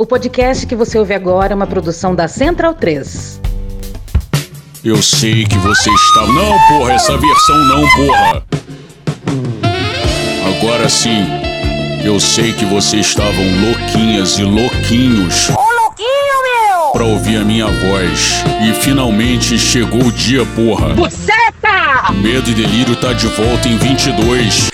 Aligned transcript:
O 0.00 0.06
podcast 0.06 0.64
que 0.64 0.76
você 0.76 0.96
ouve 0.96 1.12
agora 1.12 1.52
é 1.52 1.56
uma 1.56 1.66
produção 1.66 2.14
da 2.14 2.28
Central 2.28 2.72
3. 2.72 3.40
Eu 4.84 5.02
sei 5.02 5.44
que 5.44 5.58
você 5.58 5.90
está. 5.90 6.24
Não, 6.24 6.56
porra, 6.68 6.92
essa 6.92 7.16
versão 7.18 7.56
não, 7.64 7.80
porra. 7.96 8.44
Agora 10.46 10.88
sim. 10.88 11.26
Eu 12.04 12.20
sei 12.20 12.52
que 12.52 12.64
vocês 12.64 13.06
estavam 13.06 13.44
louquinhas 13.60 14.38
e 14.38 14.44
louquinhos. 14.44 15.50
Ô, 15.50 15.82
louquinho, 15.82 16.42
meu! 16.44 16.92
Pra 16.92 17.04
ouvir 17.04 17.38
a 17.38 17.44
minha 17.44 17.66
voz. 17.66 18.44
E 18.62 18.72
finalmente 18.74 19.58
chegou 19.58 20.04
o 20.04 20.12
dia, 20.12 20.46
porra. 20.54 20.94
Buceta! 20.94 22.12
Medo 22.22 22.48
e 22.48 22.54
Delírio 22.54 22.94
tá 22.94 23.12
de 23.12 23.26
volta 23.26 23.66
em 23.66 23.76
22. 23.76 24.70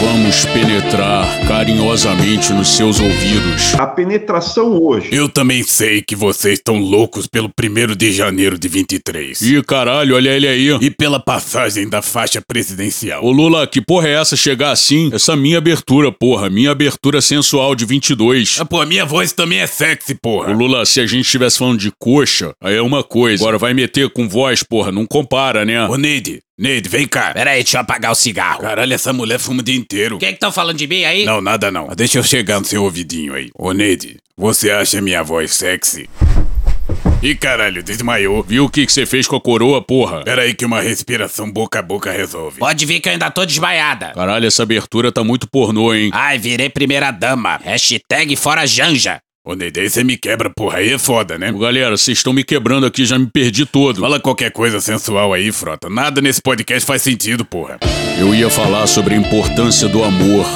Vamos 0.00 0.44
penetrar 0.46 1.46
carinhosamente 1.46 2.52
nos 2.52 2.76
seus 2.76 3.00
ouvidos. 3.00 3.74
A 3.78 3.86
penetração 3.86 4.82
hoje. 4.82 5.08
Eu 5.12 5.28
também 5.28 5.62
sei 5.62 6.02
que 6.02 6.16
vocês 6.16 6.58
estão 6.58 6.78
loucos 6.78 7.26
pelo 7.26 7.48
1 7.48 7.94
de 7.96 8.12
janeiro 8.12 8.58
de 8.58 8.68
23. 8.68 9.40
Ih, 9.40 9.62
caralho, 9.62 10.16
olha 10.16 10.30
ele 10.30 10.48
aí. 10.48 10.68
E 10.80 10.90
pela 10.90 11.20
passagem 11.20 11.88
da 11.88 12.02
faixa 12.02 12.42
presidencial. 12.46 13.24
Ô 13.24 13.30
Lula, 13.30 13.66
que 13.66 13.80
porra 13.80 14.08
é 14.08 14.20
essa 14.20 14.36
chegar 14.36 14.72
assim? 14.72 15.10
Essa 15.12 15.36
minha 15.36 15.58
abertura, 15.58 16.10
porra. 16.10 16.50
Minha 16.50 16.72
abertura 16.72 17.20
sensual 17.20 17.74
de 17.74 17.84
22. 17.84 18.58
Ah, 18.60 18.64
pô, 18.64 18.84
minha 18.84 19.04
voz 19.04 19.32
também 19.32 19.60
é 19.60 19.66
sexy, 19.66 20.14
porra. 20.14 20.50
Ô 20.50 20.54
Lula, 20.54 20.84
se 20.84 21.00
a 21.00 21.06
gente 21.06 21.24
estivesse 21.24 21.58
falando 21.58 21.78
de 21.78 21.92
coxa, 21.98 22.52
aí 22.62 22.74
é 22.74 22.82
uma 22.82 23.02
coisa. 23.02 23.42
Agora 23.42 23.58
vai 23.58 23.72
meter 23.72 24.10
com 24.10 24.28
voz, 24.28 24.62
porra. 24.62 24.90
Não 24.90 25.06
compara, 25.06 25.64
né? 25.64 25.86
Ô, 25.88 25.96
Neide, 25.96 26.40
Neide, 26.56 26.88
vem 26.88 27.06
cá. 27.08 27.32
Pera 27.32 27.50
aí, 27.50 27.64
deixa 27.64 27.78
eu 27.78 27.80
apagar 27.80 28.12
o 28.12 28.14
cigarro. 28.14 28.60
Caralho, 28.60 28.94
essa 28.94 29.12
mulher 29.12 29.40
fuma 29.40 29.60
o 29.60 29.62
dia 29.64 29.74
inteiro. 29.74 30.16
O 30.16 30.18
que 30.20 30.26
que 30.26 30.34
estão 30.34 30.52
falando 30.52 30.78
de 30.78 30.86
mim 30.86 31.02
aí? 31.02 31.24
Não, 31.24 31.40
nada 31.40 31.68
não. 31.68 31.88
Deixa 31.88 32.18
eu 32.18 32.22
chegar 32.22 32.60
no 32.60 32.64
seu 32.64 32.84
ouvidinho 32.84 33.34
aí. 33.34 33.50
Ô, 33.58 33.72
Neide, 33.72 34.18
você 34.36 34.70
acha 34.70 35.00
minha 35.00 35.24
voz 35.24 35.52
sexy? 35.52 36.08
Ih, 37.20 37.34
caralho, 37.34 37.82
desmaiou. 37.82 38.44
Viu 38.44 38.66
o 38.66 38.68
que 38.68 38.86
que 38.86 38.92
você 38.92 39.04
fez 39.04 39.26
com 39.26 39.34
a 39.34 39.40
coroa, 39.40 39.82
porra? 39.82 40.22
Pera 40.22 40.42
aí 40.42 40.54
que 40.54 40.64
uma 40.64 40.80
respiração 40.80 41.50
boca 41.50 41.80
a 41.80 41.82
boca 41.82 42.12
resolve. 42.12 42.60
Pode 42.60 42.86
vir 42.86 43.00
que 43.00 43.08
eu 43.08 43.14
ainda 43.14 43.30
tô 43.32 43.44
desmaiada. 43.44 44.12
Caralho, 44.14 44.46
essa 44.46 44.62
abertura 44.62 45.10
tá 45.10 45.24
muito 45.24 45.48
pornô, 45.50 45.92
hein? 45.92 46.10
Ai, 46.12 46.38
virei 46.38 46.68
primeira 46.68 47.10
dama. 47.10 47.58
Hashtag 47.64 48.36
fora 48.36 48.64
Janja. 48.64 49.18
Ô, 49.46 49.54
Neide, 49.54 49.80
aí 49.80 49.90
você 49.90 50.02
me 50.02 50.16
quebra, 50.16 50.48
porra. 50.48 50.78
Aí 50.78 50.90
é 50.90 50.98
foda, 50.98 51.36
né? 51.36 51.52
Galera, 51.52 51.94
vocês 51.98 52.16
estão 52.16 52.32
me 52.32 52.42
quebrando 52.42 52.86
aqui, 52.86 53.04
já 53.04 53.18
me 53.18 53.26
perdi 53.26 53.66
todo. 53.66 54.00
Fala 54.00 54.18
qualquer 54.18 54.50
coisa 54.50 54.80
sensual 54.80 55.34
aí, 55.34 55.52
frota. 55.52 55.90
Nada 55.90 56.22
nesse 56.22 56.40
podcast 56.40 56.86
faz 56.86 57.02
sentido, 57.02 57.44
porra. 57.44 57.78
Eu 58.18 58.34
ia 58.34 58.48
falar 58.48 58.86
sobre 58.86 59.14
a 59.14 59.18
importância 59.18 59.86
do 59.86 60.02
amor, 60.02 60.46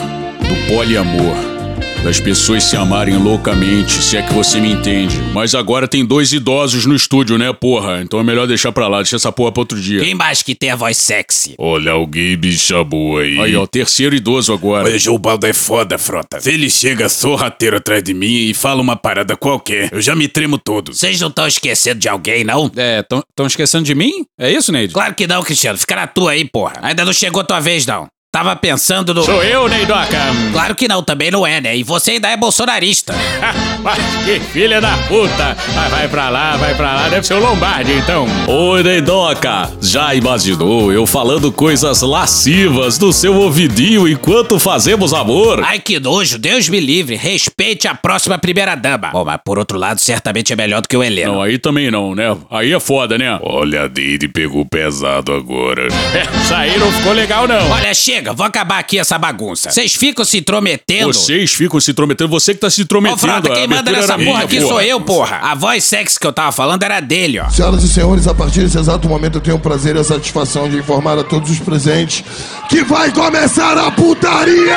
do 0.41 0.75
poliamor. 0.75 1.58
Das 2.03 2.21
pessoas 2.21 2.65
se 2.65 2.77
amarem 2.77 3.17
loucamente, 3.19 3.91
se 3.93 4.17
é 4.17 4.23
que 4.23 4.33
você 4.33 4.59
me 4.61 4.71
entende. 4.73 5.19
Mas 5.35 5.55
agora 5.55 5.87
tem 5.87 6.05
dois 6.07 6.33
idosos 6.33 6.87
no 6.87 6.95
estúdio, 6.95 7.37
né, 7.37 7.53
porra? 7.53 8.01
Então 8.01 8.19
é 8.19 8.23
melhor 8.23 8.47
deixar 8.47 8.73
pra 8.73 8.89
lá, 8.89 8.99
deixa 8.99 9.17
essa 9.17 9.31
porra 9.31 9.53
pra 9.53 9.61
outro 9.61 9.79
dia. 9.79 10.01
Quem 10.01 10.15
mais 10.15 10.41
que 10.43 10.55
tem 10.55 10.71
a 10.71 10.77
voz 10.77 10.97
sexy? 10.97 11.55
Olha 11.59 11.93
alguém 11.93 12.37
bicha 12.37 12.83
boa 12.83 13.23
aí. 13.23 13.39
Aí, 13.39 13.57
ó, 13.57 13.67
terceiro 13.67 14.15
idoso 14.15 14.53
agora. 14.55 14.87
Olha, 14.87 14.99
João 14.99 15.19
Baldo 15.19 15.47
é 15.47 15.53
foda, 15.53 15.99
frota. 15.99 16.41
Se 16.41 16.51
ele 16.51 16.71
chega 16.71 17.09
sorrateiro 17.11 17.77
atrás 17.77 18.03
de 18.03 18.15
mim 18.15 18.49
e 18.49 18.55
fala 18.55 18.81
uma 18.81 18.97
parada 18.97 19.37
qualquer, 19.37 19.91
eu 19.93 20.01
já 20.01 20.15
me 20.15 20.29
tremo 20.29 20.57
todo. 20.57 20.95
Vocês 20.95 21.21
não 21.21 21.29
estão 21.29 21.47
esquecendo 21.47 21.99
de 22.01 22.09
alguém, 22.09 22.43
não? 22.43 22.71
É, 22.77 23.05
tão 23.35 23.47
esquecendo 23.47 23.85
de 23.85 23.95
mim? 23.95 24.25
É 24.39 24.51
isso, 24.51 24.73
Neide? 24.73 24.95
Claro 24.95 25.15
que 25.15 25.27
não, 25.27 25.43
Cristiano. 25.43 25.77
Fica 25.77 25.97
na 25.97 26.07
tua 26.07 26.31
aí, 26.31 26.45
porra. 26.45 26.75
Ainda 26.81 27.05
não 27.05 27.13
chegou 27.13 27.45
tua 27.45 27.61
vez, 27.61 27.85
não. 27.85 28.07
Tava 28.31 28.55
pensando 28.55 29.15
no. 29.15 29.23
Sou 29.23 29.43
eu, 29.43 29.67
Neidoca! 29.69 30.19
Claro 30.53 30.75
que 30.75 30.87
não, 30.87 31.03
também 31.03 31.31
não 31.31 31.47
é, 31.47 31.63
né? 31.63 31.75
E 31.75 31.83
você 31.83 32.11
ainda 32.13 32.29
é 32.29 32.37
bolsonarista. 32.37 33.15
Mas 33.83 33.99
que 34.23 34.39
filha 34.39 34.83
da 34.83 34.99
puta! 35.09 35.57
Vai, 35.75 35.89
vai 35.89 36.09
pra 36.09 36.29
lá, 36.29 36.55
vai 36.59 36.75
pra 36.75 36.95
lá, 36.95 37.09
deve 37.09 37.27
ser 37.27 37.33
o 37.35 37.41
Lombardi, 37.41 37.93
então. 37.93 38.27
Oi, 38.47 38.83
Neidoca! 38.83 39.71
Já 39.81 40.15
imaginou 40.15 40.93
eu 40.93 41.07
falando 41.07 41.51
coisas 41.51 42.03
lascivas 42.03 42.99
do 42.99 43.15
seu 43.15 43.35
ouvidinho 43.35 44.07
enquanto 44.07 44.59
fazemos 44.59 45.15
amor? 45.15 45.65
Ai, 45.65 45.79
que 45.79 45.99
nojo, 45.99 46.37
Deus 46.39 46.69
me 46.69 46.81
livre. 46.81 47.17
Respeite 47.17 47.89
a 47.89 47.95
próxima 47.95 48.37
primeira 48.37 48.75
dama. 48.75 49.09
Bom, 49.11 49.25
mas 49.25 49.41
por 49.43 49.59
outro 49.59 49.79
lado, 49.79 50.01
certamente 50.03 50.53
é 50.53 50.57
melhor 50.57 50.83
do 50.83 50.89
que 50.89 50.97
o 50.99 51.03
Heleno. 51.03 51.33
Não, 51.33 51.43
aí 51.43 51.57
também 51.57 51.91
não, 51.91 52.15
né? 52.15 52.37
Aí 52.51 52.75
é 52.75 52.81
foda, 52.81 53.17
né? 53.17 53.39
Olha, 53.43 53.85
a 53.85 53.89
Deide 53.89 54.29
pegou 54.29 54.67
pesado 54.67 55.33
agora. 55.33 55.89
Essa 56.13 56.59
aí 56.59 56.77
não 56.79 56.93
ficou 56.93 57.15
legal, 57.15 57.49
não. 57.49 57.71
Olha, 57.71 57.95
chega, 57.95 58.18
vou 58.35 58.47
acabar 58.47 58.79
aqui 58.79 58.99
essa 58.99 59.19
bagunça. 59.19 59.71
Vocês 59.71 59.95
ficam 59.95 60.25
se 60.25 60.39
intrometendo. 60.39 61.13
Vocês 61.13 61.53
ficam 61.53 61.81
se 61.81 61.91
intrometendo, 61.91 62.29
você 62.31 62.55
que 62.55 62.61
tá 62.61 62.71
se 62.71 62.81
Ô, 62.81 62.85
intrometendo. 62.85 63.21
Frota, 63.21 63.53
A 63.53 63.55
quem 63.55 63.67
manda 63.67 63.91
nessa 63.91 64.15
porra 64.15 64.19
minha, 64.19 64.39
aqui 64.41 64.61
sou 64.61 64.81
eu, 64.81 65.01
porra. 65.01 65.37
A 65.43 65.55
voz 65.55 65.85
sexy 65.85 66.19
que 66.19 66.27
eu 66.27 66.33
tava 66.33 66.53
falando 66.53 66.83
era 66.83 67.01
dele, 67.01 67.39
ó. 67.41 67.49
Senhoras 67.49 67.83
e 67.83 67.89
senhores, 67.89 68.27
a 68.27 68.35
partir 68.35 68.61
desse 68.61 68.79
exato 68.79 69.09
momento 69.09 69.39
eu 69.39 69.41
tenho 69.41 69.57
o 69.57 69.61
prazer 69.61 69.97
e 69.97 70.01
a 70.01 70.05
satisfação 70.05 70.69
de 70.69 70.77
informar 70.77 71.19
a 71.19 71.25
todos 71.25 71.51
os 71.51 71.59
presentes 71.59 72.25
que 72.69 72.83
vai 72.85 73.11
começar 73.11 73.77
a 73.79 73.91
putaria! 73.91 74.77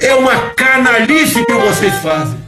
É 0.00 0.14
uma 0.14 0.34
canalice 0.56 1.44
que 1.44 1.52
vocês 1.54 1.94
fazem. 1.96 2.47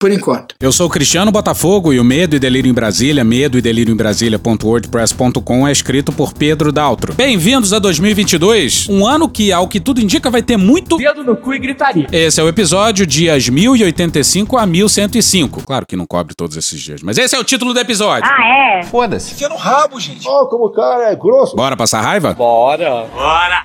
Por 0.00 0.12
enquanto. 0.12 0.54
Eu 0.60 0.70
sou 0.70 0.86
o 0.86 0.90
Cristiano 0.90 1.32
Botafogo 1.32 1.92
e 1.92 1.98
o 1.98 2.04
Medo 2.04 2.36
e 2.36 2.38
Delírio 2.38 2.70
em 2.70 2.72
Brasília, 2.72 3.24
medo 3.24 3.58
e 3.58 3.60
delírio 3.60 3.92
em 3.92 3.96
Brasília.wordpress.com 3.96 5.66
é 5.66 5.72
escrito 5.72 6.12
por 6.12 6.32
Pedro 6.32 6.70
Daltro. 6.70 7.14
Bem-vindos 7.14 7.72
a 7.72 7.80
2022, 7.80 8.88
um 8.88 9.04
ano 9.04 9.28
que, 9.28 9.50
ao 9.50 9.66
que 9.66 9.80
tudo 9.80 10.00
indica, 10.00 10.30
vai 10.30 10.40
ter 10.40 10.56
muito 10.56 10.98
Dedo 10.98 11.24
no 11.24 11.36
cu 11.36 11.52
e 11.52 11.58
gritaria. 11.58 12.06
Esse 12.12 12.40
é 12.40 12.44
o 12.44 12.48
episódio 12.48 13.04
dias 13.04 13.48
1085 13.48 14.56
a 14.56 14.64
1105. 14.64 15.64
Claro 15.66 15.84
que 15.84 15.96
não 15.96 16.06
cobre 16.06 16.32
todos 16.32 16.56
esses 16.56 16.80
dias, 16.80 17.02
mas 17.02 17.18
esse 17.18 17.34
é 17.34 17.38
o 17.40 17.42
título 17.42 17.74
do 17.74 17.80
episódio. 17.80 18.30
Ah, 18.30 18.78
é? 18.78 18.84
Foda-se. 18.84 19.32
Enfia 19.32 19.48
no 19.48 19.56
rabo, 19.56 19.98
gente. 19.98 20.28
Ó, 20.28 20.46
como 20.46 20.66
o 20.66 20.70
cara 20.70 21.10
é 21.10 21.16
grosso. 21.16 21.56
Bora 21.56 21.76
passar 21.76 22.02
raiva? 22.02 22.34
Bora. 22.34 23.06
Bora! 23.12 23.62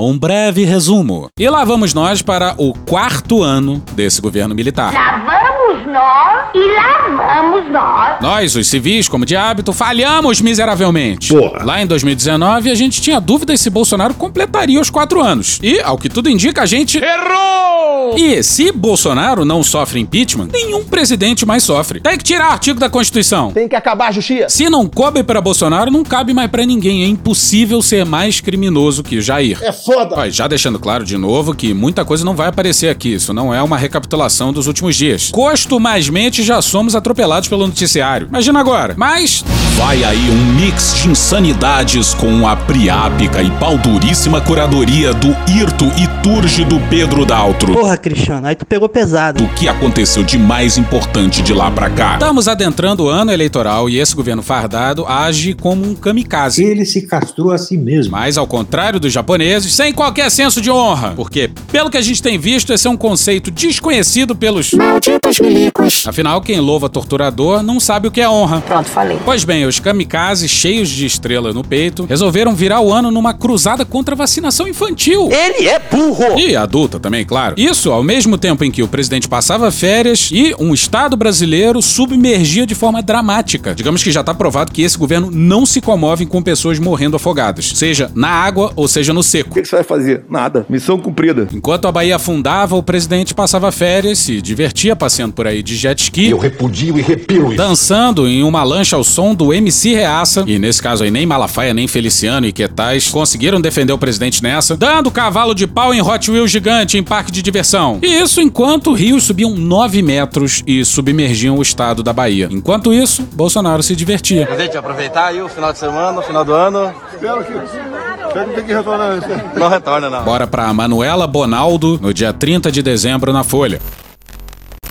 Um 0.00 0.16
breve 0.16 0.64
resumo. 0.64 1.28
E 1.36 1.48
lá 1.50 1.64
vamos 1.64 1.92
nós 1.92 2.22
para 2.22 2.54
o 2.56 2.72
quarto 2.72 3.42
ano 3.42 3.82
desse 3.92 4.22
governo 4.22 4.54
militar. 4.54 4.92
Vamos 4.92 5.57
nós 5.86 6.48
e 6.54 6.74
lá 6.74 7.42
vamos 7.42 7.70
nós. 7.70 8.20
Nós, 8.20 8.56
os 8.56 8.66
civis, 8.66 9.08
como 9.08 9.26
de 9.26 9.36
hábito, 9.36 9.72
falhamos 9.72 10.40
miseravelmente. 10.40 11.32
Porra. 11.32 11.64
Lá 11.64 11.82
em 11.82 11.86
2019, 11.86 12.70
a 12.70 12.74
gente 12.74 13.00
tinha 13.00 13.20
dúvidas 13.20 13.60
se 13.60 13.70
Bolsonaro 13.70 14.14
completaria 14.14 14.80
os 14.80 14.90
quatro 14.90 15.22
anos. 15.22 15.58
E, 15.62 15.80
ao 15.80 15.98
que 15.98 16.08
tudo 16.08 16.28
indica, 16.28 16.62
a 16.62 16.66
gente. 16.66 16.98
Errou! 16.98 18.16
E 18.16 18.42
se 18.42 18.72
Bolsonaro 18.72 19.44
não 19.44 19.62
sofre 19.62 20.00
impeachment, 20.00 20.48
nenhum 20.52 20.84
presidente 20.84 21.44
mais 21.44 21.62
sofre. 21.62 22.00
Tem 22.00 22.16
que 22.16 22.24
tirar 22.24 22.52
artigo 22.52 22.80
da 22.80 22.88
Constituição. 22.88 23.50
Tem 23.52 23.68
que 23.68 23.76
acabar 23.76 24.08
a 24.08 24.12
justiça. 24.12 24.48
Se 24.48 24.68
não 24.70 24.86
coube 24.86 25.22
para 25.22 25.40
Bolsonaro, 25.40 25.90
não 25.90 26.02
cabe 26.02 26.32
mais 26.32 26.50
para 26.50 26.64
ninguém. 26.64 27.02
É 27.04 27.06
impossível 27.06 27.82
ser 27.82 28.04
mais 28.04 28.40
criminoso 28.40 29.02
que 29.02 29.18
o 29.18 29.22
Jair. 29.22 29.58
É 29.62 29.72
foda! 29.72 30.14
Ó, 30.16 30.28
já 30.28 30.46
deixando 30.48 30.78
claro 30.78 31.04
de 31.04 31.16
novo 31.16 31.54
que 31.54 31.74
muita 31.74 32.04
coisa 32.04 32.24
não 32.24 32.34
vai 32.34 32.48
aparecer 32.48 32.88
aqui. 32.88 33.14
Isso 33.14 33.32
não 33.32 33.52
é 33.52 33.62
uma 33.62 33.76
recapitulação 33.76 34.52
dos 34.52 34.66
últimos 34.66 34.96
dias. 34.96 35.30
Costumazmente 35.58 36.44
já 36.44 36.62
somos 36.62 36.94
atropelados 36.94 37.48
pelo 37.48 37.66
noticiário. 37.66 38.28
Imagina 38.28 38.60
agora. 38.60 38.94
Mas 38.96 39.42
Vai 39.78 40.02
aí 40.02 40.28
um 40.28 40.54
mix 40.54 40.92
de 40.96 41.08
insanidades 41.08 42.12
com 42.12 42.48
a 42.48 42.56
priápica 42.56 43.40
e 43.40 43.48
balduríssima 43.48 44.40
curadoria 44.40 45.14
do 45.14 45.28
hirto 45.48 45.84
e 45.96 46.08
túrgido 46.20 46.80
Pedro 46.90 47.24
Daltro. 47.24 47.74
Porra, 47.74 47.96
Cristiano, 47.96 48.48
aí 48.48 48.56
tu 48.56 48.66
pegou 48.66 48.88
pesado. 48.88 49.40
Do 49.40 49.48
que 49.54 49.68
aconteceu 49.68 50.24
de 50.24 50.36
mais 50.36 50.76
importante 50.76 51.42
de 51.42 51.54
lá 51.54 51.70
pra 51.70 51.88
cá. 51.88 52.14
estamos 52.14 52.48
adentrando 52.48 53.04
o 53.04 53.08
ano 53.08 53.30
eleitoral 53.30 53.88
e 53.88 54.00
esse 54.00 54.16
governo 54.16 54.42
fardado 54.42 55.06
age 55.06 55.54
como 55.54 55.88
um 55.88 55.94
kamikaze. 55.94 56.64
Ele 56.64 56.84
se 56.84 57.02
castrou 57.02 57.52
a 57.52 57.56
si 57.56 57.76
mesmo. 57.76 58.10
Mas 58.10 58.36
ao 58.36 58.48
contrário 58.48 58.98
dos 58.98 59.12
japoneses, 59.12 59.72
sem 59.72 59.92
qualquer 59.92 60.28
senso 60.28 60.60
de 60.60 60.72
honra. 60.72 61.12
Porque, 61.14 61.52
pelo 61.70 61.88
que 61.88 61.96
a 61.96 62.02
gente 62.02 62.20
tem 62.20 62.36
visto, 62.36 62.72
esse 62.72 62.88
é 62.88 62.90
um 62.90 62.96
conceito 62.96 63.48
desconhecido 63.48 64.34
pelos 64.34 64.72
Malditos 64.72 65.38
milicos. 65.48 66.06
Afinal, 66.06 66.40
quem 66.40 66.60
louva 66.60 66.88
torturador 66.88 67.62
não 67.62 67.80
sabe 67.80 68.08
o 68.08 68.10
que 68.10 68.20
é 68.20 68.28
honra. 68.28 68.60
Pronto, 68.60 68.88
falei. 68.88 69.18
Pois 69.24 69.44
bem, 69.44 69.64
os 69.64 69.80
kamikazes 69.80 70.50
cheios 70.50 70.88
de 70.88 71.06
estrela 71.06 71.52
no 71.52 71.64
peito 71.64 72.06
resolveram 72.08 72.54
virar 72.54 72.80
o 72.80 72.92
ano 72.92 73.10
numa 73.10 73.34
cruzada 73.34 73.84
contra 73.84 74.14
a 74.14 74.18
vacinação 74.18 74.68
infantil. 74.68 75.28
Ele 75.30 75.68
é 75.68 75.78
burro. 75.78 76.38
E 76.38 76.54
adulta 76.54 77.00
também, 77.00 77.24
claro. 77.24 77.54
Isso 77.58 77.90
ao 77.90 78.02
mesmo 78.02 78.36
tempo 78.36 78.64
em 78.64 78.70
que 78.70 78.82
o 78.82 78.88
presidente 78.88 79.28
passava 79.28 79.70
férias 79.70 80.30
e 80.32 80.54
um 80.58 80.74
Estado 80.74 81.16
brasileiro 81.16 81.80
submergia 81.80 82.66
de 82.66 82.74
forma 82.74 83.02
dramática. 83.02 83.74
Digamos 83.74 84.02
que 84.02 84.10
já 84.10 84.20
está 84.20 84.34
provado 84.34 84.72
que 84.72 84.82
esse 84.82 84.98
governo 84.98 85.30
não 85.30 85.64
se 85.64 85.80
comove 85.80 86.26
com 86.26 86.42
pessoas 86.42 86.78
morrendo 86.78 87.16
afogadas, 87.16 87.72
seja 87.74 88.10
na 88.14 88.28
água 88.28 88.72
ou 88.76 88.86
seja 88.86 89.12
no 89.12 89.22
seco. 89.22 89.50
O 89.50 89.54
que, 89.54 89.62
que 89.62 89.68
você 89.68 89.76
vai 89.76 89.84
fazer? 89.84 90.24
Nada. 90.28 90.66
Missão 90.68 90.98
cumprida. 90.98 91.48
Enquanto 91.52 91.86
a 91.88 91.92
Bahia 91.92 92.16
afundava, 92.16 92.76
o 92.76 92.82
presidente 92.82 93.34
passava 93.34 93.70
férias, 93.72 94.18
se 94.18 94.42
divertia 94.42 94.94
passeando 94.94 95.32
por 95.38 95.46
aí 95.46 95.62
de 95.62 95.76
jet 95.76 96.02
ski. 96.02 96.30
Eu 96.30 96.36
repudio 96.36 96.98
e 96.98 97.00
repiro. 97.00 97.54
Dançando 97.54 98.26
em 98.26 98.42
uma 98.42 98.64
lancha 98.64 98.96
ao 98.96 99.04
som 99.04 99.36
do 99.36 99.54
MC 99.54 99.94
Reaça. 99.94 100.42
E 100.48 100.58
nesse 100.58 100.82
caso 100.82 101.04
aí, 101.04 101.12
nem 101.12 101.24
Malafaia, 101.24 101.72
nem 101.72 101.86
Feliciano 101.86 102.44
e 102.44 102.52
Quetais 102.52 103.08
conseguiram 103.08 103.60
defender 103.60 103.92
o 103.92 103.98
presidente 103.98 104.42
nessa. 104.42 104.76
Dando 104.76 105.12
cavalo 105.12 105.54
de 105.54 105.64
pau 105.64 105.94
em 105.94 106.02
Hot 106.02 106.28
Wheels 106.28 106.50
gigante 106.50 106.98
em 106.98 107.04
parque 107.04 107.30
de 107.30 107.40
diversão. 107.40 108.00
E 108.02 108.20
isso 108.20 108.40
enquanto 108.40 108.92
rios 108.92 109.22
subiam 109.22 109.54
9 109.54 110.02
metros 110.02 110.64
e 110.66 110.84
submergiam 110.84 111.56
o 111.56 111.62
estado 111.62 112.02
da 112.02 112.12
Bahia. 112.12 112.48
Enquanto 112.50 112.92
isso, 112.92 113.22
Bolsonaro 113.32 113.80
se 113.80 113.94
divertia. 113.94 114.44
Presidente, 114.44 114.76
aproveitar 114.76 115.26
aí 115.26 115.40
o 115.40 115.48
final 115.48 115.72
de 115.72 115.78
semana, 115.78 116.18
o 116.18 116.22
final 116.24 116.44
do 116.44 116.52
ano. 116.52 116.92
Espero 117.12 117.44
que. 117.44 117.52
Espero 117.52 118.48
que 118.48 118.54
tem 118.56 118.64
que 118.64 118.74
retornar. 118.74 119.20
Não 119.54 119.68
retorna, 119.68 120.10
não. 120.10 120.24
Bora 120.24 120.48
pra 120.48 120.74
Manuela 120.74 121.28
Bonaldo 121.28 121.96
no 122.02 122.12
dia 122.12 122.32
30 122.32 122.72
de 122.72 122.82
dezembro 122.82 123.32
na 123.32 123.44
Folha. 123.44 123.80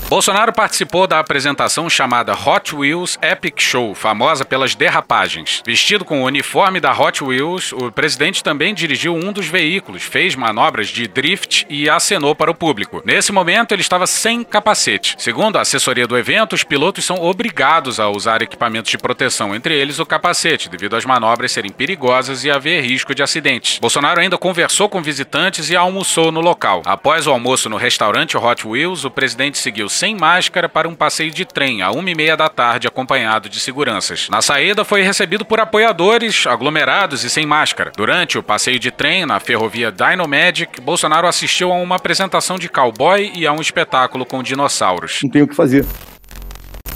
Bolsonaro 0.09 0.53
participou 0.53 1.05
da 1.05 1.19
apresentação 1.19 1.89
chamada 1.89 2.31
Hot 2.31 2.73
Wheels 2.73 3.19
Epic 3.21 3.59
Show, 3.59 3.93
famosa 3.93 4.45
pelas 4.45 4.73
derrapagens. 4.73 5.61
Vestido 5.65 6.05
com 6.05 6.21
o 6.21 6.25
uniforme 6.25 6.79
da 6.79 6.97
Hot 6.97 7.21
Wheels, 7.21 7.73
o 7.73 7.91
presidente 7.91 8.41
também 8.41 8.73
dirigiu 8.73 9.13
um 9.13 9.33
dos 9.33 9.47
veículos, 9.47 10.03
fez 10.03 10.33
manobras 10.33 10.87
de 10.87 11.09
drift 11.09 11.65
e 11.69 11.89
acenou 11.89 12.33
para 12.33 12.49
o 12.49 12.55
público. 12.55 13.01
Nesse 13.03 13.33
momento, 13.33 13.73
ele 13.73 13.81
estava 13.81 14.07
sem 14.07 14.45
capacete. 14.45 15.13
Segundo 15.17 15.57
a 15.57 15.61
assessoria 15.61 16.07
do 16.07 16.17
evento, 16.17 16.53
os 16.53 16.63
pilotos 16.63 17.03
são 17.03 17.21
obrigados 17.21 17.99
a 17.99 18.07
usar 18.07 18.41
equipamentos 18.41 18.89
de 18.89 18.97
proteção, 18.97 19.53
entre 19.53 19.75
eles 19.75 19.99
o 19.99 20.05
capacete, 20.05 20.69
devido 20.69 20.95
às 20.95 21.03
manobras 21.03 21.51
serem 21.51 21.69
perigosas 21.69 22.45
e 22.45 22.49
haver 22.49 22.81
risco 22.81 23.13
de 23.13 23.23
acidentes. 23.23 23.77
Bolsonaro 23.77 24.21
ainda 24.21 24.37
conversou 24.37 24.87
com 24.87 25.01
visitantes 25.01 25.69
e 25.69 25.75
almoçou 25.75 26.31
no 26.31 26.39
local. 26.39 26.81
Após 26.85 27.27
o 27.27 27.31
almoço 27.31 27.67
no 27.67 27.75
restaurante 27.75 28.37
Hot 28.37 28.65
Wheels, 28.65 29.03
o 29.03 29.11
presidente 29.11 29.57
seguiu 29.57 29.89
sem 29.97 30.15
máscara 30.15 30.69
para 30.69 30.87
um 30.87 30.95
passeio 30.95 31.31
de 31.31 31.43
trem 31.43 31.81
a 31.81 31.91
uma 31.91 32.09
e 32.09 32.15
meia 32.15 32.37
da 32.37 32.47
tarde, 32.47 32.87
acompanhado 32.87 33.49
de 33.49 33.59
seguranças. 33.59 34.29
Na 34.29 34.41
saída, 34.41 34.85
foi 34.85 35.01
recebido 35.01 35.43
por 35.43 35.59
apoiadores, 35.59 36.45
aglomerados 36.45 37.23
e 37.23 37.29
sem 37.29 37.45
máscara. 37.45 37.91
Durante 37.95 38.37
o 38.37 38.43
passeio 38.43 38.79
de 38.79 38.91
trem 38.91 39.25
na 39.25 39.39
ferrovia 39.39 39.91
Dynamagic, 39.91 40.79
Bolsonaro 40.81 41.27
assistiu 41.27 41.71
a 41.71 41.75
uma 41.75 41.95
apresentação 41.95 42.57
de 42.57 42.69
cowboy 42.69 43.31
e 43.35 43.47
a 43.47 43.51
um 43.51 43.59
espetáculo 43.61 44.25
com 44.25 44.43
dinossauros. 44.43 45.19
Não 45.23 45.31
tem 45.31 45.41
o 45.41 45.47
que 45.47 45.55
fazer. 45.55 45.85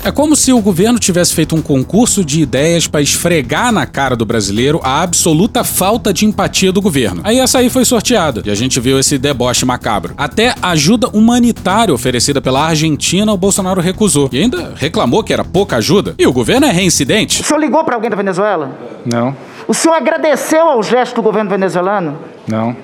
É 0.04 0.12
como 0.12 0.36
se 0.36 0.52
o 0.52 0.60
governo 0.60 0.98
tivesse 0.98 1.32
feito 1.34 1.56
um 1.56 1.62
concurso 1.62 2.26
de 2.26 2.42
ideias 2.42 2.88
para 2.88 3.02
esfregar 3.02 3.72
na 3.72 3.86
cara 3.86 4.16
do 4.16 4.26
brasileiro 4.26 4.80
a 4.84 5.04
absoluta 5.04 5.64
falta 5.64 6.12
de 6.12 6.26
empatia 6.26 6.72
do 6.72 6.82
governo. 6.82 7.22
Aí 7.24 7.38
essa 7.40 7.60
aí 7.60 7.70
foi 7.70 7.86
sorteada 7.86 8.42
e 8.44 8.50
a 8.50 8.56
gente 8.56 8.80
viu 8.80 8.98
esse 8.98 9.20
deboche 9.20 9.64
macabro. 9.64 10.16
Até 10.18 10.56
ajuda 10.60 11.08
humanitária 11.10 11.94
oferecida 11.94 12.42
pela 12.42 12.66
Argentina 12.66 13.32
o 13.32 13.38
Bolsonaro 13.38 13.80
recusou 13.80 14.28
e 14.32 14.40
ainda 14.42 14.74
reclamou 14.76 15.24
que 15.24 15.34
era 15.34 15.44
pouca 15.44 15.76
ajuda. 15.78 16.16
E 16.18 16.26
o 16.26 16.34
governo 16.34 16.66
é 16.66 16.72
reincidente. 16.72 17.40
O 17.42 17.46
senhor 17.46 17.60
ligou 17.60 17.84
para 17.84 17.94
alguém 17.94 18.10
da 18.10 18.16
Venezuela? 18.16 18.72
Não, 19.06 19.36
O 19.68 19.74
senhor 19.74 19.94
agradeceu 19.94 20.68
ao 20.68 20.82
gesto 20.82 21.16
do 21.16 21.22
governo 21.22 21.50
venezuelano? 21.52 22.18
não. 22.48 22.76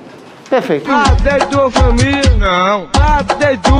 Perfeito. 0.50 0.90
Até 0.90 1.38
tua 1.46 1.70
família, 1.70 2.36
não. 2.38 2.88
Até 2.94 3.58
tu, 3.58 3.72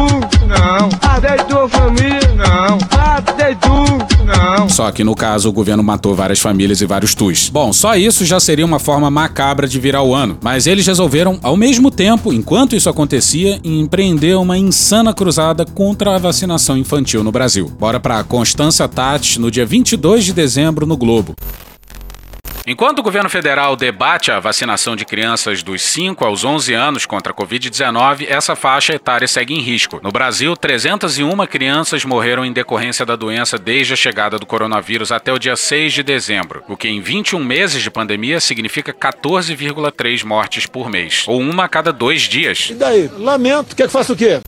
não. 0.46 0.90
Até 1.02 1.38
tua 1.44 1.69
família, 1.69 2.36
não. 2.36 2.78
Até 3.00 3.56
tu, 3.56 4.25
não. 4.25 4.69
Só 4.69 4.92
que 4.92 5.04
no 5.04 5.16
caso 5.16 5.50
o 5.50 5.54
governo 5.54 5.81
matou 5.81 6.14
várias 6.14 6.40
famílias 6.40 6.81
e 6.81 6.86
vários 6.86 7.16
tus. 7.16 7.50
Bom, 7.50 7.72
só 7.72 7.96
isso 7.96 8.25
já 8.25 8.40
seria 8.40 8.66
uma 8.66 8.80
forma 8.80 9.10
macabra 9.10 9.68
de 9.68 9.80
virar 9.80 10.04
o 10.04 10.14
ano. 10.14 10.38
Mas 10.42 10.68
eles 10.68 10.86
resolveram, 10.86 11.40
ao 11.42 11.56
mesmo 11.56 11.90
tempo, 11.90 12.34
enquanto 12.34 12.75
isso 12.75 12.90
acontecia, 12.90 13.60
empreender 13.64 14.36
uma 14.36 14.58
insana 14.58 15.14
cruzada 15.14 15.66
contra 15.66 16.16
a 16.16 16.19
vacinação 16.19 16.78
infantil 16.78 17.24
no 17.24 17.31
Brasil. 17.31 17.72
Bora 17.80 18.00
pra 18.00 18.24
Constança 18.24 18.88
Tati 18.88 19.40
no 19.40 19.50
dia 19.50 19.66
22 19.66 20.25
de 20.25 20.34
dezembro 20.34 20.86
no 20.86 20.98
Globo. 20.98 21.34
Enquanto 22.69 23.00
o 23.00 23.02
governo 23.02 23.30
federal 23.30 23.78
debate 23.78 24.30
a 24.30 24.42
vacinação 24.42 24.94
de 24.94 25.06
crianças 25.06 25.64
dos 25.64 25.81
5 25.84 26.25
aos 26.25 26.44
11 26.44 26.74
anos 26.74 27.06
contra 27.06 27.31
a 27.31 27.36
Covid-19, 27.36 28.25
essa 28.28 28.58
faixa 28.58 28.94
etária 28.94 29.25
segue 29.25 29.54
em 29.54 29.62
risco. 29.62 30.02
No 30.04 30.12
Brasil, 30.12 30.54
301 30.54 31.48
crianças 31.48 32.04
morreram 32.04 32.44
em 32.44 32.52
decorrência 32.52 33.06
da 33.06 33.16
doença 33.16 33.58
desde 33.58 33.94
a 33.94 33.96
chegada 33.96 34.38
do 34.38 34.46
coronavírus 34.46 35.14
até 35.14 35.31
o 35.31 35.40
dia 35.40 35.56
6 35.56 35.94
de 35.94 36.04
dezembro, 36.04 36.62
o 36.68 36.75
que 36.75 36.90
em 36.90 37.00
21 37.00 37.42
meses 37.42 37.81
de 37.81 37.90
pandemia 37.90 38.42
significa 38.42 38.92
14,3 38.92 40.25
mortes 40.25 40.66
por 40.66 40.90
mês, 40.90 41.24
ou 41.25 41.40
uma 41.40 41.64
a 41.64 41.69
cada 41.69 41.94
dois 41.94 42.24
dias. 42.24 42.68
E 42.69 42.74
daí? 42.74 43.10
Lamento. 43.18 43.78
Quer 43.78 43.88
que 43.88 43.94
faça 43.94 44.12
o 44.12 44.16
quê? 44.18 44.42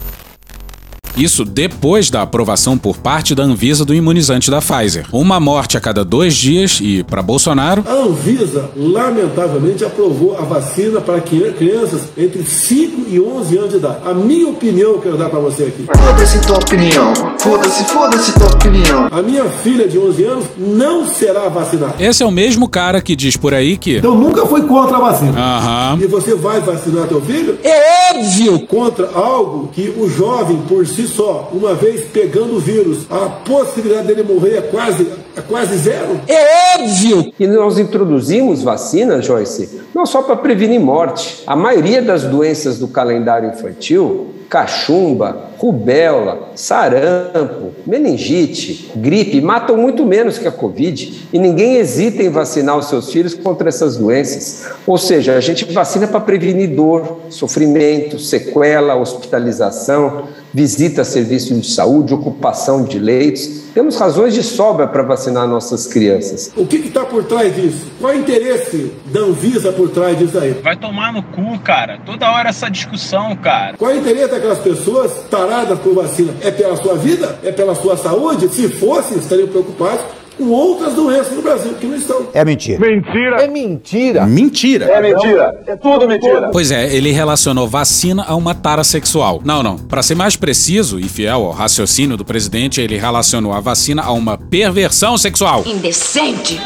Isso 1.18 1.44
depois 1.44 2.10
da 2.10 2.22
aprovação 2.22 2.78
por 2.78 2.98
parte 2.98 3.36
da 3.36 3.44
Anvisa 3.44 3.84
do 3.84 3.94
imunizante 3.94 4.50
da 4.50 4.62
Pfizer. 4.62 5.06
Uma 5.12 5.40
morte 5.40 5.78
a 5.78 5.82
cada 5.82 6.04
dois 6.06 6.36
dias 6.36 6.80
e, 6.82 7.04
para 7.04 7.22
Bolsonaro, 7.22 7.84
A 7.88 7.94
Anvisa, 7.94 8.70
lamentavelmente, 8.76 9.84
aprovou 9.84 10.38
a 10.38 10.42
vacina 10.42 11.02
para 11.02 11.20
crianças 11.22 12.02
entre 12.18 12.44
5 12.44 13.10
e 13.10 13.20
11 13.20 13.58
anos 13.58 13.70
de 13.72 13.78
idade. 13.78 13.98
A 14.06 14.14
minha 14.14 14.48
opinião 14.50 14.92
eu 14.92 15.00
quero 15.00 15.18
dar 15.18 15.30
para 15.30 15.40
você 15.40 15.64
aqui. 15.64 15.86
Foda-se 15.86 16.42
tua 16.46 16.58
opinião. 16.58 17.14
Foda-se, 17.40 17.84
foda-se 17.86 18.34
tua 18.34 18.48
opinião. 18.48 19.08
A 19.12 19.22
minha 19.22 19.46
filha 19.46 19.88
de 19.88 19.98
11 19.98 20.24
anos 20.24 20.46
não 20.58 21.06
será 21.08 21.50
vacinada. 21.50 21.96
esse 22.00 22.24
é 22.24 22.26
o 22.26 22.32
mesmo 22.32 22.68
cara 22.70 23.02
que 23.02 23.16
diz 23.16 23.36
por 23.36 23.54
aí 23.54 23.78
que. 23.78 23.98
Então 23.98 24.16
nunca 24.16 24.46
foi 24.46 24.62
contra 24.64 24.98
a 24.98 25.00
vacina. 25.00 25.34
Aham. 25.38 26.00
E 26.02 26.08
você 26.08 26.36
vai 26.36 26.60
vacinar 26.62 27.08
teu 27.08 27.22
filho? 27.22 27.58
É 27.64 28.14
óbvio! 28.16 28.60
Contra 28.68 29.10
algo 29.14 29.70
que 29.74 29.94
o 29.98 30.10
jovem, 30.10 30.58
por 30.68 30.86
si 30.86 30.99
só, 31.08 31.50
uma 31.54 31.74
vez 31.74 32.06
pegando 32.06 32.56
o 32.56 32.60
vírus, 32.60 33.06
a 33.10 33.30
possibilidade 33.30 34.08
dele 34.08 34.24
morrer 34.24 34.58
é 34.58 34.62
quase, 34.62 35.08
é 35.36 35.42
quase 35.42 35.78
zero? 35.78 36.20
É 36.28 36.78
óbvio! 36.80 37.34
E 37.40 37.48
nós 37.48 37.78
introduzimos 37.78 38.64
vacinas, 38.64 39.26
Joyce, 39.26 39.82
não 39.94 40.06
só 40.06 40.22
para 40.22 40.36
prevenir 40.36 40.80
morte. 40.80 41.44
A 41.46 41.56
maioria 41.56 42.02
das 42.02 42.24
doenças 42.24 42.80
do 42.80 42.88
calendário 42.88 43.50
infantil, 43.50 44.28
cachumba, 44.50 45.50
rubéola, 45.60 46.50
sarampo, 46.56 47.74
meningite, 47.86 48.92
gripe, 48.96 49.40
matam 49.42 49.78
muito 49.78 50.06
menos 50.06 50.40
que 50.40 50.48
a 50.48 50.52
Covid. 50.52 51.28
E 51.32 51.38
ninguém 51.38 51.76
hesita 51.76 52.24
em 52.24 52.30
vacinar 52.30 52.78
os 52.78 52.88
seus 52.88 53.12
filhos 53.12 53.36
contra 53.36 53.70
essas 53.70 53.98
doenças. 53.98 54.68
Ou 54.88 54.98
seja, 54.98 55.36
a 55.36 55.42
gente 55.42 55.66
vacina 55.72 56.08
para 56.08 56.22
prevenir 56.22 56.70
dor, 56.70 57.20
sofrimento, 57.30 58.18
sequela, 58.18 58.96
hospitalização, 58.96 60.30
visita 60.54 61.02
a 61.02 61.06
serviço 61.06 61.54
de 61.54 61.70
saúde, 61.70 62.14
ocupação 62.14 62.84
de 62.84 62.98
leitos. 62.98 63.70
Temos 63.74 63.98
razões 63.98 64.34
de 64.34 64.42
sobra 64.42 64.88
para 64.88 65.04
vacinar 65.04 65.48
nossas 65.48 65.86
crianças. 65.86 66.52
O 66.56 66.66
que 66.66 66.78
está 66.78 67.06
por 67.06 67.24
trás 67.24 67.56
disso? 67.56 67.86
Qual 68.00 68.12
é 68.12 68.16
o 68.16 68.20
interesse 68.20 68.92
da 69.06 69.20
Anvisa 69.20 69.72
por 69.72 69.90
trás 69.90 70.18
disso 70.18 70.40
aí? 70.40 70.54
Vai 70.54 70.76
tomar 70.76 71.14
no 71.14 71.22
cu, 71.22 71.60
cara. 71.60 72.00
Toda 72.06 72.32
hora 72.32 72.50
essa 72.50 72.70
discussão, 72.70 73.36
cara. 73.36 73.78
Qual 73.78 73.92
é 73.92 73.96
o 73.96 74.00
interesse 74.00 74.34
daquelas 74.40 74.60
pessoas 74.60 75.12
taradas 75.30 75.78
por 75.80 75.94
vacina? 75.94 76.34
É 76.42 76.50
pela 76.50 76.76
sua 76.78 76.96
vida? 76.96 77.38
É 77.44 77.52
pela 77.52 77.76
sua 77.76 77.98
saúde? 77.98 78.48
Se 78.50 78.70
fossem, 78.70 79.18
estariam 79.18 79.48
preocupados 79.48 80.02
com 80.38 80.50
outras 80.50 80.94
doenças 80.94 81.36
no 81.36 81.42
Brasil 81.42 81.74
que 81.74 81.86
não 81.86 81.98
estão. 81.98 82.28
É 82.34 82.46
mentira. 82.46 82.80
Mentira! 82.80 83.44
É 83.44 83.48
mentira! 83.48 84.26
Mentira. 84.26 84.86
É 84.86 85.02
mentira! 85.02 85.64
É 85.68 85.76
tudo 85.76 86.08
mentira! 86.08 86.50
Pois 86.52 86.72
é, 86.72 86.96
ele 86.96 87.12
relacionou 87.12 87.68
vacina 87.68 88.24
a 88.26 88.36
uma 88.36 88.56
tara 88.56 88.84
sexual. 88.86 89.42
Não, 89.44 89.62
não. 89.62 89.78
Para 89.78 90.02
ser 90.02 90.16
mais 90.16 90.38
preciso 90.38 90.98
e 90.98 91.04
fiel 91.04 91.44
ao 91.46 91.52
raciocínio 91.52 92.16
do 92.16 92.24
presidente, 92.24 92.80
ele 92.80 92.98
relacionou 92.98 93.52
a 93.52 93.60
vacina 93.60 94.02
a 94.02 94.12
uma 94.14 94.38
perversão 94.38 95.18
sexual. 95.18 95.64
Indecente. 95.66 96.60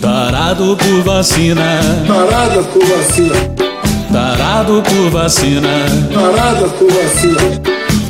Tarado 0.00 0.76
por 0.76 1.02
vacina. 1.02 1.78
Taradas 2.08 2.66
por 2.66 2.84
vacina. 2.84 3.71
Tarado 4.12 4.82
por 4.82 5.10
vacina. 5.10 5.68
Taradas 6.12 6.72
por 6.72 6.90
vacina. 6.92 7.62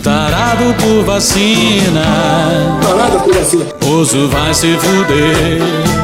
Tarado 0.02 0.74
por 0.82 1.04
vacina. 1.04 2.80
Taradas 2.82 3.22
por 3.22 3.32
vacina. 3.32 3.64
Oso 3.88 4.28
vai 4.28 4.52
se 4.52 4.76
fuder. 4.78 5.60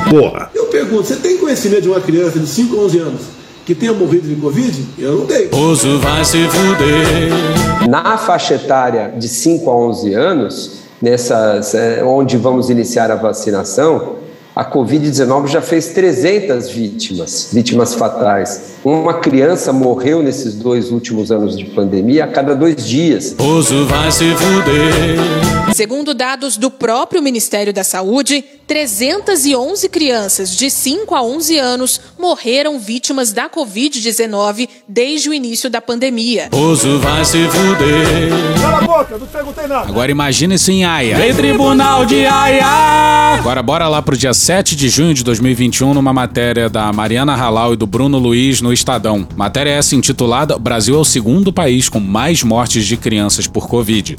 Porra! 0.08 0.52
Eu 0.54 0.66
pergunto, 0.66 1.02
você 1.02 1.16
tem 1.16 1.36
conhecimento 1.38 1.82
de 1.82 1.88
uma 1.88 2.00
criança 2.00 2.38
de 2.38 2.46
5 2.46 2.76
ou 2.76 2.84
11 2.84 2.98
anos 3.00 3.20
que 3.66 3.74
tenha 3.74 3.92
morrido 3.92 4.28
de 4.28 4.36
Covid? 4.36 4.86
Eu 4.96 5.16
não 5.18 5.26
tenho. 5.26 5.52
Oso 5.52 5.98
vai 5.98 6.24
se 6.24 6.46
fuder. 6.46 7.88
Na 7.88 8.16
faixa 8.16 8.54
etária 8.54 9.12
de 9.18 9.28
5 9.28 9.68
a 9.68 9.76
11 9.76 10.14
anos, 10.14 10.70
nessas, 11.02 11.74
eh, 11.74 12.04
onde 12.04 12.36
vamos 12.36 12.70
iniciar 12.70 13.10
a 13.10 13.16
vacinação, 13.16 14.16
a 14.58 14.64
Covid-19 14.64 15.46
já 15.46 15.62
fez 15.62 15.88
300 15.90 16.68
vítimas, 16.70 17.50
vítimas 17.52 17.94
fatais. 17.94 18.60
Uma 18.84 19.14
criança 19.14 19.72
morreu 19.72 20.22
nesses 20.22 20.54
dois 20.54 20.90
últimos 20.90 21.32
anos 21.32 21.56
de 21.56 21.64
pandemia 21.64 22.24
a 22.24 22.28
cada 22.28 22.54
dois 22.54 22.86
dias. 22.86 23.34
Oso 23.38 23.86
vai 23.86 24.10
se 24.12 24.24
fuder. 24.34 25.74
Segundo 25.74 26.14
dados 26.14 26.56
do 26.56 26.70
próprio 26.70 27.22
Ministério 27.22 27.72
da 27.72 27.84
Saúde, 27.84 28.44
311 28.66 29.88
crianças 29.88 30.54
de 30.54 30.70
5 30.70 31.14
a 31.14 31.22
11 31.22 31.58
anos 31.58 32.00
morreram 32.18 32.78
vítimas 32.78 33.32
da 33.32 33.48
Covid-19 33.48 34.68
desde 34.86 35.28
o 35.28 35.34
início 35.34 35.70
da 35.70 35.80
pandemia. 35.80 36.48
Oso 36.52 36.98
vai 36.98 37.24
se 37.24 37.38
fuder. 37.48 38.60
Cala 38.60 38.78
a 38.78 38.80
boca, 38.82 39.18
não 39.18 39.26
perguntei 39.26 39.66
nada. 39.66 39.88
Agora 39.88 40.10
imagine 40.10 40.54
isso 40.54 40.70
em 40.70 40.84
Haia. 40.84 41.16
Vem 41.16 41.34
Tribunal 41.34 42.04
de 42.04 42.26
Haia! 42.26 43.38
Agora 43.38 43.62
bora 43.62 43.88
lá 43.88 44.02
pro 44.02 44.16
dia 44.16 44.34
7 44.34 44.74
de 44.74 44.88
junho 44.88 45.14
de 45.14 45.22
2021 45.22 45.94
numa 45.94 46.12
matéria 46.12 46.68
da 46.68 46.92
Mariana 46.92 47.34
Halal 47.34 47.72
e 47.72 47.76
do 47.76 47.86
Bruno 47.86 48.18
Luiz 48.18 48.60
no 48.60 48.67
Estadão. 48.72 49.26
Matéria 49.36 49.70
essa 49.70 49.94
intitulada 49.94 50.58
Brasil 50.58 50.94
é 50.94 50.98
o 50.98 51.04
segundo 51.04 51.52
país 51.52 51.88
com 51.88 52.00
mais 52.00 52.42
mortes 52.42 52.86
de 52.86 52.96
crianças 52.96 53.46
por 53.46 53.68
Covid. 53.68 54.16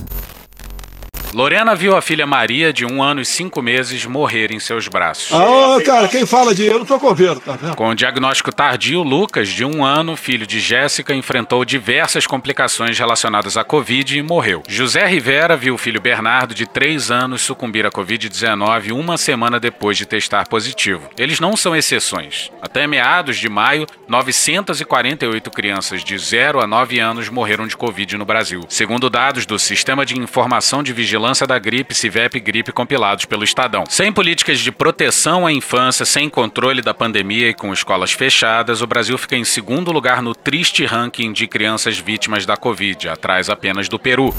Lorena 1.31 1.75
viu 1.75 1.95
a 1.95 2.01
filha 2.01 2.25
Maria, 2.25 2.73
de 2.73 2.83
um 2.83 3.03
ano 3.03 3.21
e 3.21 3.25
cinco 3.25 3.61
meses, 3.61 4.03
morrer 4.03 4.51
em 4.51 4.59
seus 4.59 4.87
braços. 4.87 5.31
Ah, 5.31 5.77
cara, 5.85 6.07
quem 6.07 6.25
fala 6.25 6.55
de 6.55 6.65
eu 6.65 6.79
não 6.79 6.85
tô 6.85 6.99
com 6.99 7.13
vendo, 7.13 7.39
tá 7.39 7.55
vendo? 7.55 7.75
Com 7.75 7.89
o 7.89 7.95
diagnóstico 7.95 8.51
tardio, 8.51 9.03
Lucas, 9.03 9.47
de 9.47 9.63
um 9.63 9.85
ano, 9.85 10.15
filho 10.15 10.47
de 10.47 10.59
Jéssica, 10.59 11.13
enfrentou 11.13 11.63
diversas 11.63 12.25
complicações 12.25 12.97
relacionadas 12.97 13.57
à 13.57 13.63
Covid 13.63 14.17
e 14.17 14.23
morreu. 14.23 14.63
José 14.67 15.05
Rivera 15.05 15.55
viu 15.55 15.75
o 15.75 15.77
filho 15.77 16.01
Bernardo, 16.01 16.55
de 16.55 16.65
três 16.65 17.11
anos, 17.11 17.43
sucumbir 17.43 17.85
à 17.85 17.91
Covid-19 17.91 18.91
uma 18.91 19.15
semana 19.15 19.59
depois 19.59 19.97
de 19.97 20.07
testar 20.07 20.47
positivo. 20.47 21.09
Eles 21.15 21.39
não 21.39 21.55
são 21.55 21.75
exceções. 21.75 22.51
Até 22.59 22.87
meados 22.87 23.37
de 23.37 23.47
maio, 23.47 23.85
948 24.07 25.51
crianças 25.51 26.03
de 26.03 26.17
0 26.17 26.59
a 26.59 26.65
9 26.65 26.99
anos 26.99 27.29
morreram 27.29 27.67
de 27.67 27.77
Covid 27.77 28.17
no 28.17 28.25
Brasil. 28.25 28.61
Segundo 28.67 29.11
dados 29.11 29.45
do 29.45 29.59
Sistema 29.59 30.03
de 30.03 30.17
Informação 30.17 30.81
de 30.81 30.91
Vigilância 30.91 31.18
da 31.45 31.59
Gripe, 31.59 31.93
CIVEP 31.93 32.39
Gripe, 32.39 32.71
compilados 32.71 33.25
pelo 33.25 33.43
Estadão. 33.43 33.83
Sem 33.89 34.11
políticas 34.11 34.59
de 34.59 34.71
proteção 34.71 35.45
à 35.45 35.51
infância, 35.51 36.05
sem 36.05 36.29
controle 36.29 36.81
da 36.81 36.93
pandemia 36.93 37.49
e 37.49 37.53
com 37.53 37.73
escolas 37.73 38.11
fechadas, 38.11 38.81
o 38.81 38.87
Brasil 38.87 39.17
fica 39.17 39.35
em 39.35 39.43
segundo 39.43 39.91
lugar 39.91 40.21
no 40.21 40.33
triste 40.33 40.85
ranking 40.85 41.33
de 41.33 41.45
crianças 41.45 41.97
vítimas 41.97 42.45
da 42.45 42.55
Covid, 42.55 43.09
atrás 43.09 43.49
apenas 43.49 43.89
do 43.89 43.99
Peru. 43.99 44.33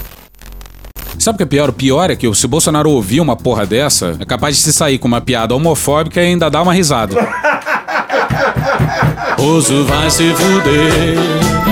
Sabe 1.19 1.35
o 1.35 1.37
que 1.37 1.43
é 1.43 1.45
pior? 1.45 1.69
O 1.69 1.73
pior 1.73 2.09
é 2.09 2.15
que 2.15 2.33
se 2.33 2.45
o 2.45 2.49
Bolsonaro 2.49 2.89
ouvir 2.89 3.21
uma 3.21 3.35
porra 3.35 3.65
dessa, 3.65 4.17
é 4.19 4.25
capaz 4.25 4.55
de 4.55 4.63
se 4.63 4.73
sair 4.73 4.97
com 4.97 5.07
uma 5.07 5.21
piada 5.21 5.53
homofóbica 5.53 6.19
e 6.19 6.25
ainda 6.25 6.49
dar 6.49 6.63
uma 6.63 6.73
risada. 6.73 7.15
Oso 9.37 9.85
vai 9.85 10.09
se 10.09 10.33
fuder. 10.33 11.70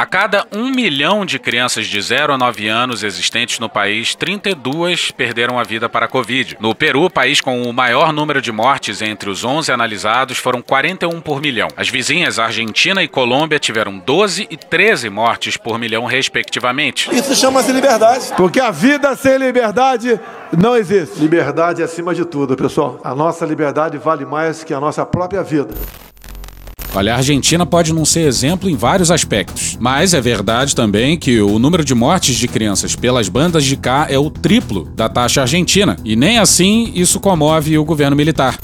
A 0.00 0.06
cada 0.06 0.46
um 0.50 0.70
milhão 0.70 1.26
de 1.26 1.38
crianças 1.38 1.86
de 1.86 2.00
0 2.00 2.32
a 2.32 2.38
9 2.38 2.66
anos 2.66 3.02
existentes 3.02 3.58
no 3.58 3.68
país, 3.68 4.14
32 4.14 5.10
perderam 5.10 5.58
a 5.58 5.62
vida 5.62 5.90
para 5.90 6.06
a 6.06 6.08
Covid. 6.08 6.56
No 6.58 6.74
Peru, 6.74 7.10
país 7.10 7.42
com 7.42 7.64
o 7.64 7.70
maior 7.70 8.10
número 8.10 8.40
de 8.40 8.50
mortes 8.50 9.02
entre 9.02 9.28
os 9.28 9.44
11 9.44 9.70
analisados, 9.70 10.38
foram 10.38 10.62
41 10.62 11.20
por 11.20 11.42
milhão. 11.42 11.68
As 11.76 11.90
vizinhas 11.90 12.38
Argentina 12.38 13.02
e 13.02 13.08
Colômbia 13.08 13.58
tiveram 13.58 13.98
12 13.98 14.48
e 14.50 14.56
13 14.56 15.10
mortes 15.10 15.58
por 15.58 15.78
milhão, 15.78 16.06
respectivamente. 16.06 17.14
Isso 17.14 17.36
chama-se 17.36 17.70
liberdade. 17.70 18.32
Porque 18.38 18.58
a 18.58 18.70
vida 18.70 19.14
sem 19.14 19.36
liberdade 19.36 20.18
não 20.56 20.78
existe. 20.78 21.20
Liberdade 21.20 21.82
é 21.82 21.84
acima 21.84 22.14
de 22.14 22.24
tudo, 22.24 22.56
pessoal. 22.56 22.98
A 23.04 23.14
nossa 23.14 23.44
liberdade 23.44 23.98
vale 23.98 24.24
mais 24.24 24.64
que 24.64 24.72
a 24.72 24.80
nossa 24.80 25.04
própria 25.04 25.42
vida. 25.42 25.74
Olha, 26.92 27.14
a 27.14 27.18
Argentina 27.18 27.64
pode 27.64 27.92
não 27.92 28.04
ser 28.04 28.22
exemplo 28.22 28.68
em 28.68 28.74
vários 28.74 29.12
aspectos, 29.12 29.76
mas 29.78 30.12
é 30.12 30.20
verdade 30.20 30.74
também 30.74 31.16
que 31.16 31.40
o 31.40 31.58
número 31.58 31.84
de 31.84 31.94
mortes 31.94 32.34
de 32.34 32.48
crianças 32.48 32.96
pelas 32.96 33.28
bandas 33.28 33.64
de 33.64 33.76
cá 33.76 34.08
é 34.10 34.18
o 34.18 34.28
triplo 34.28 34.86
da 34.96 35.08
taxa 35.08 35.42
argentina, 35.42 35.96
e 36.04 36.16
nem 36.16 36.38
assim 36.38 36.90
isso 36.94 37.20
comove 37.20 37.78
o 37.78 37.84
governo 37.84 38.16
militar. 38.16 38.58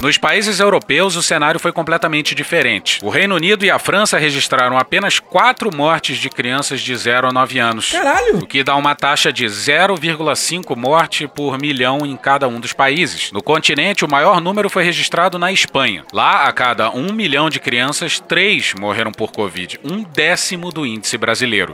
Nos 0.00 0.16
países 0.16 0.60
europeus, 0.60 1.16
o 1.16 1.22
cenário 1.22 1.58
foi 1.58 1.72
completamente 1.72 2.32
diferente. 2.32 3.00
O 3.02 3.08
Reino 3.08 3.34
Unido 3.34 3.64
e 3.64 3.70
a 3.70 3.80
França 3.80 4.16
registraram 4.16 4.78
apenas 4.78 5.18
quatro 5.18 5.74
mortes 5.74 6.18
de 6.18 6.30
crianças 6.30 6.80
de 6.80 6.94
0 6.94 7.26
a 7.26 7.32
9 7.32 7.58
anos. 7.58 7.90
Caralho! 7.90 8.38
O 8.38 8.46
que 8.46 8.62
dá 8.62 8.76
uma 8.76 8.94
taxa 8.94 9.32
de 9.32 9.44
0,5 9.44 10.76
morte 10.76 11.26
por 11.26 11.58
milhão 11.60 12.06
em 12.06 12.16
cada 12.16 12.46
um 12.46 12.60
dos 12.60 12.72
países. 12.72 13.32
No 13.32 13.42
continente, 13.42 14.04
o 14.04 14.10
maior 14.10 14.40
número 14.40 14.70
foi 14.70 14.84
registrado 14.84 15.36
na 15.36 15.50
Espanha. 15.50 16.04
Lá, 16.12 16.44
a 16.44 16.52
cada 16.52 16.90
um 16.90 17.12
milhão 17.12 17.50
de 17.50 17.58
crianças, 17.58 18.20
três 18.20 18.74
morreram 18.78 19.10
por 19.10 19.32
Covid, 19.32 19.80
um 19.82 20.04
décimo 20.04 20.70
do 20.70 20.86
índice 20.86 21.18
brasileiro 21.18 21.72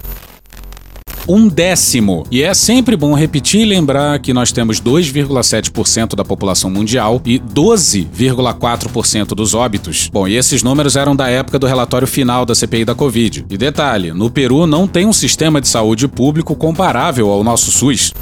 um 1.28 1.48
décimo. 1.48 2.26
E 2.30 2.42
é 2.42 2.52
sempre 2.54 2.96
bom 2.96 3.14
repetir 3.14 3.62
e 3.62 3.64
lembrar 3.64 4.18
que 4.18 4.32
nós 4.32 4.52
temos 4.52 4.80
2,7% 4.80 6.14
da 6.14 6.24
população 6.24 6.70
mundial 6.70 7.20
e 7.24 7.38
12,4% 7.38 9.28
dos 9.28 9.54
óbitos. 9.54 10.08
Bom, 10.12 10.28
e 10.28 10.36
esses 10.36 10.62
números 10.62 10.96
eram 10.96 11.14
da 11.16 11.28
época 11.28 11.58
do 11.58 11.66
relatório 11.66 12.06
final 12.06 12.44
da 12.44 12.54
CPI 12.54 12.84
da 12.84 12.94
Covid. 12.94 13.46
E 13.48 13.56
detalhe: 13.56 14.12
no 14.12 14.30
Peru 14.30 14.66
não 14.66 14.86
tem 14.86 15.06
um 15.06 15.12
sistema 15.12 15.60
de 15.60 15.68
saúde 15.68 16.08
público 16.08 16.54
comparável 16.54 17.30
ao 17.30 17.42
nosso 17.42 17.70
SUS. 17.70 18.12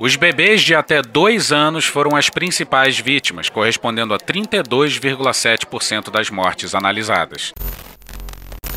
Os 0.00 0.14
bebês 0.14 0.62
de 0.62 0.76
até 0.76 1.02
dois 1.02 1.50
anos 1.50 1.84
foram 1.84 2.14
as 2.14 2.30
principais 2.30 3.00
vítimas, 3.00 3.48
correspondendo 3.48 4.14
a 4.14 4.18
32,7% 4.18 6.08
das 6.08 6.30
mortes 6.30 6.72
analisadas. 6.72 7.52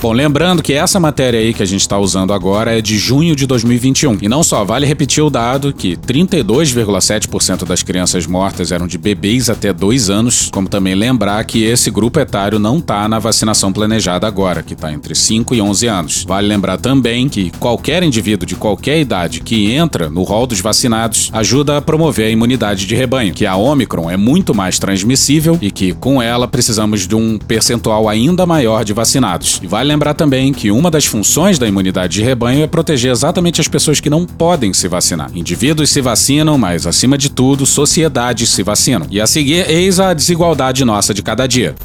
Bom, 0.01 0.13
lembrando 0.13 0.63
que 0.63 0.73
essa 0.73 0.99
matéria 0.99 1.39
aí 1.39 1.53
que 1.53 1.61
a 1.61 1.65
gente 1.65 1.81
está 1.81 1.95
usando 1.99 2.33
agora 2.33 2.75
é 2.75 2.81
de 2.81 2.97
junho 2.97 3.35
de 3.35 3.45
2021. 3.45 4.17
E 4.19 4.27
não 4.27 4.41
só, 4.41 4.65
vale 4.65 4.87
repetir 4.87 5.23
o 5.23 5.29
dado 5.29 5.71
que 5.71 5.95
32,7% 5.95 7.65
das 7.65 7.83
crianças 7.83 8.25
mortas 8.25 8.71
eram 8.71 8.87
de 8.87 8.97
bebês 8.97 9.47
até 9.47 9.71
2 9.71 10.09
anos, 10.09 10.49
como 10.51 10.67
também 10.67 10.95
lembrar 10.95 11.43
que 11.43 11.63
esse 11.63 11.91
grupo 11.91 12.19
etário 12.19 12.57
não 12.57 12.79
está 12.79 13.07
na 13.07 13.19
vacinação 13.19 13.71
planejada 13.71 14.25
agora, 14.25 14.63
que 14.63 14.73
está 14.73 14.91
entre 14.91 15.13
5 15.13 15.53
e 15.53 15.61
11 15.61 15.85
anos. 15.85 16.23
Vale 16.27 16.47
lembrar 16.47 16.79
também 16.79 17.29
que 17.29 17.51
qualquer 17.59 18.01
indivíduo 18.01 18.47
de 18.47 18.55
qualquer 18.55 18.99
idade 18.99 19.39
que 19.39 19.71
entra 19.71 20.09
no 20.09 20.23
rol 20.23 20.47
dos 20.47 20.61
vacinados 20.61 21.29
ajuda 21.31 21.77
a 21.77 21.81
promover 21.81 22.25
a 22.25 22.31
imunidade 22.31 22.87
de 22.87 22.95
rebanho, 22.95 23.35
que 23.35 23.45
a 23.45 23.55
Omicron 23.55 24.09
é 24.09 24.17
muito 24.17 24.55
mais 24.55 24.79
transmissível 24.79 25.59
e 25.61 25.69
que 25.69 25.93
com 25.93 26.19
ela 26.19 26.47
precisamos 26.47 27.07
de 27.07 27.13
um 27.13 27.37
percentual 27.37 28.09
ainda 28.09 28.47
maior 28.47 28.83
de 28.83 28.93
vacinados. 28.93 29.59
E 29.61 29.67
vale 29.67 29.90
lembrar 29.91 30.13
também 30.13 30.53
que 30.53 30.71
uma 30.71 30.89
das 30.89 31.05
funções 31.05 31.59
da 31.59 31.67
imunidade 31.67 32.13
de 32.13 32.23
rebanho 32.23 32.63
é 32.63 32.67
proteger 32.67 33.11
exatamente 33.11 33.59
as 33.59 33.67
pessoas 33.67 33.99
que 33.99 34.09
não 34.09 34.25
podem 34.25 34.73
se 34.73 34.87
vacinar. 34.87 35.29
Indivíduos 35.35 35.89
se 35.89 36.01
vacinam, 36.01 36.57
mas 36.57 36.87
acima 36.87 37.17
de 37.17 37.29
tudo, 37.29 37.65
sociedades 37.65 38.49
se 38.49 38.63
vacinam. 38.63 39.07
E 39.11 39.19
a 39.19 39.27
seguir, 39.27 39.69
eis 39.69 39.99
a 39.99 40.13
desigualdade 40.13 40.85
nossa 40.85 41.13
de 41.13 41.21
cada 41.21 41.45
dia. 41.45 41.75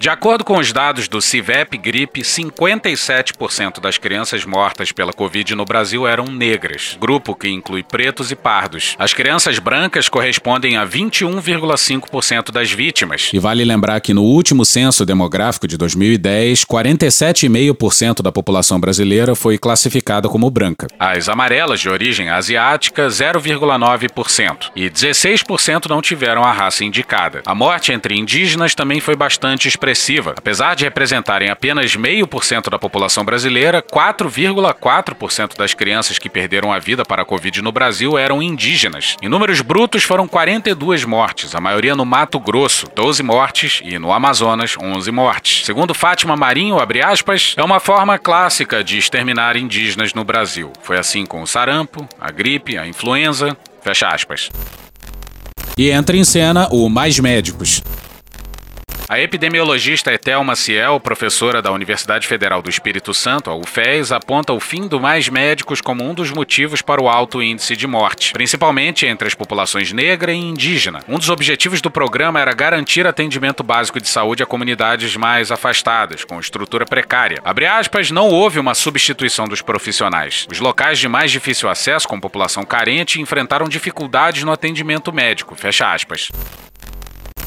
De 0.00 0.08
acordo 0.08 0.44
com 0.44 0.56
os 0.58 0.72
dados 0.72 1.08
do 1.08 1.20
CIVEP 1.20 1.76
Gripe, 1.76 2.20
57% 2.20 3.80
das 3.80 3.98
crianças 3.98 4.44
mortas 4.44 4.92
pela 4.92 5.12
Covid 5.12 5.56
no 5.56 5.64
Brasil 5.64 6.06
eram 6.06 6.26
negras, 6.26 6.96
grupo 7.00 7.34
que 7.34 7.48
inclui 7.48 7.82
pretos 7.82 8.30
e 8.30 8.36
pardos. 8.36 8.94
As 8.96 9.12
crianças 9.12 9.58
brancas 9.58 10.08
correspondem 10.08 10.76
a 10.76 10.86
21,5% 10.86 12.52
das 12.52 12.70
vítimas. 12.70 13.30
E 13.32 13.40
vale 13.40 13.64
lembrar 13.64 14.00
que 14.00 14.14
no 14.14 14.22
último 14.22 14.64
censo 14.64 15.04
demográfico 15.04 15.66
de 15.66 15.76
2010, 15.76 16.64
47,5% 16.64 18.22
da 18.22 18.30
população 18.30 18.78
brasileira 18.78 19.34
foi 19.34 19.58
classificada 19.58 20.28
como 20.28 20.48
branca. 20.48 20.86
As 20.96 21.28
amarelas 21.28 21.80
de 21.80 21.88
origem 21.88 22.28
asiática, 22.30 23.08
0,9%. 23.08 24.70
E 24.76 24.88
16% 24.88 25.86
não 25.88 26.00
tiveram 26.00 26.44
a 26.44 26.52
raça 26.52 26.84
indicada. 26.84 27.42
A 27.44 27.54
morte 27.54 27.90
entre 27.90 28.16
indígenas 28.16 28.76
também 28.76 29.00
foi 29.00 29.16
bastante 29.16 29.66
expressiva 29.66 29.87
expressiva. 29.88 30.34
Apesar 30.36 30.74
de 30.74 30.84
representarem 30.84 31.48
apenas 31.50 31.96
meio 31.96 32.26
por 32.26 32.44
cento 32.44 32.68
da 32.68 32.78
população 32.78 33.24
brasileira, 33.24 33.82
4,4% 33.82 35.56
das 35.56 35.74
crianças 35.74 36.18
que 36.18 36.28
perderam 36.28 36.72
a 36.72 36.78
vida 36.78 37.04
para 37.04 37.22
a 37.22 37.24
Covid 37.24 37.62
no 37.62 37.72
Brasil 37.72 38.18
eram 38.18 38.42
indígenas. 38.42 39.16
Em 39.22 39.28
números 39.28 39.60
brutos, 39.60 40.04
foram 40.04 40.28
42 40.28 41.04
mortes, 41.04 41.54
a 41.54 41.60
maioria 41.60 41.94
no 41.94 42.04
Mato 42.04 42.38
Grosso, 42.38 42.86
12 42.94 43.22
mortes, 43.22 43.80
e 43.82 43.98
no 43.98 44.12
Amazonas, 44.12 44.76
11 44.80 45.10
mortes. 45.10 45.64
Segundo 45.64 45.94
Fátima 45.94 46.36
Marinho, 46.36 46.78
abre 46.78 47.02
aspas, 47.02 47.54
é 47.56 47.62
uma 47.62 47.80
forma 47.80 48.18
clássica 48.18 48.84
de 48.84 48.98
exterminar 48.98 49.56
indígenas 49.56 50.12
no 50.12 50.24
Brasil. 50.24 50.72
Foi 50.82 50.98
assim 50.98 51.24
com 51.24 51.42
o 51.42 51.46
sarampo, 51.46 52.06
a 52.20 52.30
gripe, 52.30 52.76
a 52.76 52.86
influenza, 52.86 53.56
fecha 53.82 54.08
aspas. 54.08 54.50
E 55.76 55.90
entra 55.90 56.16
em 56.16 56.24
cena 56.24 56.68
o 56.70 56.88
Mais 56.88 57.18
Médicos. 57.18 57.82
A 59.10 59.18
epidemiologista 59.18 60.12
Etel 60.12 60.44
Maciel, 60.44 61.00
professora 61.00 61.62
da 61.62 61.72
Universidade 61.72 62.26
Federal 62.26 62.60
do 62.60 62.68
Espírito 62.68 63.14
Santo, 63.14 63.48
a 63.48 63.54
UFES, 63.56 64.12
aponta 64.12 64.52
o 64.52 64.60
fim 64.60 64.86
do 64.86 65.00
Mais 65.00 65.30
Médicos 65.30 65.80
como 65.80 66.04
um 66.04 66.12
dos 66.12 66.30
motivos 66.30 66.82
para 66.82 67.00
o 67.00 67.08
alto 67.08 67.42
índice 67.42 67.74
de 67.74 67.86
morte, 67.86 68.34
principalmente 68.34 69.06
entre 69.06 69.26
as 69.26 69.34
populações 69.34 69.94
negra 69.94 70.30
e 70.30 70.36
indígena. 70.36 71.02
Um 71.08 71.16
dos 71.16 71.30
objetivos 71.30 71.80
do 71.80 71.90
programa 71.90 72.38
era 72.38 72.52
garantir 72.52 73.06
atendimento 73.06 73.62
básico 73.62 73.98
de 73.98 74.08
saúde 74.10 74.42
a 74.42 74.46
comunidades 74.46 75.16
mais 75.16 75.50
afastadas, 75.50 76.22
com 76.22 76.38
estrutura 76.38 76.84
precária. 76.84 77.40
Abre 77.42 77.64
aspas, 77.64 78.10
não 78.10 78.28
houve 78.28 78.60
uma 78.60 78.74
substituição 78.74 79.46
dos 79.48 79.62
profissionais. 79.62 80.46
Os 80.52 80.60
locais 80.60 80.98
de 80.98 81.08
mais 81.08 81.30
difícil 81.30 81.70
acesso, 81.70 82.06
com 82.06 82.20
população 82.20 82.62
carente, 82.62 83.22
enfrentaram 83.22 83.70
dificuldades 83.70 84.44
no 84.44 84.52
atendimento 84.52 85.10
médico. 85.10 85.54
Fecha 85.54 85.90
aspas. 85.90 86.28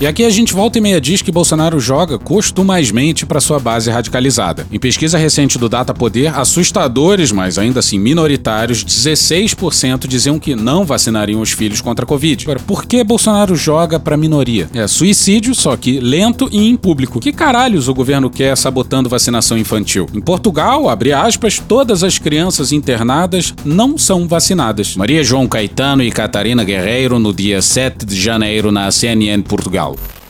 E 0.02 0.08
aqui 0.08 0.26
a 0.26 0.32
gente 0.32 0.52
volta 0.52 0.80
e 0.80 0.82
meia 0.82 1.00
diz 1.00 1.22
que 1.22 1.32
Bolsonaro 1.32 1.80
joga 1.80 2.18
costumazmente 2.18 3.24
para 3.24 3.40
sua 3.40 3.60
base 3.60 3.92
radicalizada. 3.92 4.66
Em 4.72 4.80
pesquisa 4.80 5.16
recente 5.16 5.60
do 5.60 5.70
Data 5.70 5.94
Poder, 5.94 6.36
assustadores, 6.36 7.32
mas 7.32 7.60
ainda 7.60 7.82
assim 7.82 8.00
minoritários, 8.00 8.84
16% 8.84 10.08
diziam 10.08 10.40
que 10.40 10.56
não 10.56 10.84
vacinariam 10.84 11.40
os 11.40 11.52
filhos 11.52 11.82
contra 11.82 12.04
a 12.04 12.08
Covid. 12.08 12.46
Agora, 12.46 12.60
por 12.62 12.86
que 12.86 13.04
Bolsonaro 13.04 13.56
joga 13.56 14.00
para 14.00 14.18
minoria? 14.18 14.68
É 14.74 14.88
suicídio, 14.88 15.54
só 15.54 15.78
que 15.78 16.00
lento 16.00 16.50
e 16.52 16.68
em 16.68 16.76
público. 16.76 17.20
Que 17.20 17.32
caralhos 17.32 17.88
o 17.88 17.94
governo 17.94 18.28
quer 18.28 18.58
sabotando 18.58 19.08
vacinação 19.08 19.56
infantil? 19.56 20.08
Em 20.16 20.20
Portugal, 20.20 20.90
abre 20.90 21.14
aspas, 21.14 21.60
todas 21.60 22.04
as 22.04 22.18
crianças 22.18 22.72
internadas 22.72 23.54
não 23.64 24.00
são 24.00 24.28
vacinadas. 24.28 24.96
Maria 24.96 25.24
João 25.24 25.48
Caetano 25.48 26.02
e 26.02 26.10
Catarina 26.10 26.64
Guerreiro 26.64 27.20
no 27.20 27.32
dia 27.32 27.62
7 27.62 28.04
de 28.04 28.20
janeiro 28.20 28.72
na 28.72 28.90
CNN 28.90 29.44
Portugal. 29.44 29.91
out. 29.92 30.21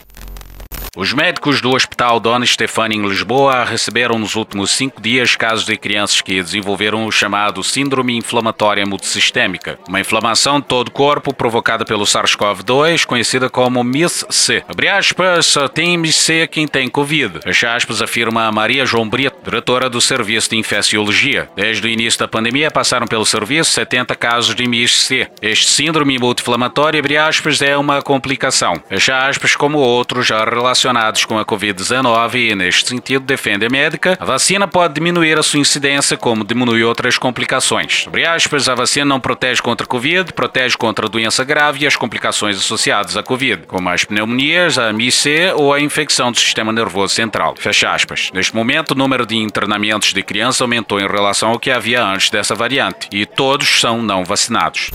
Os 0.94 1.10
médicos 1.14 1.62
do 1.62 1.70
Hospital 1.70 2.20
Dona 2.20 2.44
Stefani 2.44 2.96
em 2.96 3.08
Lisboa 3.08 3.64
receberam 3.64 4.18
nos 4.18 4.36
últimos 4.36 4.72
cinco 4.72 5.00
dias 5.00 5.34
casos 5.34 5.64
de 5.64 5.74
crianças 5.74 6.20
que 6.20 6.42
desenvolveram 6.42 7.06
o 7.06 7.10
chamado 7.10 7.64
Síndrome 7.64 8.14
Inflamatória 8.14 8.84
Multissistêmica, 8.84 9.78
uma 9.88 10.00
inflamação 10.00 10.60
de 10.60 10.66
todo 10.66 10.88
o 10.88 10.90
corpo 10.90 11.32
provocada 11.32 11.82
pelo 11.82 12.04
SARS-CoV-2, 12.04 13.06
conhecida 13.06 13.48
como 13.48 13.82
MIS-C. 13.82 14.64
Abre 14.68 14.90
aspas, 14.90 15.46
só 15.46 15.66
tem 15.66 15.96
MIS-C 15.96 16.46
quem 16.48 16.68
tem 16.68 16.90
Covid. 16.90 17.40
Fecha 17.42 17.74
aspas, 17.74 18.02
afirma 18.02 18.52
Maria 18.52 18.84
João 18.84 19.08
Brito, 19.08 19.38
diretora 19.42 19.88
do 19.88 19.98
Serviço 19.98 20.50
de 20.50 20.58
Infecciologia. 20.58 21.48
Desde 21.56 21.86
o 21.86 21.90
início 21.90 22.20
da 22.20 22.28
pandemia 22.28 22.70
passaram 22.70 23.06
pelo 23.06 23.24
serviço 23.24 23.70
70 23.70 24.14
casos 24.14 24.54
de 24.54 24.68
MIS-C. 24.68 25.26
Este 25.40 25.70
síndrome 25.70 26.18
multi-inflamatório, 26.18 27.00
abre 27.00 27.16
aspas, 27.16 27.62
é 27.62 27.78
uma 27.78 28.02
complicação. 28.02 28.74
Fecha 28.90 29.26
aspas, 29.26 29.56
como 29.56 29.78
outros 29.78 30.26
já 30.26 30.44
relacionados 30.44 30.81
relacionados 30.82 31.24
com 31.24 31.38
a 31.38 31.44
Covid-19 31.44 32.34
e, 32.34 32.54
neste 32.54 32.88
sentido, 32.88 33.24
defende 33.24 33.66
a 33.66 33.70
médica, 33.70 34.16
a 34.18 34.24
vacina 34.24 34.66
pode 34.66 34.94
diminuir 34.94 35.38
a 35.38 35.42
sua 35.42 35.60
incidência, 35.60 36.16
como 36.16 36.44
diminui 36.44 36.82
outras 36.82 37.16
complicações. 37.16 38.02
Sobre 38.04 38.26
aspas, 38.26 38.68
a 38.68 38.74
vacina 38.74 39.04
não 39.04 39.20
protege 39.20 39.62
contra 39.62 39.84
a 39.84 39.88
Covid, 39.88 40.32
protege 40.32 40.76
contra 40.76 41.06
a 41.06 41.08
doença 41.08 41.44
grave 41.44 41.84
e 41.84 41.86
as 41.86 41.94
complicações 41.94 42.56
associadas 42.56 43.16
à 43.16 43.22
Covid, 43.22 43.62
como 43.66 43.88
as 43.88 44.04
pneumonias, 44.04 44.78
a 44.78 44.92
MIC 44.92 45.52
ou 45.54 45.72
a 45.72 45.80
infecção 45.80 46.32
do 46.32 46.38
sistema 46.38 46.72
nervoso 46.72 47.14
central. 47.14 47.54
Fecha 47.56 47.90
aspas. 47.90 48.30
Neste 48.34 48.54
momento, 48.54 48.92
o 48.92 48.96
número 48.96 49.24
de 49.24 49.36
internamentos 49.36 50.12
de 50.12 50.22
crianças 50.22 50.60
aumentou 50.60 50.98
em 50.98 51.06
relação 51.06 51.50
ao 51.50 51.58
que 51.58 51.70
havia 51.70 52.04
antes 52.04 52.30
dessa 52.30 52.54
variante, 52.54 53.08
e 53.12 53.24
todos 53.24 53.80
são 53.80 54.02
não 54.02 54.24
vacinados. 54.24 54.90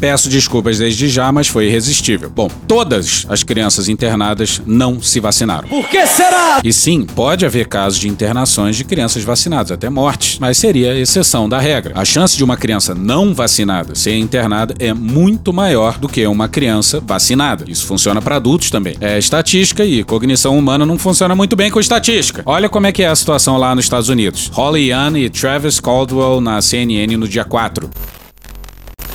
Peço 0.00 0.28
desculpas 0.28 0.78
desde 0.78 1.08
já, 1.08 1.30
mas 1.32 1.48
foi 1.48 1.66
irresistível. 1.66 2.30
Bom, 2.30 2.48
todas 2.66 3.26
as 3.28 3.42
crianças 3.42 3.88
internadas 3.88 4.62
não 4.64 5.02
se 5.02 5.18
vacinaram. 5.18 5.68
Por 5.68 5.88
que 5.88 6.06
será? 6.06 6.60
E 6.62 6.72
sim, 6.72 7.04
pode 7.04 7.44
haver 7.44 7.66
casos 7.66 7.98
de 7.98 8.08
internações 8.08 8.76
de 8.76 8.84
crianças 8.84 9.24
vacinadas, 9.24 9.72
até 9.72 9.90
mortes, 9.90 10.38
mas 10.38 10.56
seria 10.56 10.96
exceção 10.96 11.48
da 11.48 11.58
regra. 11.58 11.92
A 11.96 12.04
chance 12.04 12.36
de 12.36 12.44
uma 12.44 12.56
criança 12.56 12.94
não 12.94 13.34
vacinada 13.34 13.94
ser 13.94 14.16
internada 14.16 14.74
é 14.78 14.94
muito 14.94 15.52
maior 15.52 15.98
do 15.98 16.08
que 16.08 16.26
uma 16.26 16.48
criança 16.48 17.00
vacinada. 17.00 17.64
Isso 17.68 17.86
funciona 17.86 18.22
para 18.22 18.36
adultos 18.36 18.70
também. 18.70 18.96
É 19.00 19.18
estatística 19.18 19.84
e 19.84 20.04
cognição 20.04 20.56
humana 20.56 20.86
não 20.86 20.98
funciona 20.98 21.34
muito 21.34 21.56
bem 21.56 21.70
com 21.70 21.80
estatística. 21.80 22.42
Olha 22.46 22.68
como 22.68 22.86
é 22.86 22.92
que 22.92 23.02
é 23.02 23.08
a 23.08 23.16
situação 23.16 23.56
lá 23.56 23.74
nos 23.74 23.84
Estados 23.84 24.08
Unidos. 24.08 24.50
Holly 24.52 24.92
Young 24.92 25.18
e 25.18 25.30
Travis 25.30 25.80
Caldwell 25.80 26.40
na 26.40 26.62
CNN 26.62 27.16
no 27.16 27.26
dia 27.26 27.44
4. 27.44 27.90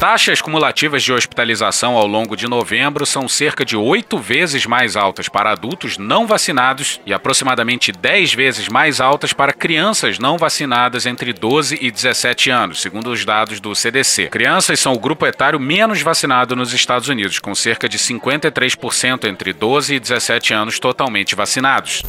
Taxas 0.03 0.41
cumulativas 0.41 1.01
de 1.01 1.13
hospitalização 1.13 1.95
ao 1.95 2.05
longo 2.05 2.36
de 2.36 2.45
novembro 2.45 3.05
são 3.05 3.25
cerca 3.25 3.63
de 3.63 3.77
oito 3.77 4.17
vezes 4.17 4.65
mais 4.65 4.98
altas 4.98 5.29
para 5.29 5.53
adultos 5.53 5.98
não 5.98 6.27
vacinados 6.27 7.00
e 7.05 7.13
aproximadamente 7.13 7.89
10 7.89 8.33
vezes 8.33 8.67
mais 8.67 9.00
altas 9.00 9.31
para 9.31 9.53
crianças 9.53 10.19
não 10.19 10.38
vacinadas 10.38 11.06
entre 11.06 11.32
12 11.32 11.80
e 11.80 11.89
17 11.89 12.49
anos, 12.49 12.82
segundo 12.82 13.12
os 13.12 13.23
dados 13.23 13.62
do 13.62 13.73
CDC. 13.73 14.28
Crianças 14.28 14.78
são 14.78 14.91
o 14.91 14.99
grupo 14.99 15.25
etário 15.25 15.58
menos 15.58 16.01
vacinado 16.01 16.54
nos 16.54 16.73
Estados 16.73 17.08
Unidos, 17.08 17.39
com 17.39 17.56
cerca 17.56 17.88
de 17.88 17.97
53% 17.97 19.23
entre 19.23 19.54
12 19.54 19.95
e 19.95 19.99
17 20.01 20.54
anos 20.54 20.80
totalmente 20.80 21.34
vacinados. 21.34 22.04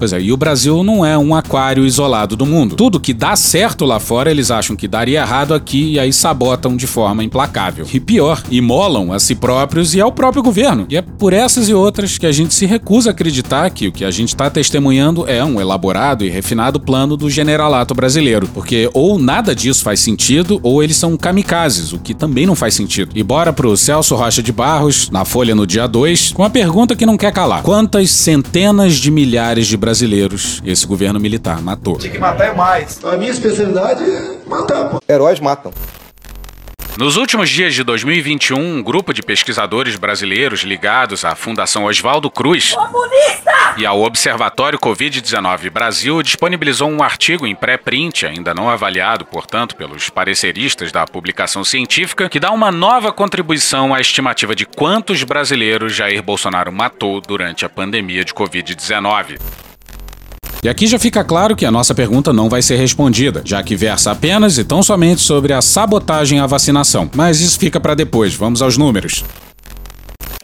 Pois 0.00 0.14
é, 0.14 0.22
e 0.22 0.32
o 0.32 0.36
Brasil 0.36 0.82
não 0.82 1.04
é 1.04 1.18
um 1.18 1.34
aquário 1.34 1.84
isolado 1.84 2.34
do 2.34 2.46
mundo. 2.46 2.74
Tudo 2.74 2.98
que 2.98 3.12
dá 3.12 3.36
certo 3.36 3.84
lá 3.84 4.00
fora, 4.00 4.30
eles 4.30 4.50
acham 4.50 4.74
que 4.74 4.88
daria 4.88 5.20
errado 5.20 5.52
aqui 5.52 5.92
e 5.92 5.98
aí 5.98 6.10
sabotam 6.10 6.74
de 6.74 6.86
forma 6.86 7.22
implacável. 7.22 7.86
E 7.92 8.00
pior, 8.00 8.42
imolam 8.50 9.12
a 9.12 9.18
si 9.18 9.34
próprios 9.34 9.94
e 9.94 10.00
ao 10.00 10.10
próprio 10.10 10.42
governo. 10.42 10.86
E 10.88 10.96
é 10.96 11.02
por 11.02 11.34
essas 11.34 11.68
e 11.68 11.74
outras 11.74 12.16
que 12.16 12.24
a 12.24 12.32
gente 12.32 12.54
se 12.54 12.64
recusa 12.64 13.10
a 13.10 13.12
acreditar 13.12 13.68
que 13.68 13.88
o 13.88 13.92
que 13.92 14.02
a 14.02 14.10
gente 14.10 14.30
está 14.30 14.48
testemunhando 14.48 15.28
é 15.28 15.44
um 15.44 15.60
elaborado 15.60 16.24
e 16.24 16.30
refinado 16.30 16.80
plano 16.80 17.14
do 17.14 17.28
generalato 17.28 17.94
brasileiro. 17.94 18.48
Porque 18.54 18.88
ou 18.94 19.18
nada 19.18 19.54
disso 19.54 19.82
faz 19.82 20.00
sentido, 20.00 20.58
ou 20.62 20.82
eles 20.82 20.96
são 20.96 21.14
kamikazes, 21.14 21.92
o 21.92 21.98
que 21.98 22.14
também 22.14 22.46
não 22.46 22.54
faz 22.54 22.72
sentido. 22.72 23.10
E 23.14 23.22
bora 23.22 23.52
pro 23.52 23.76
Celso 23.76 24.16
Rocha 24.16 24.42
de 24.42 24.50
Barros, 24.50 25.10
na 25.10 25.26
Folha 25.26 25.54
no 25.54 25.66
dia 25.66 25.86
2, 25.86 26.32
com 26.32 26.42
a 26.42 26.48
pergunta 26.48 26.96
que 26.96 27.04
não 27.04 27.18
quer 27.18 27.34
calar: 27.34 27.62
quantas 27.62 28.10
centenas 28.10 28.94
de 28.94 29.10
milhares 29.10 29.66
de 29.66 29.76
brasileiros 29.76 29.89
esse 30.64 30.86
governo 30.86 31.18
militar 31.18 31.60
matou. 31.60 31.98
Tinha 31.98 32.12
que 32.12 32.18
matar 32.18 32.48
é 32.48 32.54
mais. 32.54 33.02
A 33.04 33.16
minha 33.16 33.30
especialidade 33.30 34.02
é 34.02 34.48
matar, 34.48 34.88
pô. 34.88 35.02
Heróis 35.08 35.40
matam. 35.40 35.72
Nos 37.00 37.16
últimos 37.16 37.48
dias 37.48 37.72
de 37.72 37.82
2021, 37.82 38.58
um 38.58 38.82
grupo 38.82 39.14
de 39.14 39.22
pesquisadores 39.22 39.96
brasileiros 39.96 40.60
ligados 40.60 41.24
à 41.24 41.34
Fundação 41.34 41.84
Oswaldo 41.84 42.30
Cruz 42.30 42.74
Comunista! 42.74 43.50
e 43.78 43.86
ao 43.86 44.02
Observatório 44.02 44.78
Covid-19 44.78 45.70
Brasil 45.70 46.22
disponibilizou 46.22 46.90
um 46.90 47.02
artigo 47.02 47.46
em 47.46 47.54
pré-print, 47.54 48.26
ainda 48.26 48.52
não 48.52 48.68
avaliado, 48.68 49.24
portanto, 49.24 49.76
pelos 49.76 50.10
pareceristas 50.10 50.92
da 50.92 51.06
publicação 51.06 51.64
científica, 51.64 52.28
que 52.28 52.40
dá 52.40 52.50
uma 52.50 52.70
nova 52.70 53.12
contribuição 53.12 53.94
à 53.94 54.00
estimativa 54.00 54.54
de 54.54 54.66
quantos 54.66 55.22
brasileiros 55.22 55.94
Jair 55.94 56.22
Bolsonaro 56.22 56.70
matou 56.70 57.20
durante 57.20 57.64
a 57.64 57.68
pandemia 57.70 58.24
de 58.24 58.34
Covid-19. 58.34 59.38
E 60.62 60.68
aqui 60.68 60.86
já 60.86 60.98
fica 60.98 61.24
claro 61.24 61.56
que 61.56 61.64
a 61.64 61.70
nossa 61.70 61.94
pergunta 61.94 62.34
não 62.34 62.48
vai 62.48 62.60
ser 62.60 62.76
respondida, 62.76 63.40
já 63.44 63.62
que 63.62 63.74
versa 63.74 64.10
apenas 64.10 64.58
e 64.58 64.64
tão 64.64 64.82
somente 64.82 65.22
sobre 65.22 65.54
a 65.54 65.62
sabotagem 65.62 66.38
à 66.38 66.46
vacinação. 66.46 67.08
Mas 67.14 67.40
isso 67.40 67.58
fica 67.58 67.80
para 67.80 67.94
depois, 67.94 68.34
vamos 68.34 68.60
aos 68.60 68.76
números. 68.76 69.24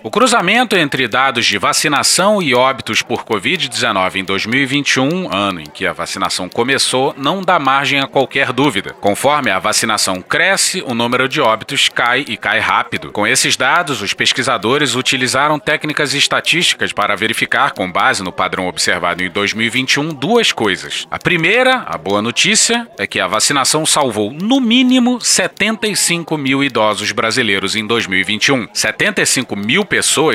O 0.07 0.11
cruzamento 0.11 0.77
entre 0.77 1.09
dados 1.09 1.45
de 1.45 1.59
vacinação 1.59 2.41
e 2.41 2.55
óbitos 2.55 3.03
por 3.03 3.25
Covid-19 3.25 4.15
em 4.15 4.25
2021, 4.25 5.35
ano 5.35 5.61
em 5.61 5.65
que 5.65 5.85
a 5.85 5.93
vacinação 5.93 6.49
começou, 6.49 7.13
não 7.19 7.43
dá 7.43 7.59
margem 7.59 7.99
a 7.99 8.07
qualquer 8.07 8.53
dúvida. 8.53 8.93
Conforme 9.01 9.51
a 9.51 9.59
vacinação 9.59 10.23
cresce, 10.23 10.81
o 10.87 10.95
número 10.95 11.29
de 11.29 11.41
óbitos 11.41 11.89
cai 11.89 12.25
e 12.29 12.37
cai 12.37 12.61
rápido. 12.61 13.11
Com 13.11 13.27
esses 13.27 13.57
dados, 13.57 14.01
os 14.01 14.15
pesquisadores 14.15 14.95
utilizaram 14.95 15.59
técnicas 15.59 16.15
estatísticas 16.15 16.93
para 16.93 17.17
verificar, 17.17 17.73
com 17.73 17.91
base 17.91 18.23
no 18.23 18.31
padrão 18.31 18.69
observado 18.69 19.25
em 19.25 19.29
2021, 19.29 20.15
duas 20.15 20.53
coisas. 20.53 21.05
A 21.11 21.19
primeira, 21.19 21.83
a 21.85 21.99
boa 21.99 22.23
notícia, 22.23 22.87
é 22.97 23.09
que 23.09 23.19
a 23.19 23.27
vacinação 23.27 23.85
salvou 23.85 24.33
no 24.33 24.61
mínimo 24.61 25.21
75 25.21 26.39
mil 26.39 26.63
idosos 26.63 27.11
brasileiros 27.11 27.75
em 27.75 27.85
2021. 27.85 28.69
75 28.73 29.57
mil 29.57 29.85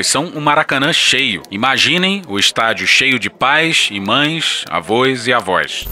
são 0.06 0.32
um 0.34 0.40
Maracanã 0.40 0.92
cheio. 0.92 1.42
Imaginem 1.50 2.22
o 2.28 2.38
estádio 2.38 2.86
cheio 2.86 3.18
de 3.18 3.30
pais 3.30 3.88
e 3.90 4.00
mães, 4.00 4.64
avós 4.68 5.26
e 5.26 5.32
avós. 5.32 5.86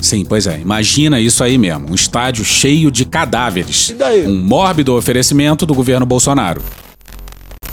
Sim, 0.00 0.24
pois 0.24 0.46
é. 0.46 0.58
Imagina 0.58 1.18
isso 1.18 1.42
aí 1.42 1.56
mesmo. 1.56 1.90
Um 1.90 1.94
estádio 1.94 2.44
cheio 2.44 2.90
de 2.90 3.04
cadáveres. 3.04 3.94
Um 4.26 4.36
mórbido 4.36 4.94
oferecimento 4.94 5.64
do 5.64 5.74
governo 5.74 6.04
Bolsonaro. 6.04 6.62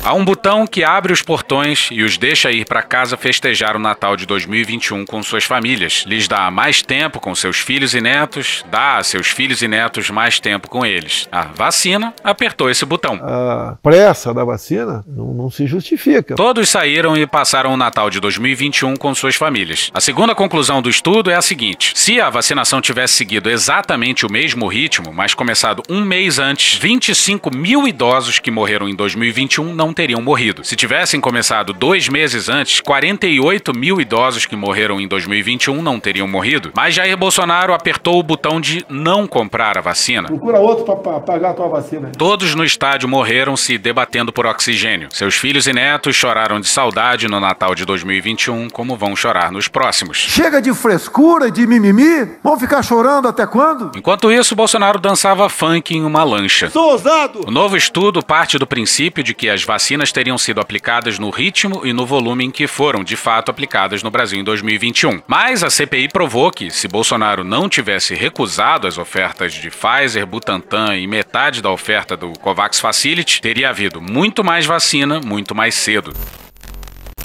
Há 0.04 0.16
um 0.16 0.26
botão 0.26 0.66
que 0.66 0.84
abre 0.84 1.14
os 1.14 1.22
portões 1.22 1.90
e 1.92 2.02
os 2.02 2.18
deixa 2.18 2.52
ir 2.52 2.66
para 2.66 2.82
casa 2.82 3.16
festejar 3.16 3.76
o 3.76 3.80
Natal 3.80 4.18
de 4.18 4.26
2021 4.26 5.06
com 5.06 5.22
suas 5.22 5.44
famílias. 5.44 6.06
Lhes 6.08 6.28
dá 6.28 6.50
mais 6.50 6.82
tempo 6.82 7.20
com 7.20 7.36
seus 7.36 7.58
filhos 7.58 7.94
e 7.94 8.02
netos, 8.02 8.66
dá 8.72 8.98
a 8.98 9.04
seus 9.04 9.28
filhos 9.28 9.62
e 9.62 9.68
netos 9.68 10.10
mais 10.10 10.40
tempo 10.40 10.68
com 10.68 10.84
eles. 10.84 11.30
A 11.32 11.44
vacina 11.44 12.16
apertou 12.24 12.68
esse 12.68 12.84
botão. 12.84 13.20
A 13.22 13.78
pressa 13.84 14.34
da 14.34 14.44
vacina 14.44 15.04
não, 15.06 15.36
não 15.36 15.52
se 15.52 15.68
justifica. 15.68 16.36
Todos 16.36 16.68
saíram 16.70 17.16
e 17.16 17.28
passaram 17.28 17.72
o 17.72 17.78
Natal 17.78 18.10
de 18.10 18.20
2021 18.20 18.96
com 18.96 19.14
suas 19.14 19.36
famílias. 19.36 19.92
A 19.94 20.02
segunda 20.02 20.34
conclusão 20.34 20.82
do 20.82 20.90
estudo 20.90 21.30
é 21.30 21.36
a 21.36 21.44
seguinte: 21.44 21.94
se 21.96 22.20
a 22.20 22.32
vacinação 22.32 22.82
tivesse 22.82 23.14
seguido 23.14 23.52
exatamente 23.52 24.26
o 24.26 24.32
mesmo 24.32 24.68
ritmo, 24.68 25.14
mas 25.14 25.36
começado 25.36 25.84
um 25.88 26.04
mês 26.04 26.40
antes, 26.40 26.80
25 26.80 27.56
mil 27.56 27.88
idosos 27.88 28.40
que 28.40 28.50
morreram 28.50 28.90
em 28.90 28.96
2021 28.96 29.76
não 29.76 29.91
teriam 29.94 30.22
morrido. 30.22 30.64
Se 30.64 30.76
tivessem 30.76 31.20
começado 31.20 31.74
dois 31.74 32.08
meses 32.08 32.50
antes, 32.50 32.80
48 32.80 33.78
mil 33.78 34.00
idosos 34.00 34.46
que 34.46 34.56
morreram 34.56 35.00
em 35.00 35.08
2021 35.08 35.82
não 35.82 36.00
teriam 36.00 36.28
morrido. 36.28 36.72
Mas 36.76 36.96
Jair 36.96 37.18
Bolsonaro 37.18 37.74
apertou 37.74 38.20
o 38.20 38.24
botão 38.24 38.60
de 38.62 38.86
não 38.90 39.28
comprar 39.28 39.78
a 39.78 39.82
vacina. 39.82 40.28
Procura 40.28 40.60
outro 40.60 40.86
para 40.96 41.20
pagar 41.20 41.52
a 41.52 41.54
tua 41.54 41.68
vacina. 41.68 42.12
Todos 42.18 42.56
no 42.56 42.64
estádio 42.64 43.08
morreram 43.08 43.58
se 43.58 43.78
debatendo 43.78 44.32
por 44.32 44.46
oxigênio. 44.46 45.10
Seus 45.12 45.36
filhos 45.36 45.68
e 45.68 45.74
netos 45.74 46.16
choraram 46.16 46.60
de 46.60 46.68
saudade 46.68 47.28
no 47.28 47.40
Natal 47.40 47.76
de 47.76 47.86
2021, 47.86 48.70
como 48.70 48.96
vão 48.96 49.16
chorar 49.16 49.52
nos 49.52 49.68
próximos. 49.68 50.18
Chega 50.18 50.62
de 50.62 50.74
frescura 50.74 51.48
e 51.48 51.52
de 51.52 51.68
mimimi. 51.68 52.32
Vão 52.44 52.58
ficar 52.58 52.82
chorando 52.84 53.28
até 53.28 53.46
quando? 53.46 53.92
Enquanto 53.96 54.32
isso, 54.32 54.56
Bolsonaro 54.56 55.00
dançava 55.00 55.50
funk 55.50 55.96
em 55.96 56.04
uma 56.04 56.24
lancha. 56.24 56.70
Sou 56.70 56.92
ousado! 56.92 57.42
O 57.48 57.52
novo 57.52 57.76
estudo 57.76 58.24
parte 58.24 58.58
do 58.58 58.68
princípio 58.68 59.24
de 59.24 59.34
que 59.34 59.50
as 59.50 59.64
vacinas 59.64 59.81
teriam 60.12 60.38
sido 60.38 60.60
aplicadas 60.60 61.18
no 61.18 61.30
ritmo 61.30 61.86
e 61.86 61.94
no 61.94 62.06
volume 62.06 62.46
em 62.46 62.52
que 62.52 62.68
foram, 62.68 63.04
de 63.04 63.16
fato, 63.16 63.50
aplicadas 63.50 64.04
no 64.04 64.12
Brasil 64.12 64.40
em 64.40 64.44
2021. 64.44 65.22
Mas 65.28 65.64
a 65.64 65.70
CPI 65.70 66.10
provou 66.10 66.52
que, 66.52 66.70
se 66.70 66.88
Bolsonaro 66.88 67.44
não 67.44 67.68
tivesse 67.68 68.14
recusado 68.14 68.88
as 68.88 68.98
ofertas 68.98 69.54
de 69.54 69.70
Pfizer, 69.70 70.26
Butantan 70.26 70.98
e 70.98 71.08
metade 71.08 71.62
da 71.62 71.70
oferta 71.70 72.16
do 72.18 72.34
COVAX 72.40 72.80
Facility, 72.80 73.42
teria 73.42 73.70
havido 73.70 74.02
muito 74.02 74.44
mais 74.44 74.66
vacina 74.66 75.20
muito 75.20 75.56
mais 75.56 75.76
cedo. 75.76 76.14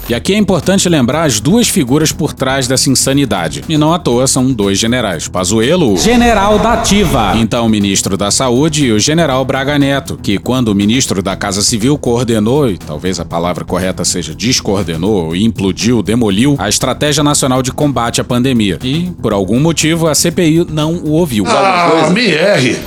E 0.09 0.15
aqui 0.15 0.35
é 0.35 0.37
importante 0.37 0.89
lembrar 0.89 1.25
as 1.25 1.41
duas 1.41 1.69
figuras 1.69 2.13
por 2.13 2.33
trás 2.33 2.69
dessa 2.69 2.89
insanidade. 2.89 3.65
E 3.69 3.77
não 3.77 3.93
à 3.93 3.99
toa 3.99 4.29
são 4.29 4.53
dois 4.53 4.79
generais. 4.79 5.27
Pazuello, 5.27 5.97
general 5.97 6.61
da 6.61 6.75
ativa. 6.75 7.33
Então 7.37 7.67
o 7.67 7.69
ministro 7.69 8.17
da 8.17 8.31
Saúde 8.31 8.87
e 8.87 8.93
o 8.93 9.01
general 9.01 9.45
Braga 9.45 9.77
Neto, 9.77 10.17
que 10.23 10.39
quando 10.39 10.69
o 10.69 10.75
ministro 10.77 11.21
da 11.21 11.35
Casa 11.35 11.61
Civil 11.61 11.99
coordenou, 11.99 12.71
e 12.71 12.79
talvez 12.79 13.19
a 13.19 13.25
palavra 13.25 13.65
correta 13.65 14.05
seja 14.05 14.33
descoordenou, 14.33 15.35
implodiu, 15.35 16.01
demoliu 16.05 16.55
a 16.57 16.69
Estratégia 16.69 17.25
Nacional 17.25 17.61
de 17.61 17.73
Combate 17.73 18.21
à 18.21 18.25
Pandemia. 18.25 18.79
E, 18.85 19.11
por 19.21 19.33
algum 19.33 19.59
motivo, 19.59 20.07
a 20.07 20.15
CPI 20.15 20.69
não 20.71 20.95
o 20.95 21.11
ouviu. 21.11 21.45
Ah, 21.49 22.11
me 22.13 22.27
erre! 22.27 22.79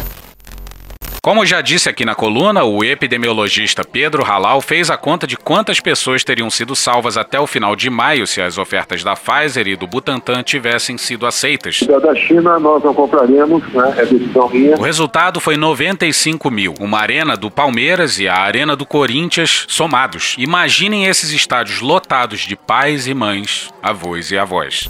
Como 1.21 1.45
já 1.45 1.59
disse 1.59 1.89
aqui 1.89 2.05
na 2.05 2.15
coluna, 2.15 2.63
o 2.63 2.83
epidemiologista 2.83 3.83
Pedro 3.83 4.23
Halal 4.23 4.61
fez 4.61 4.89
a 4.89 4.95
conta 4.95 5.27
de 5.27 5.35
quantas 5.35 5.79
pessoas 5.79 6.23
teriam 6.23 6.49
sido 6.49 6.75
salvas 6.75 7.17
até 7.17 7.39
o 7.39 7.45
final 7.45 7.75
de 7.75 7.89
maio 7.89 8.25
se 8.25 8.41
as 8.41 8.57
ofertas 8.57 9.03
da 9.03 9.15
Pfizer 9.15 9.67
e 9.67 9.75
do 9.75 9.85
Butantan 9.85 10.41
tivessem 10.43 10.97
sido 10.97 11.25
aceitas. 11.25 11.81
Da 11.81 11.99
da 11.99 12.15
China 12.15 12.57
nós 12.57 12.81
não 12.83 12.93
compraremos, 12.93 13.61
né? 13.73 13.95
É 13.97 14.05
decisão 14.05 14.49
minha. 14.49 14.77
O 14.77 14.81
resultado 14.81 15.39
foi 15.41 15.57
95 15.57 16.49
mil, 16.49 16.73
uma 16.79 16.99
arena 16.99 17.35
do 17.35 17.51
Palmeiras 17.51 18.17
e 18.17 18.27
a 18.27 18.37
arena 18.37 18.75
do 18.75 18.85
Corinthians 18.85 19.65
somados. 19.67 20.35
Imaginem 20.37 21.05
esses 21.05 21.31
estádios 21.31 21.81
lotados 21.81 22.41
de 22.41 22.55
pais 22.55 23.07
e 23.07 23.13
mães, 23.13 23.69
avós 23.83 24.31
e 24.31 24.37
avós. 24.37 24.89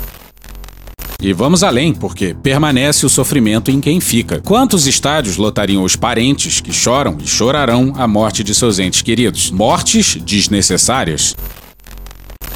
E 1.21 1.33
vamos 1.33 1.63
além, 1.63 1.93
porque 1.93 2.33
permanece 2.33 3.05
o 3.05 3.09
sofrimento 3.09 3.69
em 3.69 3.81
quem 3.81 3.99
fica. 3.99 4.39
Quantos 4.39 4.87
estádios 4.87 5.35
lotariam 5.35 5.83
os 5.83 5.97
parentes 5.97 6.61
que 6.61 6.71
choram 6.71 7.17
e 7.21 7.27
chorarão 7.27 7.93
a 7.97 8.07
morte 8.07 8.41
de 8.41 8.55
seus 8.55 8.79
entes 8.79 9.01
queridos? 9.01 9.51
Mortes 9.51 10.15
desnecessárias? 10.15 11.35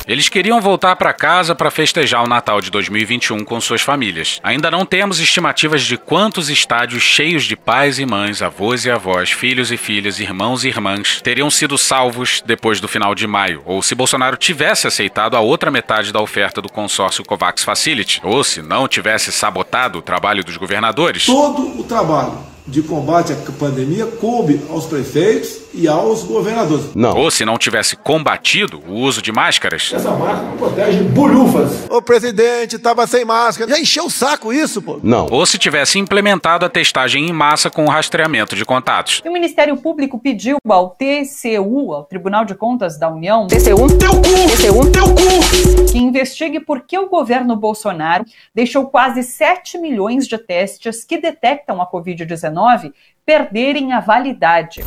Eles 0.06 0.28
queriam 0.28 0.60
voltar 0.60 0.96
para 0.98 1.13
casa 1.13 1.56
para 1.56 1.72
festejar 1.72 2.24
o 2.24 2.28
Natal 2.28 2.60
de 2.60 2.70
2021 2.70 3.44
com 3.46 3.62
suas 3.62 3.82
famílias. 3.82 4.39
Ainda 4.44 4.70
não 4.70 4.86
temos 4.86 5.20
estimativas 5.20 5.82
de 5.84 5.98
quantos 5.98 6.50
estádios 6.50 7.02
cheios 7.02 7.46
de 7.46 7.56
pais 7.56 8.00
e 8.00 8.06
mães, 8.06 8.42
avós 8.42 8.84
e 8.86 8.92
avós, 8.92 9.32
filhos 9.32 9.72
e 9.72 9.78
filhas, 9.78 10.20
irmãos 10.20 10.66
e 10.66 10.68
irmãs 10.68 11.22
teriam 11.22 11.50
sido 11.50 11.78
salvos 11.78 12.44
depois 12.46 12.82
do 12.82 12.88
final 12.88 13.16
de 13.16 13.26
maio, 13.26 13.62
ou 13.66 13.82
se 13.82 13.96
Bolsonaro 13.96 14.36
tivesse 14.36 14.88
aceitado 14.88 15.38
a 15.38 15.39
outra 15.39 15.72
metade 15.72 16.12
da 16.12 16.22
oferta 16.22 16.62
do 16.62 16.70
consórcio 16.70 17.24
COVAX 17.24 17.63
Facility, 17.63 18.20
ou 18.24 18.44
se 18.44 18.62
não 18.62 18.88
tivesse 18.88 19.32
sabotado 19.32 20.00
o 20.00 20.02
trabalho 20.02 20.44
dos 20.44 20.58
governadores. 20.58 21.26
Todo 21.26 21.80
o 21.80 21.84
trabalho 21.84 22.53
de 22.65 22.82
combate 22.82 23.34
à 23.34 23.52
pandemia 23.52 24.06
coube 24.06 24.62
aos 24.69 24.86
prefeitos 24.86 25.63
e 25.73 25.88
aos 25.88 26.23
governadores. 26.23 26.91
Ou 26.95 27.30
se 27.30 27.43
não 27.43 27.58
tivesse 27.58 27.95
combatido 27.95 28.80
o 28.88 28.93
uso 28.93 29.21
de 29.21 29.32
máscaras. 29.32 29.91
Essa 29.93 30.12
máscara 30.12 30.56
protege 30.58 31.04
bolhufas. 31.04 31.88
O 31.89 32.02
presidente 32.02 32.78
tava 32.78 33.06
sem 33.08 33.26
máscara. 33.26 33.69
Já 33.69 33.80
encheu 33.80 34.06
o 34.06 34.10
saco 34.10 34.54
isso, 34.54 34.82
pô. 34.82 34.99
Não. 35.04 35.28
Ou 35.30 35.45
se 35.45 35.58
tivesse 35.58 35.99
implementado 35.99 36.65
a 36.65 36.69
testagem 36.69 37.28
em 37.28 37.34
massa 37.34 37.69
com 37.69 37.86
o 37.86 37.89
rastreamento 37.89 38.56
de 38.56 38.63
contatos. 38.63 39.21
E 39.26 39.30
o 39.30 39.34
Ministério 39.34 39.76
Público 39.78 40.19
pediu 40.19 40.58
ao 40.67 40.91
TCU, 40.91 41.93
ao 41.93 42.04
Tribunal 42.04 42.45
de 42.45 42.56
Contas 42.56 42.97
da 42.97 43.10
União, 43.10 43.47
TCU, 43.47 43.97
teu 43.97 44.12
cu, 44.12 44.21
TCU, 44.21 44.91
teu 44.91 45.06
cu, 45.06 45.91
que 45.91 45.97
investigue 45.97 46.60
por 46.60 46.82
que 46.82 46.97
o 46.97 47.10
governo 47.10 47.56
Bolsonaro 47.56 48.26
deixou 48.54 48.86
quase 48.86 49.23
7 49.23 49.78
milhões 49.78 50.28
de 50.28 50.38
testes 50.38 51.04
que 51.04 51.17
detectam 51.17 51.82
a 51.82 51.89
Covid-19 51.89 52.53
perderem 53.26 53.92
a 53.94 54.00
validade. 54.00 54.84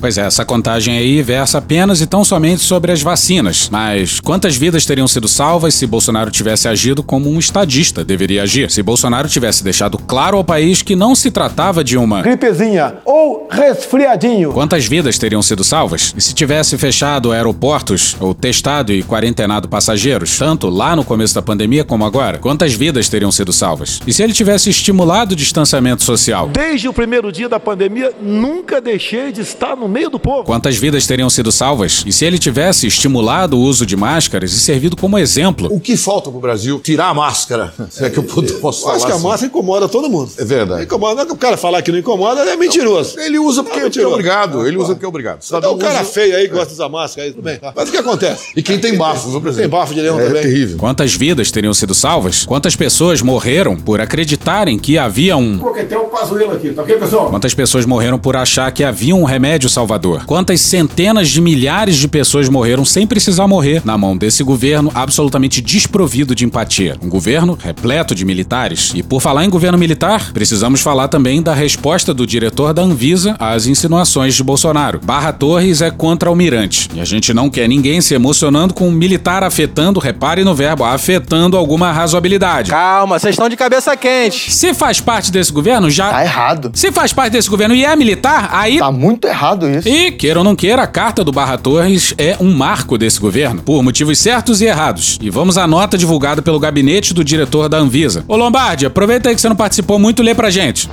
Pois 0.00 0.16
é, 0.16 0.22
essa 0.22 0.44
contagem 0.44 0.96
aí 0.96 1.20
versa 1.22 1.58
apenas 1.58 2.00
e 2.00 2.06
tão 2.06 2.24
somente 2.24 2.62
sobre 2.62 2.92
as 2.92 3.02
vacinas. 3.02 3.68
Mas 3.68 4.20
quantas 4.20 4.54
vidas 4.54 4.86
teriam 4.86 5.08
sido 5.08 5.26
salvas 5.26 5.74
se 5.74 5.88
Bolsonaro 5.88 6.30
tivesse 6.30 6.68
agido 6.68 7.02
como 7.02 7.28
um 7.28 7.36
estadista 7.36 8.04
deveria 8.04 8.44
agir? 8.44 8.70
Se 8.70 8.80
Bolsonaro 8.80 9.28
tivesse 9.28 9.64
deixado 9.64 9.98
claro 9.98 10.36
ao 10.36 10.44
país 10.44 10.82
que 10.82 10.94
não 10.94 11.16
se 11.16 11.32
tratava 11.32 11.82
de 11.82 11.96
uma 11.98 12.22
gripezinha 12.22 12.98
ou 13.04 13.48
resfriadinho. 13.50 14.52
Quantas 14.52 14.86
vidas 14.86 15.18
teriam 15.18 15.42
sido 15.42 15.64
salvas? 15.64 16.14
E 16.16 16.20
se 16.20 16.32
tivesse 16.32 16.78
fechado 16.78 17.32
aeroportos 17.32 18.16
ou 18.20 18.32
testado 18.32 18.92
e 18.92 19.02
quarentenado 19.02 19.68
passageiros, 19.68 20.38
tanto 20.38 20.68
lá 20.68 20.94
no 20.94 21.04
começo 21.04 21.34
da 21.34 21.42
pandemia 21.42 21.82
como 21.82 22.04
agora, 22.04 22.38
quantas 22.38 22.72
vidas 22.72 23.08
teriam 23.08 23.32
sido 23.32 23.52
salvas? 23.52 24.00
E 24.06 24.12
se 24.12 24.22
ele 24.22 24.32
tivesse 24.32 24.70
estimulado 24.70 25.32
o 25.32 25.36
distanciamento 25.36 26.04
social? 26.04 26.48
Desde 26.50 26.86
o 26.86 26.92
primeiro 26.92 27.32
dia 27.32 27.48
da 27.48 27.58
pandemia, 27.58 28.12
nunca 28.22 28.80
deixei 28.80 29.32
de 29.32 29.40
estar 29.40 29.74
no 29.74 29.87
meio 29.88 30.10
do 30.10 30.18
povo. 30.18 30.44
Quantas 30.44 30.76
vidas 30.76 31.06
teriam 31.06 31.28
sido 31.30 31.50
salvas? 31.50 32.02
E 32.06 32.12
se 32.12 32.24
ele 32.24 32.38
tivesse 32.38 32.86
estimulado 32.86 33.56
o 33.56 33.60
uso 33.60 33.84
de 33.86 33.96
máscaras 33.96 34.52
e 34.52 34.58
servido 34.60 34.96
como 34.96 35.18
exemplo? 35.18 35.68
O 35.70 35.80
que 35.80 35.96
falta 35.96 36.30
pro 36.30 36.40
Brasil? 36.40 36.78
Tirar 36.80 37.08
a 37.08 37.14
máscara. 37.14 37.72
Se 37.90 38.04
é 38.04 38.10
que 38.10 38.18
eu 38.18 38.22
posso 38.22 38.82
falar 38.82 38.96
Acho 38.96 39.06
que 39.06 39.12
a 39.12 39.14
assim. 39.16 39.24
máscara 39.24 39.46
incomoda 39.50 39.88
todo 39.88 40.08
mundo. 40.08 40.30
É 40.38 40.44
verdade. 40.44 40.84
Incomoda. 40.84 41.14
Não 41.16 41.22
é 41.22 41.26
que 41.26 41.32
o 41.32 41.36
cara 41.36 41.56
falar 41.56 41.82
que 41.82 41.90
não 41.90 41.98
incomoda, 41.98 42.42
é 42.42 42.56
mentiroso. 42.56 43.18
Ele 43.18 43.38
usa 43.38 43.62
porque, 43.62 43.78
É 43.78 43.82
porque 43.82 43.98
é 43.98 44.02
mentiroso. 44.02 44.14
obrigado. 44.14 44.66
Ele 44.66 44.76
usa 44.76 44.88
porque 44.94 45.04
é 45.04 45.08
obrigado. 45.08 45.40
Então 45.44 45.74
o 45.74 45.78
cara 45.78 46.02
usa- 46.02 46.04
feio 46.12 46.36
aí 46.36 46.46
que 46.48 46.52
gosta 46.54 46.68
de 46.68 46.72
usar 46.74 46.88
máscara 46.88 47.26
aí, 47.26 47.32
tudo 47.32 47.42
bem. 47.42 47.58
Mas 47.74 47.88
o 47.88 47.92
que 47.92 47.98
acontece? 47.98 48.52
E 48.56 48.62
quem 48.62 48.78
tem 48.78 48.96
bafo, 48.96 49.30
viu, 49.30 49.40
presidente? 49.40 49.68
Tem 49.70 49.78
bafo 49.78 49.94
de 49.94 50.00
leão 50.00 50.20
é 50.20 50.26
também. 50.26 50.42
terrível. 50.42 50.78
Quantas 50.78 51.14
vidas 51.14 51.50
teriam 51.50 51.72
sido 51.74 51.94
salvas? 51.94 52.44
Quantas 52.44 52.76
pessoas 52.76 53.22
morreram 53.22 53.76
por 53.76 54.00
acreditarem 54.00 54.78
que 54.78 54.98
havia 54.98 55.36
um 55.36 55.58
Porque 55.58 55.84
tem 55.84 55.96
um 55.98 56.08
pazuelo 56.08 56.52
aqui, 56.52 56.70
tá 56.70 56.82
ok, 56.82 56.96
pessoal? 56.96 57.30
Quantas 57.30 57.54
pessoas 57.54 57.86
morreram 57.86 58.18
por 58.18 58.36
achar 58.36 58.70
que 58.72 58.84
havia 58.84 59.14
um 59.14 59.24
remédio 59.24 59.68
salvador? 59.78 60.24
Quantas 60.26 60.60
centenas 60.60 61.28
de 61.28 61.40
milhares 61.40 61.96
de 61.96 62.08
pessoas 62.08 62.48
morreram 62.48 62.84
sem 62.84 63.06
precisar 63.06 63.46
morrer 63.46 63.80
na 63.84 63.96
mão 63.96 64.16
desse 64.16 64.42
governo 64.42 64.90
absolutamente 64.92 65.60
desprovido 65.60 66.34
de 66.34 66.44
empatia? 66.44 66.96
Um 67.00 67.08
governo 67.08 67.56
repleto 67.56 68.12
de 68.12 68.24
militares. 68.24 68.92
E 68.92 69.04
por 69.04 69.22
falar 69.22 69.44
em 69.44 69.50
governo 69.50 69.78
militar, 69.78 70.32
precisamos 70.32 70.80
falar 70.80 71.06
também 71.06 71.40
da 71.40 71.54
resposta 71.54 72.12
do 72.12 72.26
diretor 72.26 72.74
da 72.74 72.82
Anvisa 72.82 73.36
às 73.38 73.66
insinuações 73.68 74.34
de 74.34 74.42
Bolsonaro. 74.42 74.98
Barra 75.00 75.32
Torres 75.32 75.80
é 75.80 75.92
contra-almirante. 75.92 76.88
E 76.92 77.00
a 77.00 77.04
gente 77.04 77.32
não 77.32 77.48
quer 77.48 77.68
ninguém 77.68 78.00
se 78.00 78.14
emocionando 78.14 78.74
com 78.74 78.88
um 78.88 78.92
militar 78.92 79.44
afetando, 79.44 80.00
repare 80.00 80.42
no 80.42 80.56
verbo, 80.56 80.82
afetando 80.82 81.56
alguma 81.56 81.92
razoabilidade. 81.92 82.72
Calma, 82.72 83.16
vocês 83.16 83.34
estão 83.34 83.48
de 83.48 83.56
cabeça 83.56 83.96
quente. 83.96 84.50
Se 84.50 84.74
faz 84.74 85.00
parte 85.00 85.30
desse 85.30 85.52
governo, 85.52 85.88
já. 85.88 86.10
Tá 86.10 86.24
errado. 86.24 86.72
Se 86.74 86.90
faz 86.90 87.12
parte 87.12 87.34
desse 87.34 87.48
governo 87.48 87.76
e 87.76 87.84
é 87.84 87.94
militar, 87.94 88.48
aí. 88.50 88.78
Tá 88.78 88.90
muito 88.90 89.28
errado 89.28 89.67
E, 89.84 90.10
queira 90.12 90.40
ou 90.40 90.44
não 90.44 90.56
queira, 90.56 90.82
a 90.82 90.86
carta 90.86 91.22
do 91.24 91.32
Barra 91.32 91.58
Torres 91.58 92.14
é 92.18 92.36
um 92.40 92.52
marco 92.54 92.96
desse 92.96 93.20
governo, 93.20 93.62
por 93.62 93.82
motivos 93.82 94.18
certos 94.18 94.60
e 94.60 94.66
errados. 94.66 95.18
E 95.20 95.30
vamos 95.30 95.58
à 95.58 95.66
nota 95.66 95.98
divulgada 95.98 96.42
pelo 96.42 96.58
gabinete 96.58 97.12
do 97.14 97.24
diretor 97.24 97.68
da 97.68 97.78
Anvisa. 97.78 98.24
Ô 98.26 98.36
Lombardi, 98.36 98.86
aproveita 98.86 99.28
aí 99.28 99.34
que 99.34 99.40
você 99.40 99.48
não 99.48 99.56
participou 99.56 99.98
muito 99.98 100.22
lê 100.22 100.34
pra 100.34 100.50
gente. 100.50 100.88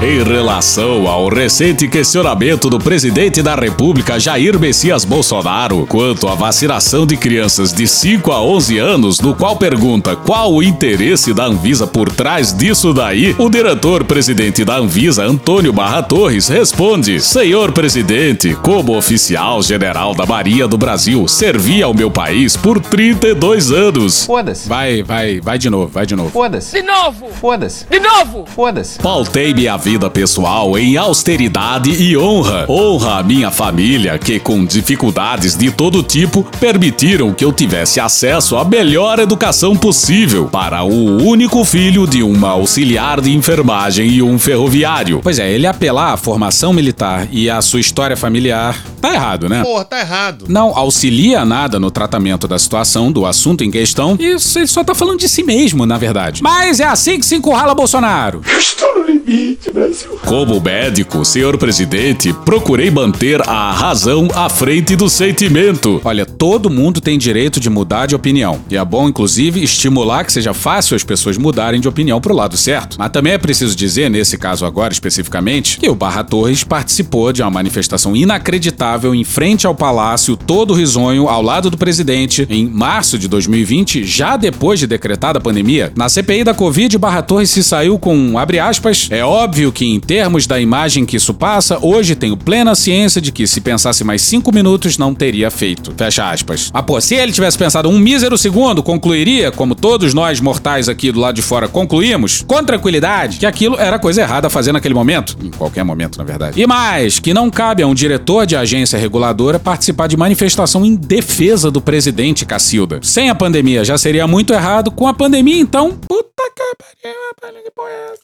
Em 0.00 0.22
relação 0.22 1.08
ao 1.08 1.28
recente 1.28 1.88
questionamento 1.88 2.70
do 2.70 2.78
presidente 2.78 3.42
da 3.42 3.56
República 3.56 4.16
Jair 4.16 4.56
Messias 4.56 5.04
Bolsonaro 5.04 5.84
quanto 5.88 6.28
à 6.28 6.36
vacinação 6.36 7.04
de 7.04 7.16
crianças 7.16 7.72
de 7.72 7.88
5 7.88 8.30
a 8.30 8.40
11 8.40 8.78
anos, 8.78 9.18
no 9.18 9.34
qual 9.34 9.56
pergunta 9.56 10.14
qual 10.14 10.54
o 10.54 10.62
interesse 10.62 11.34
da 11.34 11.46
Anvisa 11.46 11.84
por 11.84 12.12
trás 12.12 12.52
disso 12.52 12.94
daí, 12.94 13.34
o 13.38 13.50
diretor-presidente 13.50 14.64
da 14.64 14.76
Anvisa, 14.76 15.24
Antônio 15.24 15.72
Barra 15.72 16.00
Torres, 16.00 16.46
responde: 16.46 17.18
Senhor 17.18 17.72
presidente, 17.72 18.54
como 18.62 18.96
oficial 18.96 19.60
general 19.64 20.14
da 20.14 20.24
Marinha 20.24 20.68
do 20.68 20.78
Brasil, 20.78 21.26
servi 21.26 21.82
ao 21.82 21.92
meu 21.92 22.08
país 22.08 22.56
por 22.56 22.78
32 22.78 23.72
anos. 23.72 24.26
Foda-se. 24.26 24.68
Vai, 24.68 25.02
vai, 25.02 25.40
vai 25.40 25.58
de 25.58 25.68
novo, 25.68 25.88
vai 25.88 26.06
de 26.06 26.14
novo. 26.14 26.30
Foda-se. 26.30 26.80
De 26.80 26.86
novo! 26.86 27.26
Foda-se. 27.40 27.84
De 27.90 27.98
novo! 27.98 28.44
Foda-se. 28.54 29.00
Pautei 29.00 29.52
minha 29.52 29.76
vida 29.76 29.87
pessoal 30.10 30.76
em 30.76 30.96
austeridade 30.96 31.90
e 31.90 32.16
honra. 32.16 32.66
Honra 32.68 33.18
a 33.18 33.22
minha 33.22 33.50
família, 33.50 34.18
que 34.18 34.38
com 34.38 34.64
dificuldades 34.64 35.56
de 35.56 35.70
todo 35.70 36.02
tipo 36.02 36.44
permitiram 36.60 37.32
que 37.32 37.44
eu 37.44 37.52
tivesse 37.52 37.98
acesso 37.98 38.56
à 38.56 38.64
melhor 38.64 39.18
educação 39.18 39.74
possível 39.74 40.46
para 40.46 40.82
o 40.82 41.22
único 41.22 41.64
filho 41.64 42.06
de 42.06 42.22
uma 42.22 42.50
auxiliar 42.50 43.20
de 43.20 43.34
enfermagem 43.34 44.08
e 44.08 44.22
um 44.22 44.38
ferroviário. 44.38 45.20
Pois 45.22 45.38
é, 45.38 45.50
ele 45.50 45.66
apelar 45.66 46.12
à 46.12 46.16
formação 46.16 46.72
militar 46.72 47.26
e 47.30 47.48
à 47.48 47.62
sua 47.62 47.80
história 47.80 48.16
familiar 48.16 48.76
tá 49.00 49.14
errado, 49.14 49.48
né? 49.48 49.62
Porra, 49.62 49.84
tá 49.84 50.00
errado. 50.00 50.44
Não 50.48 50.76
auxilia 50.76 51.44
nada 51.44 51.78
no 51.78 51.90
tratamento 51.90 52.46
da 52.46 52.58
situação, 52.58 53.10
do 53.10 53.24
assunto 53.24 53.64
em 53.64 53.70
questão, 53.70 54.16
e 54.18 54.26
ele 54.26 54.66
só 54.66 54.84
tá 54.84 54.94
falando 54.94 55.20
de 55.20 55.28
si 55.28 55.42
mesmo, 55.42 55.86
na 55.86 55.96
verdade. 55.96 56.42
Mas 56.42 56.80
é 56.80 56.84
assim 56.84 57.18
que 57.18 57.24
se 57.24 57.36
encurrala 57.36 57.74
Bolsonaro. 57.74 58.42
Estou 58.58 59.04
no 59.04 59.10
limite, 59.28 59.70
Brasil. 59.70 60.18
Como 60.24 60.60
médico, 60.60 61.24
senhor 61.24 61.58
presidente, 61.58 62.32
procurei 62.44 62.90
manter 62.90 63.46
a 63.46 63.72
razão 63.72 64.28
à 64.34 64.48
frente 64.48 64.96
do 64.96 65.08
sentimento. 65.08 66.00
Olha, 66.04 66.24
todo 66.24 66.70
mundo 66.70 67.00
tem 67.00 67.18
direito 67.18 67.60
de 67.60 67.68
mudar 67.68 68.06
de 68.06 68.14
opinião. 68.14 68.60
E 68.70 68.76
é 68.76 68.84
bom, 68.84 69.08
inclusive, 69.08 69.62
estimular 69.62 70.24
que 70.24 70.32
seja 70.32 70.54
fácil 70.54 70.96
as 70.96 71.04
pessoas 71.04 71.36
mudarem 71.36 71.80
de 71.80 71.88
opinião 71.88 72.20
pro 72.20 72.34
lado 72.34 72.56
certo. 72.56 72.96
Mas 72.98 73.10
também 73.10 73.34
é 73.34 73.38
preciso 73.38 73.76
dizer, 73.76 74.10
nesse 74.10 74.38
caso 74.38 74.64
agora 74.64 74.92
especificamente, 74.92 75.78
que 75.78 75.88
o 75.88 75.94
Barra 75.94 76.24
Torres 76.24 76.64
participou 76.64 77.32
de 77.32 77.42
uma 77.42 77.50
manifestação 77.50 78.16
inacreditável 78.16 79.14
em 79.14 79.24
frente 79.24 79.66
ao 79.66 79.74
palácio, 79.74 80.36
todo 80.36 80.74
risonho, 80.74 81.28
ao 81.28 81.42
lado 81.42 81.70
do 81.70 81.76
presidente, 81.76 82.46
em 82.48 82.66
março 82.66 83.18
de 83.18 83.28
2020, 83.28 84.04
já 84.04 84.36
depois 84.36 84.78
de 84.78 84.86
decretada 84.86 85.38
a 85.38 85.42
pandemia. 85.42 85.92
Na 85.96 86.08
CPI 86.08 86.44
da 86.44 86.54
Covid, 86.54 86.96
Barra 86.98 87.22
Torres 87.22 87.50
se 87.50 87.62
saiu 87.62 87.98
com, 87.98 88.38
abre 88.38 88.58
aspas, 88.58 89.08
é 89.18 89.24
óbvio 89.24 89.72
que 89.72 89.84
em 89.84 89.98
termos 89.98 90.46
da 90.46 90.60
imagem 90.60 91.04
que 91.04 91.16
isso 91.16 91.34
passa, 91.34 91.78
hoje 91.82 92.14
tenho 92.14 92.36
plena 92.36 92.74
ciência 92.74 93.20
de 93.20 93.32
que 93.32 93.46
se 93.46 93.60
pensasse 93.60 94.04
mais 94.04 94.22
cinco 94.22 94.54
minutos 94.54 94.96
não 94.96 95.12
teria 95.14 95.50
feito. 95.50 95.92
Fecha 95.96 96.30
aspas. 96.30 96.70
Ah, 96.72 96.82
pô, 96.82 97.00
se 97.00 97.16
ele 97.16 97.32
tivesse 97.32 97.58
pensado 97.58 97.88
um 97.88 97.98
mísero 97.98 98.38
segundo, 98.38 98.82
concluiria, 98.82 99.50
como 99.50 99.74
todos 99.74 100.14
nós 100.14 100.40
mortais 100.40 100.88
aqui 100.88 101.10
do 101.10 101.18
lado 101.18 101.34
de 101.34 101.42
fora 101.42 101.66
concluímos, 101.66 102.44
com 102.46 102.62
tranquilidade, 102.62 103.38
que 103.38 103.46
aquilo 103.46 103.76
era 103.78 103.98
coisa 103.98 104.22
errada 104.22 104.46
a 104.46 104.50
fazer 104.50 104.72
naquele 104.72 104.94
momento. 104.94 105.36
Em 105.42 105.50
qualquer 105.50 105.84
momento, 105.84 106.16
na 106.16 106.24
verdade. 106.24 106.60
E 106.60 106.66
mais, 106.66 107.18
que 107.18 107.34
não 107.34 107.50
cabe 107.50 107.82
a 107.82 107.86
um 107.86 107.94
diretor 107.94 108.46
de 108.46 108.54
agência 108.54 108.98
reguladora 108.98 109.58
participar 109.58 110.06
de 110.06 110.16
manifestação 110.16 110.84
em 110.84 110.94
defesa 110.94 111.70
do 111.70 111.80
presidente 111.80 112.46
Cacilda. 112.46 113.00
Sem 113.02 113.30
a 113.30 113.34
pandemia 113.34 113.84
já 113.84 113.98
seria 113.98 114.26
muito 114.28 114.52
errado, 114.52 114.90
com 114.90 115.08
a 115.08 115.14
pandemia 115.14 115.58
então, 115.58 115.98
puta 116.06 116.27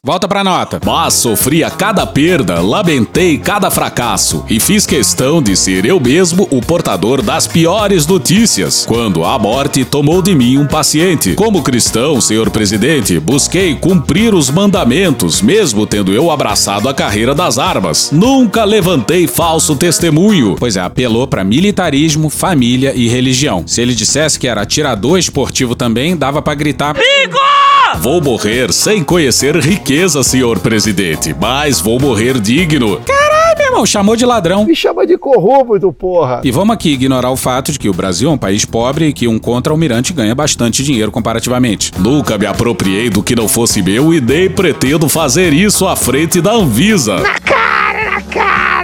Volta 0.03 0.27
pra 0.27 0.43
nota. 0.43 0.79
Mas 0.85 1.15
sofri 1.15 1.63
a 1.63 1.71
cada 1.71 2.05
perda, 2.05 2.61
lamentei 2.61 3.37
cada 3.37 3.71
fracasso 3.71 4.45
e 4.49 4.59
fiz 4.59 4.85
questão 4.85 5.41
de 5.41 5.55
ser 5.55 5.85
eu 5.85 5.99
mesmo 5.99 6.47
o 6.51 6.61
portador 6.61 7.21
das 7.21 7.47
piores 7.47 8.05
notícias, 8.05 8.85
quando 8.85 9.23
a 9.23 9.39
morte 9.39 9.83
tomou 9.83 10.21
de 10.21 10.35
mim 10.35 10.57
um 10.57 10.67
paciente. 10.67 11.33
Como 11.33 11.63
cristão, 11.63 12.21
senhor 12.21 12.49
presidente, 12.49 13.19
busquei 13.19 13.75
cumprir 13.75 14.33
os 14.33 14.49
mandamentos, 14.49 15.41
mesmo 15.41 15.87
tendo 15.87 16.13
eu 16.13 16.29
abraçado 16.29 16.87
a 16.87 16.93
carreira 16.93 17.33
das 17.33 17.57
armas. 17.57 18.11
Nunca 18.11 18.63
levantei 18.63 19.27
falso 19.27 19.75
testemunho. 19.75 20.55
Pois 20.59 20.75
é, 20.75 20.81
apelou 20.81 21.27
pra 21.27 21.43
militarismo, 21.43 22.29
família 22.29 22.93
e 22.95 23.07
religião. 23.07 23.63
Se 23.67 23.81
ele 23.81 23.95
dissesse 23.95 24.39
que 24.39 24.47
era 24.47 24.61
atirador 24.61 25.17
esportivo 25.17 25.75
também, 25.75 26.15
dava 26.15 26.41
pra 26.41 26.53
gritar: 26.53 26.95
Vou 28.01 28.21
morrer 28.21 28.71
sem 28.71 29.03
conhecer 29.03 29.55
riqueza, 29.55 30.21
senhor 30.23 30.59
presidente, 30.59 31.35
mas 31.39 31.79
vou 31.79 31.99
morrer 31.99 32.39
digno. 32.39 32.99
Caralho, 33.01 33.57
meu 33.57 33.67
irmão, 33.67 33.85
chamou 33.85 34.15
de 34.15 34.25
ladrão. 34.25 34.65
Me 34.65 34.75
chama 34.75 35.05
de 35.07 35.17
corrupto, 35.17 35.91
porra. 35.91 36.41
E 36.43 36.51
vamos 36.51 36.73
aqui 36.73 36.91
ignorar 36.91 37.31
o 37.31 37.35
fato 37.37 37.71
de 37.71 37.79
que 37.79 37.89
o 37.89 37.93
Brasil 37.93 38.29
é 38.29 38.33
um 38.33 38.37
país 38.37 38.65
pobre 38.65 39.07
e 39.07 39.13
que 39.13 39.27
um 39.27 39.39
contra-almirante 39.39 40.13
ganha 40.13 40.35
bastante 40.35 40.83
dinheiro 40.83 41.11
comparativamente. 41.11 41.91
Nunca 41.97 42.37
me 42.37 42.45
apropriei 42.45 43.09
do 43.09 43.23
que 43.23 43.35
não 43.35 43.47
fosse 43.47 43.81
meu 43.81 44.13
e 44.13 44.21
nem 44.21 44.49
pretendo 44.49 45.09
fazer 45.09 45.53
isso 45.53 45.87
à 45.87 45.95
frente 45.95 46.41
da 46.41 46.51
Anvisa. 46.53 47.15
Na 47.19 47.39
cara, 47.39 48.11
na 48.11 48.21
cara, 48.21 48.74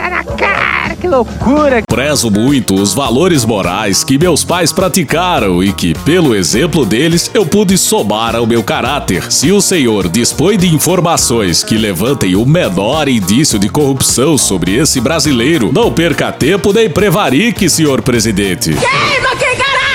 loucura. 1.12 1.84
Prezo 1.88 2.32
muito 2.32 2.74
os 2.74 2.94
valores 2.94 3.44
morais 3.44 4.04
que 4.04 4.18
meus 4.18 4.46
pais 4.46 4.72
praticaram 4.72 5.62
e 5.62 5.74
que, 5.74 5.94
pelo 6.06 6.34
exemplo 6.34 6.86
deles, 6.86 7.30
eu 7.34 7.46
pude 7.46 7.78
somar 7.78 8.36
ao 8.36 8.48
meu 8.48 8.64
caráter. 8.64 9.30
Se 9.32 9.52
o 9.52 9.60
senhor 9.60 10.08
dispõe 10.08 10.58
de 10.58 10.74
informações 10.74 11.64
que 11.64 11.78
levantem 11.78 12.36
o 12.36 12.46
menor 12.46 13.10
indício 13.10 13.60
de 13.60 13.68
corrupção 13.68 14.38
sobre 14.38 14.76
esse 14.76 15.02
brasileiro, 15.02 15.72
não 15.74 15.92
perca 15.92 16.32
tempo 16.32 16.72
nem 16.72 16.90
prevarique, 16.90 17.70
senhor 17.70 18.02
presidente. 18.02 18.72
Queima 18.72 19.36
quem 19.36 19.58
cará! 19.58 19.91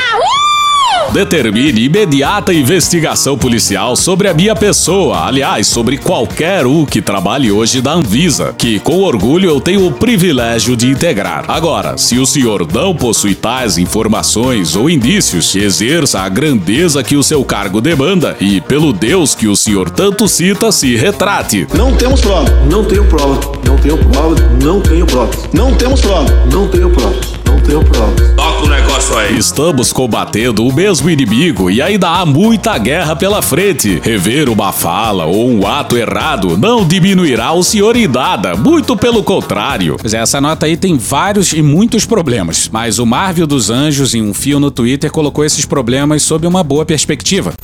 Determine 1.13 1.85
imediata 1.85 2.53
investigação 2.53 3.39
policial 3.39 3.97
sobre 3.97 4.29
a 4.29 4.35
minha 4.35 4.55
pessoa, 4.55 5.27
aliás, 5.27 5.67
sobre 5.67 5.97
qualquer 5.97 6.67
um 6.67 6.85
que 6.85 7.01
trabalhe 7.01 7.51
hoje 7.51 7.81
da 7.81 7.93
Anvisa, 7.93 8.55
que 8.57 8.79
com 8.79 9.03
orgulho 9.03 9.49
eu 9.49 9.61
tenho 9.61 9.87
o 9.87 9.93
privilégio 9.93 10.77
de 10.77 10.89
integrar. 10.89 11.45
Agora, 11.49 11.97
se 11.97 12.19
o 12.19 12.27
senhor 12.27 12.67
não 12.73 12.95
possui 12.95 13.35
tais 13.35 13.79
informações 13.79 14.77
ou 14.77 14.91
indícios, 14.91 15.55
exerça 15.55 16.21
a 16.21 16.29
grandeza 16.29 17.03
que 17.03 17.17
o 17.17 17.23
seu 17.23 17.45
cargo 17.45 17.81
demanda 17.81 18.37
e, 18.41 18.61
pelo 18.61 18.93
Deus 18.93 19.35
que 19.35 19.49
o 19.49 19.57
senhor 19.57 19.89
tanto 19.91 20.29
cita, 20.29 20.71
se 20.71 20.97
retrate. 20.97 21.67
Não 21.75 21.95
temos 21.97 22.21
prova. 22.21 22.51
Não 22.71 22.85
tenho 22.85 23.05
prova. 23.07 23.41
Não 23.65 23.77
tenho 23.79 23.99
prova. 23.99 24.35
Não 24.63 24.81
tenho 24.81 25.07
prova. 25.07 25.31
Não 25.53 25.75
temos 25.75 26.01
prova. 26.01 26.47
Não 26.53 26.69
tenho 26.69 26.91
prova. 26.91 27.36
Não 27.47 27.61
tenho 27.61 27.85
prova. 27.85 28.15
Toca 28.37 28.65
o 28.65 28.69
negócio 28.69 29.17
aí. 29.19 29.39
Estamos 29.39 29.93
combatendo 29.93 30.67
o 30.67 30.73
mesmo 30.73 31.09
inimigo 31.09 31.71
e 31.71 31.81
ainda 31.81 32.09
há 32.09 32.27
muita 32.27 32.77
guerra 32.79 33.15
pela 33.15 33.41
frente. 33.41 34.01
Rever 34.03 34.49
uma 34.49 34.73
fala 34.73 35.25
ou 35.25 35.49
um 35.49 35.67
ato 35.67 35.97
errado 35.97 36.57
não 36.57 36.87
diminuirá 36.87 37.53
o 37.53 37.63
senhor 37.63 37.97
em 37.97 38.07
nada, 38.07 38.57
muito 38.57 38.97
pelo 38.97 39.23
contrário. 39.23 39.97
Pois 40.01 40.15
é, 40.15 40.19
essa 40.19 40.41
nota 40.41 40.67
aí 40.67 40.77
tem 40.77 40.97
vários 40.97 41.53
e 41.53 41.63
muitos 41.63 42.05
problemas, 42.05 42.69
mas 42.73 42.99
o 42.99 43.07
Marvel 43.07 43.47
dos 43.47 43.71
Anjos, 43.71 44.15
em 44.15 44.23
um 44.23 44.35
fio 44.35 44.61
no 44.61 44.71
Twitter, 44.71 45.11
colocou 45.11 45.45
esses 45.45 45.65
problemas 45.65 46.23
sob 46.23 46.47
uma 46.47 46.63
boa 46.63 46.85
perspectiva. 46.85 47.55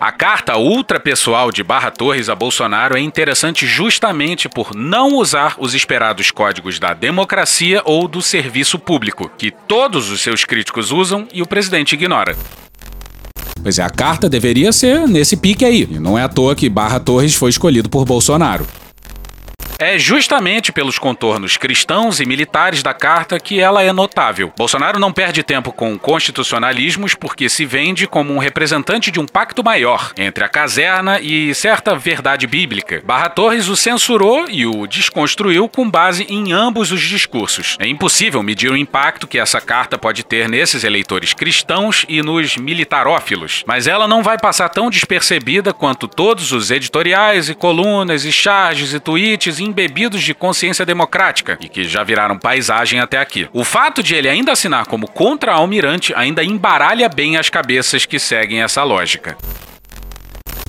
A 0.00 0.12
carta 0.12 0.56
ultrapessoal 0.56 1.50
de 1.50 1.64
Barra 1.64 1.90
Torres 1.90 2.28
a 2.28 2.34
Bolsonaro 2.36 2.96
é 2.96 3.00
interessante 3.00 3.66
justamente 3.66 4.48
por 4.48 4.72
não 4.72 5.16
usar 5.16 5.56
os 5.58 5.74
esperados 5.74 6.30
códigos 6.30 6.78
da 6.78 6.94
democracia 6.94 7.82
ou 7.84 8.06
do 8.06 8.22
serviço 8.22 8.78
público, 8.78 9.28
que 9.36 9.50
todos 9.50 10.08
os 10.08 10.20
seus 10.20 10.44
críticos 10.44 10.92
usam 10.92 11.26
e 11.34 11.42
o 11.42 11.46
presidente 11.48 11.96
ignora. 11.96 12.36
Pois 13.60 13.80
é, 13.80 13.82
a 13.82 13.90
carta 13.90 14.28
deveria 14.28 14.70
ser 14.70 15.08
nesse 15.08 15.36
pique 15.36 15.64
aí, 15.64 15.82
e 15.90 15.98
não 15.98 16.16
é 16.16 16.22
à 16.22 16.28
toa 16.28 16.54
que 16.54 16.68
Barra 16.68 17.00
Torres 17.00 17.34
foi 17.34 17.50
escolhido 17.50 17.90
por 17.90 18.04
Bolsonaro. 18.04 18.64
É 19.80 19.96
justamente 19.96 20.72
pelos 20.72 20.98
contornos 20.98 21.56
cristãos 21.56 22.18
e 22.18 22.26
militares 22.26 22.82
da 22.82 22.92
carta 22.92 23.38
que 23.38 23.60
ela 23.60 23.80
é 23.80 23.92
notável. 23.92 24.52
Bolsonaro 24.58 24.98
não 24.98 25.12
perde 25.12 25.44
tempo 25.44 25.70
com 25.70 25.96
constitucionalismos 25.96 27.14
porque 27.14 27.48
se 27.48 27.64
vende 27.64 28.04
como 28.04 28.34
um 28.34 28.38
representante 28.38 29.12
de 29.12 29.20
um 29.20 29.26
pacto 29.26 29.62
maior 29.62 30.12
entre 30.18 30.42
a 30.42 30.48
caserna 30.48 31.20
e 31.20 31.54
certa 31.54 31.94
verdade 31.94 32.44
bíblica. 32.48 33.00
Barra 33.06 33.28
Torres 33.28 33.68
o 33.68 33.76
censurou 33.76 34.46
e 34.50 34.66
o 34.66 34.84
desconstruiu 34.84 35.68
com 35.68 35.88
base 35.88 36.26
em 36.28 36.50
ambos 36.52 36.90
os 36.90 37.00
discursos. 37.00 37.76
É 37.78 37.86
impossível 37.86 38.42
medir 38.42 38.72
o 38.72 38.76
impacto 38.76 39.28
que 39.28 39.38
essa 39.38 39.60
carta 39.60 39.96
pode 39.96 40.24
ter 40.24 40.48
nesses 40.48 40.82
eleitores 40.82 41.32
cristãos 41.32 42.04
e 42.08 42.20
nos 42.20 42.56
militarófilos, 42.56 43.62
mas 43.64 43.86
ela 43.86 44.08
não 44.08 44.24
vai 44.24 44.38
passar 44.38 44.70
tão 44.70 44.90
despercebida 44.90 45.72
quanto 45.72 46.08
todos 46.08 46.50
os 46.50 46.72
editoriais 46.72 47.48
e 47.48 47.54
colunas 47.54 48.24
e 48.24 48.32
charges 48.32 48.92
e 48.92 48.98
tweets 48.98 49.67
embebidos 49.68 50.22
de 50.22 50.34
consciência 50.34 50.84
democrática 50.84 51.58
e 51.60 51.68
que 51.68 51.84
já 51.84 52.02
viraram 52.02 52.38
paisagem 52.38 53.00
até 53.00 53.18
aqui. 53.18 53.48
O 53.52 53.64
fato 53.64 54.02
de 54.02 54.14
ele 54.14 54.28
ainda 54.28 54.52
assinar 54.52 54.86
como 54.86 55.08
contra-almirante 55.08 56.12
ainda 56.16 56.42
embaralha 56.42 57.08
bem 57.08 57.36
as 57.36 57.48
cabeças 57.48 58.04
que 58.06 58.18
seguem 58.18 58.62
essa 58.62 58.82
lógica. 58.82 59.36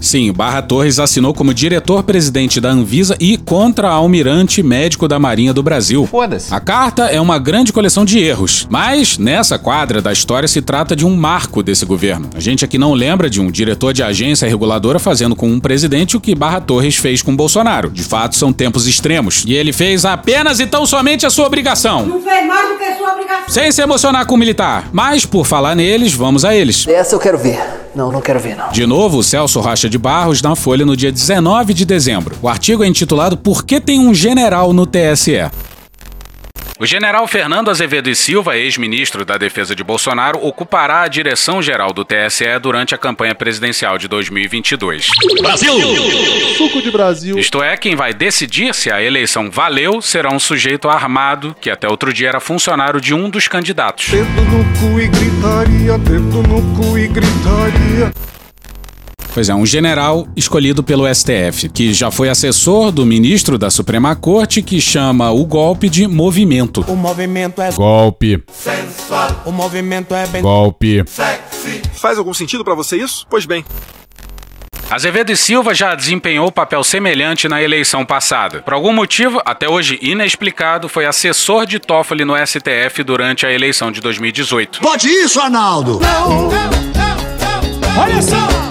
Sim, 0.01 0.31
Barra 0.31 0.61
Torres 0.61 0.99
assinou 0.99 1.33
como 1.33 1.53
diretor-presidente 1.53 2.59
da 2.61 2.69
Anvisa 2.69 3.15
e 3.19 3.37
contra-almirante 3.37 4.63
médico 4.63 5.07
da 5.07 5.19
Marinha 5.19 5.53
do 5.53 5.63
Brasil. 5.63 6.05
Foda-se. 6.05 6.53
A 6.53 6.59
carta 6.59 7.03
é 7.03 7.19
uma 7.19 7.37
grande 7.37 7.73
coleção 7.73 8.05
de 8.05 8.19
erros, 8.19 8.67
mas 8.69 9.17
nessa 9.17 9.57
quadra 9.59 10.01
da 10.01 10.11
história 10.11 10.47
se 10.47 10.61
trata 10.61 10.95
de 10.95 11.05
um 11.05 11.15
marco 11.15 11.61
desse 11.61 11.85
governo. 11.85 12.29
A 12.35 12.39
gente 12.39 12.63
aqui 12.63 12.77
não 12.77 12.93
lembra 12.93 13.29
de 13.29 13.41
um 13.41 13.51
diretor 13.51 13.93
de 13.93 14.03
agência 14.03 14.47
reguladora 14.47 14.99
fazendo 14.99 15.35
com 15.35 15.47
um 15.47 15.59
presidente 15.59 16.15
o 16.15 16.21
que 16.21 16.35
Barra 16.35 16.61
Torres 16.61 16.95
fez 16.95 17.21
com 17.21 17.35
Bolsonaro. 17.35 17.89
De 17.89 18.03
fato, 18.03 18.35
são 18.35 18.53
tempos 18.53 18.87
extremos. 18.87 19.43
E 19.45 19.53
ele 19.53 19.73
fez 19.73 20.05
apenas 20.05 20.59
e 20.59 20.67
tão 20.67 20.85
somente 20.85 21.25
a 21.25 21.29
sua 21.29 21.45
obrigação. 21.47 22.05
Não 22.05 22.21
fez 22.21 22.47
mais 22.47 22.69
do 22.69 22.77
que 22.77 22.83
a 22.83 22.97
sua 22.97 23.13
obrigação. 23.13 23.49
Sem 23.49 23.71
se 23.71 23.81
emocionar 23.81 24.25
com 24.25 24.35
o 24.35 24.37
militar. 24.37 24.89
Mas, 24.91 25.25
por 25.25 25.45
falar 25.45 25.75
neles, 25.75 26.13
vamos 26.13 26.45
a 26.45 26.55
eles. 26.55 26.87
Essa 26.87 27.15
eu 27.15 27.19
quero 27.19 27.37
ver. 27.37 27.59
Não, 27.95 28.11
não 28.11 28.21
quero 28.21 28.39
ver, 28.39 28.55
não. 28.55 28.69
De 28.69 28.85
novo, 28.85 29.17
o 29.17 29.23
Celso 29.23 29.59
Rocha 29.59 29.88
de 29.89 29.97
Barros 29.97 30.41
na 30.41 30.55
Folha 30.55 30.85
no 30.85 30.95
dia 30.95 31.11
19 31.11 31.73
de 31.73 31.85
dezembro. 31.85 32.37
O 32.41 32.47
artigo 32.47 32.83
é 32.83 32.87
intitulado 32.87 33.35
Por 33.37 33.65
que 33.65 33.81
tem 33.81 33.99
um 33.99 34.13
general 34.13 34.71
no 34.71 34.85
TSE? 34.85 35.49
O 36.81 36.85
general 36.85 37.27
Fernando 37.27 37.69
Azevedo 37.69 38.09
e 38.09 38.15
Silva, 38.15 38.55
ex-ministro 38.55 39.25
da 39.25 39.37
Defesa 39.37 39.75
de 39.75 39.83
Bolsonaro, 39.83 40.39
ocupará 40.41 41.01
a 41.01 41.09
direção-geral 41.09 41.91
do 41.91 42.05
TSE 42.05 42.57
durante 42.61 42.95
a 42.95 42.97
campanha 42.97 43.35
presidencial 43.35 43.97
de 43.97 44.07
2022. 44.07 45.09
Brasil! 45.41 45.73
Suco 46.57 46.81
de 46.81 46.89
Brasil. 46.89 47.37
Isto 47.37 47.61
é, 47.61 47.75
quem 47.75 47.97
vai 47.97 48.13
decidir 48.13 48.73
se 48.73 48.89
a 48.89 49.03
eleição 49.03 49.51
valeu 49.51 50.01
será 50.01 50.33
um 50.33 50.39
sujeito 50.39 50.87
armado 50.87 51.53
que 51.59 51.69
até 51.69 51.85
outro 51.85 52.13
dia 52.13 52.29
era 52.29 52.39
funcionário 52.39 53.01
de 53.01 53.13
um 53.13 53.29
dos 53.29 53.49
candidatos. 53.49 54.07
Dedo 54.07 54.41
no 54.43 54.63
cu 54.79 55.01
e 55.01 55.07
gritaria, 55.09 55.97
dedo 55.97 56.41
no 56.43 56.61
cu 56.77 56.97
e 56.97 57.09
gritaria. 57.09 58.09
Pois 59.33 59.47
é, 59.47 59.53
um 59.55 59.65
general 59.65 60.27
escolhido 60.35 60.83
pelo 60.83 61.05
STF, 61.13 61.69
que 61.69 61.93
já 61.93 62.09
foi 62.11 62.29
assessor 62.29 62.91
do 62.91 63.05
ministro 63.05 63.57
da 63.57 63.69
Suprema 63.69 64.15
Corte, 64.15 64.61
que 64.61 64.81
chama 64.81 65.31
o 65.31 65.45
golpe 65.45 65.87
de 65.87 66.07
movimento. 66.07 66.83
O 66.87 66.95
movimento 66.95 67.61
é 67.61 67.71
Golpe. 67.71 68.43
sensual. 68.51 69.43
O 69.45 69.51
movimento 69.51 70.13
é 70.15 70.25
bem 70.27 70.41
Golpe. 70.41 71.03
sexy. 71.07 71.81
Faz 71.93 72.17
algum 72.17 72.33
sentido 72.33 72.63
pra 72.63 72.73
você 72.73 72.97
isso? 72.97 73.25
Pois 73.29 73.45
bem. 73.45 73.63
Azevedo 74.89 75.31
e 75.31 75.37
Silva 75.37 75.75
já 75.75 75.93
desempenhou 75.93 76.51
papel 76.51 76.83
semelhante 76.83 77.47
na 77.47 77.61
eleição 77.61 78.03
passada. 78.03 78.63
Por 78.63 78.73
algum 78.73 78.91
motivo, 78.91 79.39
até 79.45 79.69
hoje 79.69 79.99
inexplicado, 80.01 80.89
foi 80.89 81.05
assessor 81.05 81.67
de 81.67 81.77
Toffoli 81.77 82.25
no 82.25 82.33
STF 82.35 83.03
durante 83.03 83.45
a 83.45 83.53
eleição 83.53 83.91
de 83.91 84.01
2018. 84.01 84.79
Pode 84.79 85.07
isso, 85.07 85.39
Arnaldo! 85.39 85.99
Olha 87.95 88.21
só! 88.23 88.68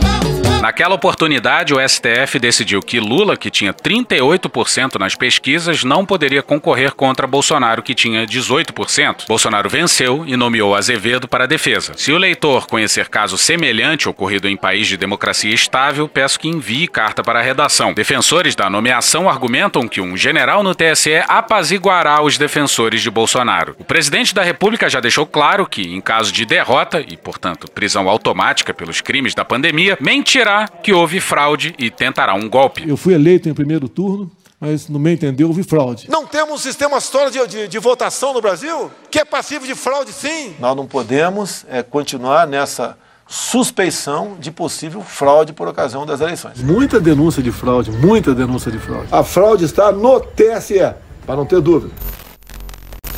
Naquela 0.61 0.97
oportunidade, 0.97 1.73
o 1.73 1.88
STF 1.88 2.37
decidiu 2.40 2.81
que 2.81 2.99
Lula, 2.99 3.37
que 3.37 3.49
tinha 3.49 3.73
38% 3.73 4.99
nas 4.99 5.14
pesquisas, 5.14 5.85
não 5.85 6.05
poderia 6.05 6.42
concorrer 6.42 6.94
contra 6.94 7.29
Bolsonaro, 7.29 7.81
que 7.81 7.94
tinha 7.94 8.27
18%. 8.27 9.29
Bolsonaro 9.29 9.68
venceu 9.68 10.25
e 10.27 10.37
nomeou 10.37 10.75
Azevedo 10.75 11.29
para 11.29 11.44
a 11.44 11.47
defesa. 11.47 11.92
Se 11.97 12.11
o 12.11 12.18
leitor 12.18 12.66
conhecer 12.66 13.09
caso 13.09 13.38
semelhante 13.38 14.09
ocorrido 14.09 14.49
em 14.49 14.57
país 14.57 14.88
de 14.88 14.97
democracia 14.97 15.55
estável, 15.55 16.09
peço 16.09 16.40
que 16.40 16.49
envie 16.49 16.88
carta 16.88 17.23
para 17.23 17.38
a 17.38 17.42
redação. 17.42 17.94
Defensores 17.94 18.57
da 18.57 18.68
nomeação 18.68 19.29
argumentam 19.29 19.87
que 19.87 20.01
um 20.01 20.16
general 20.16 20.64
no 20.64 20.75
TSE 20.75 21.23
apaziguará 21.29 22.21
os 22.21 22.37
defensores 22.37 23.01
de 23.01 23.11
Bolsonaro. 23.11 23.77
O 23.79 23.85
presidente 23.85 24.35
da 24.35 24.42
República 24.42 24.90
já 24.90 24.99
deixou 24.99 25.25
claro 25.25 25.66
que, 25.66 25.83
em 25.83 26.01
caso 26.01 26.33
de 26.33 26.44
derrota 26.44 27.01
e, 27.01 27.16
portanto, 27.16 27.71
prisão 27.71 28.09
automática 28.09 28.75
pelos 28.75 29.01
crimes 29.01 29.35
da 29.35 29.44
pandemia, 29.44 29.97
mentirá 30.01 30.48
que 30.83 30.93
houve 30.93 31.21
fraude 31.21 31.75
e 31.79 31.91
tentará 31.91 32.35
um 32.35 32.49
golpe. 32.49 32.89
Eu 32.89 32.97
fui 32.97 33.15
eleito 33.15 33.49
em 33.49 33.55
primeiro 33.55 33.89
turno, 33.89 34.31
mas 34.61 34.89
no 34.89 34.99
meu 34.99 35.13
entender 35.13 35.45
houve 35.45 35.63
fraude. 35.63 36.07
Não 36.09 36.27
temos 36.27 36.55
um 36.55 36.59
sistema 36.59 37.01
sólido 37.01 37.47
de, 37.47 37.63
de, 37.63 37.69
de 37.69 37.79
votação 37.79 38.33
no 38.33 38.41
Brasil? 38.41 38.91
Que 39.11 39.21
é 39.21 39.25
passivo 39.25 39.67
de 39.67 39.75
fraude, 39.75 40.13
sim. 40.13 40.55
Nós 40.59 40.77
não 40.77 40.87
podemos 40.87 41.65
é, 41.69 41.83
continuar 41.83 42.47
nessa 42.47 42.97
suspeição 43.29 44.37
de 44.41 44.51
possível 44.51 45.03
fraude 45.03 45.53
por 45.53 45.69
ocasião 45.69 46.07
das 46.07 46.21
eleições. 46.21 46.63
Muita 46.63 46.99
denúncia 46.99 47.43
de 47.43 47.53
fraude, 47.53 47.91
muita 47.91 48.35
denúncia 48.35 48.73
de 48.73 48.79
fraude. 48.79 49.09
A 49.13 49.23
fraude 49.23 49.65
está 49.65 49.93
no 49.93 50.19
TSE, 50.19 50.95
para 51.27 51.37
não 51.37 51.45
ter 51.45 51.61
dúvida. 51.61 51.93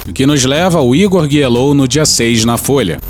O 0.08 0.12
que 0.12 0.26
nos 0.26 0.44
leva 0.44 0.78
ao 0.78 0.94
Igor 0.94 1.26
Guielou 1.28 1.74
no 1.74 1.86
dia 1.86 2.04
6 2.04 2.44
na 2.44 2.56
Folha. 2.56 3.00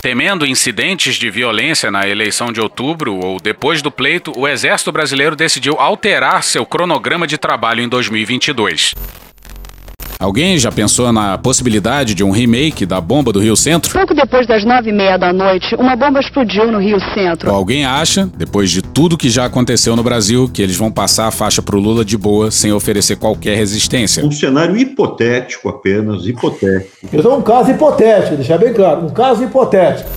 Temendo 0.00 0.46
incidentes 0.46 1.16
de 1.16 1.28
violência 1.28 1.90
na 1.90 2.06
eleição 2.06 2.52
de 2.52 2.60
outubro 2.60 3.16
ou 3.16 3.40
depois 3.40 3.82
do 3.82 3.90
pleito, 3.90 4.32
o 4.36 4.46
Exército 4.46 4.92
Brasileiro 4.92 5.34
decidiu 5.34 5.74
alterar 5.78 6.42
seu 6.44 6.64
cronograma 6.64 7.26
de 7.26 7.36
trabalho 7.36 7.82
em 7.82 7.88
2022. 7.88 8.94
Alguém 10.18 10.58
já 10.58 10.72
pensou 10.72 11.12
na 11.12 11.38
possibilidade 11.38 12.12
de 12.12 12.24
um 12.24 12.32
remake 12.32 12.84
da 12.84 13.00
bomba 13.00 13.32
do 13.32 13.38
Rio 13.38 13.54
Centro? 13.54 13.92
Pouco 13.92 14.12
depois 14.12 14.48
das 14.48 14.64
nove 14.64 14.90
e 14.90 14.92
meia 14.92 15.16
da 15.16 15.32
noite, 15.32 15.76
uma 15.76 15.94
bomba 15.94 16.18
explodiu 16.18 16.72
no 16.72 16.80
Rio 16.80 16.98
Centro. 17.14 17.48
Ou 17.48 17.56
alguém 17.56 17.84
acha, 17.84 18.28
depois 18.36 18.68
de 18.68 18.82
tudo 18.82 19.16
que 19.16 19.30
já 19.30 19.44
aconteceu 19.44 19.94
no 19.94 20.02
Brasil, 20.02 20.50
que 20.52 20.60
eles 20.60 20.76
vão 20.76 20.90
passar 20.90 21.28
a 21.28 21.30
faixa 21.30 21.62
pro 21.62 21.78
Lula 21.78 22.04
de 22.04 22.18
boa, 22.18 22.50
sem 22.50 22.72
oferecer 22.72 23.14
qualquer 23.14 23.56
resistência? 23.56 24.26
Um 24.26 24.32
cenário 24.32 24.76
hipotético 24.76 25.68
apenas, 25.68 26.26
hipotético. 26.26 26.90
Isso 27.12 27.28
é 27.28 27.32
um 27.32 27.42
caso 27.42 27.70
hipotético, 27.70 28.34
deixar 28.34 28.58
bem 28.58 28.74
claro, 28.74 29.06
um 29.06 29.10
caso 29.10 29.44
hipotético. 29.44 30.10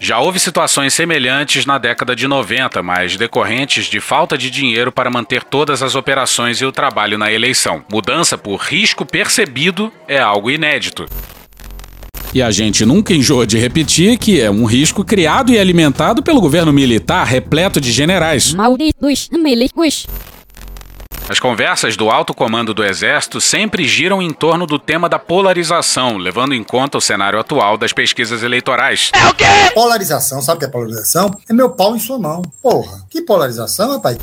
Já 0.00 0.20
houve 0.20 0.38
situações 0.38 0.94
semelhantes 0.94 1.66
na 1.66 1.76
década 1.76 2.14
de 2.14 2.28
90, 2.28 2.80
mas 2.84 3.16
decorrentes 3.16 3.86
de 3.86 3.98
falta 4.00 4.38
de 4.38 4.48
dinheiro 4.48 4.92
para 4.92 5.10
manter 5.10 5.42
todas 5.42 5.82
as 5.82 5.96
operações 5.96 6.60
e 6.60 6.64
o 6.64 6.70
trabalho 6.70 7.18
na 7.18 7.32
eleição. 7.32 7.84
Mudança 7.90 8.38
por 8.38 8.60
risco 8.60 9.04
percebido 9.04 9.92
é 10.06 10.18
algo 10.18 10.52
inédito. 10.52 11.04
E 12.32 12.40
a 12.40 12.50
gente 12.52 12.86
nunca 12.86 13.12
enjoa 13.12 13.44
de 13.44 13.58
repetir 13.58 14.18
que 14.18 14.40
é 14.40 14.48
um 14.48 14.66
risco 14.66 15.04
criado 15.04 15.50
e 15.50 15.58
alimentado 15.58 16.22
pelo 16.22 16.40
governo 16.40 16.72
militar 16.72 17.26
repleto 17.26 17.80
de 17.80 17.90
generais. 17.90 18.54
Malditos 18.54 19.28
milicos. 19.32 20.06
As 21.28 21.38
conversas 21.38 21.94
do 21.94 22.08
alto 22.08 22.32
comando 22.32 22.72
do 22.72 22.82
Exército 22.82 23.38
sempre 23.38 23.84
giram 23.84 24.22
em 24.22 24.32
torno 24.32 24.66
do 24.66 24.78
tema 24.78 25.10
da 25.10 25.18
polarização, 25.18 26.16
levando 26.16 26.54
em 26.54 26.64
conta 26.64 26.96
o 26.96 27.02
cenário 27.02 27.38
atual 27.38 27.76
das 27.76 27.92
pesquisas 27.92 28.42
eleitorais. 28.42 29.10
É 29.12 29.28
o 29.28 29.34
quê? 29.34 29.44
Polarização, 29.74 30.40
sabe 30.40 30.56
o 30.56 30.60
que 30.60 30.64
é 30.64 30.68
polarização? 30.68 31.30
É 31.46 31.52
meu 31.52 31.68
pau 31.68 31.94
em 31.94 31.98
sua 31.98 32.18
mão. 32.18 32.40
Porra, 32.62 33.04
que 33.10 33.20
polarização, 33.20 33.92
rapaz? 33.92 34.16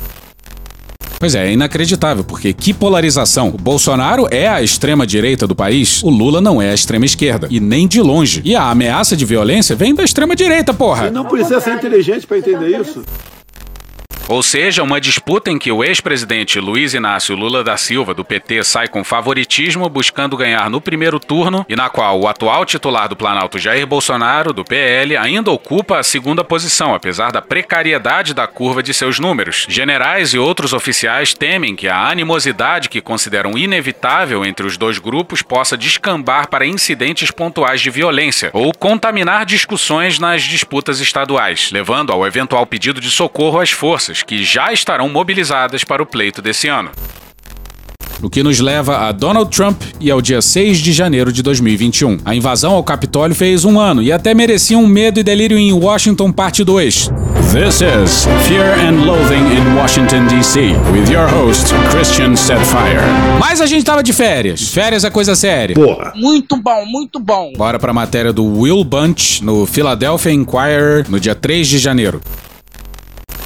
Pois 1.20 1.36
é, 1.36 1.46
é 1.46 1.52
inacreditável, 1.52 2.24
porque 2.24 2.52
que 2.52 2.74
polarização. 2.74 3.50
O 3.50 3.56
Bolsonaro 3.56 4.26
é 4.28 4.48
a 4.48 4.60
extrema-direita 4.60 5.46
do 5.46 5.54
país, 5.54 6.02
o 6.02 6.10
Lula 6.10 6.40
não 6.40 6.60
é 6.60 6.70
a 6.70 6.74
extrema-esquerda, 6.74 7.46
e 7.48 7.60
nem 7.60 7.86
de 7.86 8.02
longe. 8.02 8.42
E 8.44 8.56
a 8.56 8.68
ameaça 8.68 9.16
de 9.16 9.24
violência 9.24 9.76
vem 9.76 9.94
da 9.94 10.02
extrema-direita, 10.02 10.74
porra! 10.74 11.04
Você 11.04 11.10
não 11.10 11.24
precisa 11.24 11.60
ser 11.60 11.74
inteligente 11.74 12.26
para 12.26 12.38
entender 12.38 12.80
isso. 12.80 13.04
Ou 14.28 14.42
seja, 14.42 14.82
uma 14.82 15.00
disputa 15.00 15.52
em 15.52 15.58
que 15.58 15.70
o 15.70 15.84
ex-presidente 15.84 16.58
Luiz 16.58 16.94
Inácio 16.94 17.36
Lula 17.36 17.62
da 17.62 17.76
Silva, 17.76 18.12
do 18.12 18.24
PT, 18.24 18.64
sai 18.64 18.88
com 18.88 19.04
favoritismo 19.04 19.88
buscando 19.88 20.36
ganhar 20.36 20.68
no 20.68 20.80
primeiro 20.80 21.20
turno 21.20 21.64
e 21.68 21.76
na 21.76 21.88
qual 21.88 22.20
o 22.20 22.26
atual 22.26 22.64
titular 22.64 23.08
do 23.08 23.14
Planalto 23.14 23.56
Jair 23.56 23.86
Bolsonaro, 23.86 24.52
do 24.52 24.64
PL, 24.64 25.16
ainda 25.16 25.52
ocupa 25.52 26.00
a 26.00 26.02
segunda 26.02 26.42
posição, 26.42 26.92
apesar 26.92 27.30
da 27.30 27.40
precariedade 27.40 28.34
da 28.34 28.48
curva 28.48 28.82
de 28.82 28.92
seus 28.92 29.20
números. 29.20 29.64
Generais 29.68 30.34
e 30.34 30.38
outros 30.38 30.72
oficiais 30.72 31.32
temem 31.32 31.76
que 31.76 31.86
a 31.86 32.08
animosidade 32.08 32.88
que 32.88 33.00
consideram 33.00 33.56
inevitável 33.56 34.44
entre 34.44 34.66
os 34.66 34.76
dois 34.76 34.98
grupos 34.98 35.40
possa 35.40 35.76
descambar 35.76 36.48
para 36.48 36.66
incidentes 36.66 37.30
pontuais 37.30 37.80
de 37.80 37.90
violência 37.90 38.50
ou 38.52 38.72
contaminar 38.76 39.46
discussões 39.46 40.18
nas 40.18 40.42
disputas 40.42 40.98
estaduais, 40.98 41.70
levando 41.70 42.12
ao 42.12 42.26
eventual 42.26 42.66
pedido 42.66 43.00
de 43.00 43.10
socorro 43.10 43.60
às 43.60 43.70
forças 43.70 44.15
que 44.22 44.44
já 44.44 44.72
estarão 44.72 45.08
mobilizadas 45.08 45.84
para 45.84 46.02
o 46.02 46.06
pleito 46.06 46.42
desse 46.42 46.68
ano. 46.68 46.90
O 48.22 48.30
que 48.30 48.42
nos 48.42 48.60
leva 48.60 49.06
a 49.06 49.12
Donald 49.12 49.54
Trump 49.54 49.82
e 50.00 50.10
ao 50.10 50.22
dia 50.22 50.40
6 50.40 50.78
de 50.78 50.92
janeiro 50.92 51.30
de 51.30 51.42
2021. 51.42 52.18
A 52.24 52.34
invasão 52.34 52.72
ao 52.72 52.82
Capitólio 52.82 53.36
fez 53.36 53.64
um 53.64 53.78
ano 53.78 54.02
e 54.02 54.10
até 54.10 54.32
merecia 54.32 54.78
um 54.78 54.86
medo 54.86 55.20
e 55.20 55.22
delírio 55.22 55.58
em 55.58 55.72
Washington, 55.72 56.32
parte 56.32 56.64
2. 56.64 57.10
This 57.52 57.80
is 57.80 58.26
Fear 58.48 58.78
and 58.80 59.04
Loathing 59.04 59.54
in 59.54 59.76
Washington, 59.76 60.26
D.C., 60.26 60.74
with 60.92 61.10
your 61.10 61.28
host, 61.28 61.72
Christian 61.90 62.34
Setfire. 62.34 63.00
Mas 63.38 63.60
a 63.60 63.66
gente 63.66 63.84
tava 63.84 64.02
de 64.02 64.12
férias. 64.12 64.68
Férias 64.68 65.04
é 65.04 65.10
coisa 65.10 65.36
séria. 65.36 65.74
Porra. 65.74 66.12
Muito 66.16 66.56
bom, 66.56 66.84
muito 66.86 67.20
bom. 67.20 67.52
Bora 67.56 67.78
pra 67.78 67.92
matéria 67.92 68.32
do 68.32 68.44
Will 68.44 68.82
Bunch 68.82 69.44
no 69.44 69.64
Philadelphia 69.66 70.32
Inquirer 70.32 71.06
no 71.08 71.20
dia 71.20 71.34
3 71.34 71.68
de 71.68 71.78
janeiro. 71.78 72.20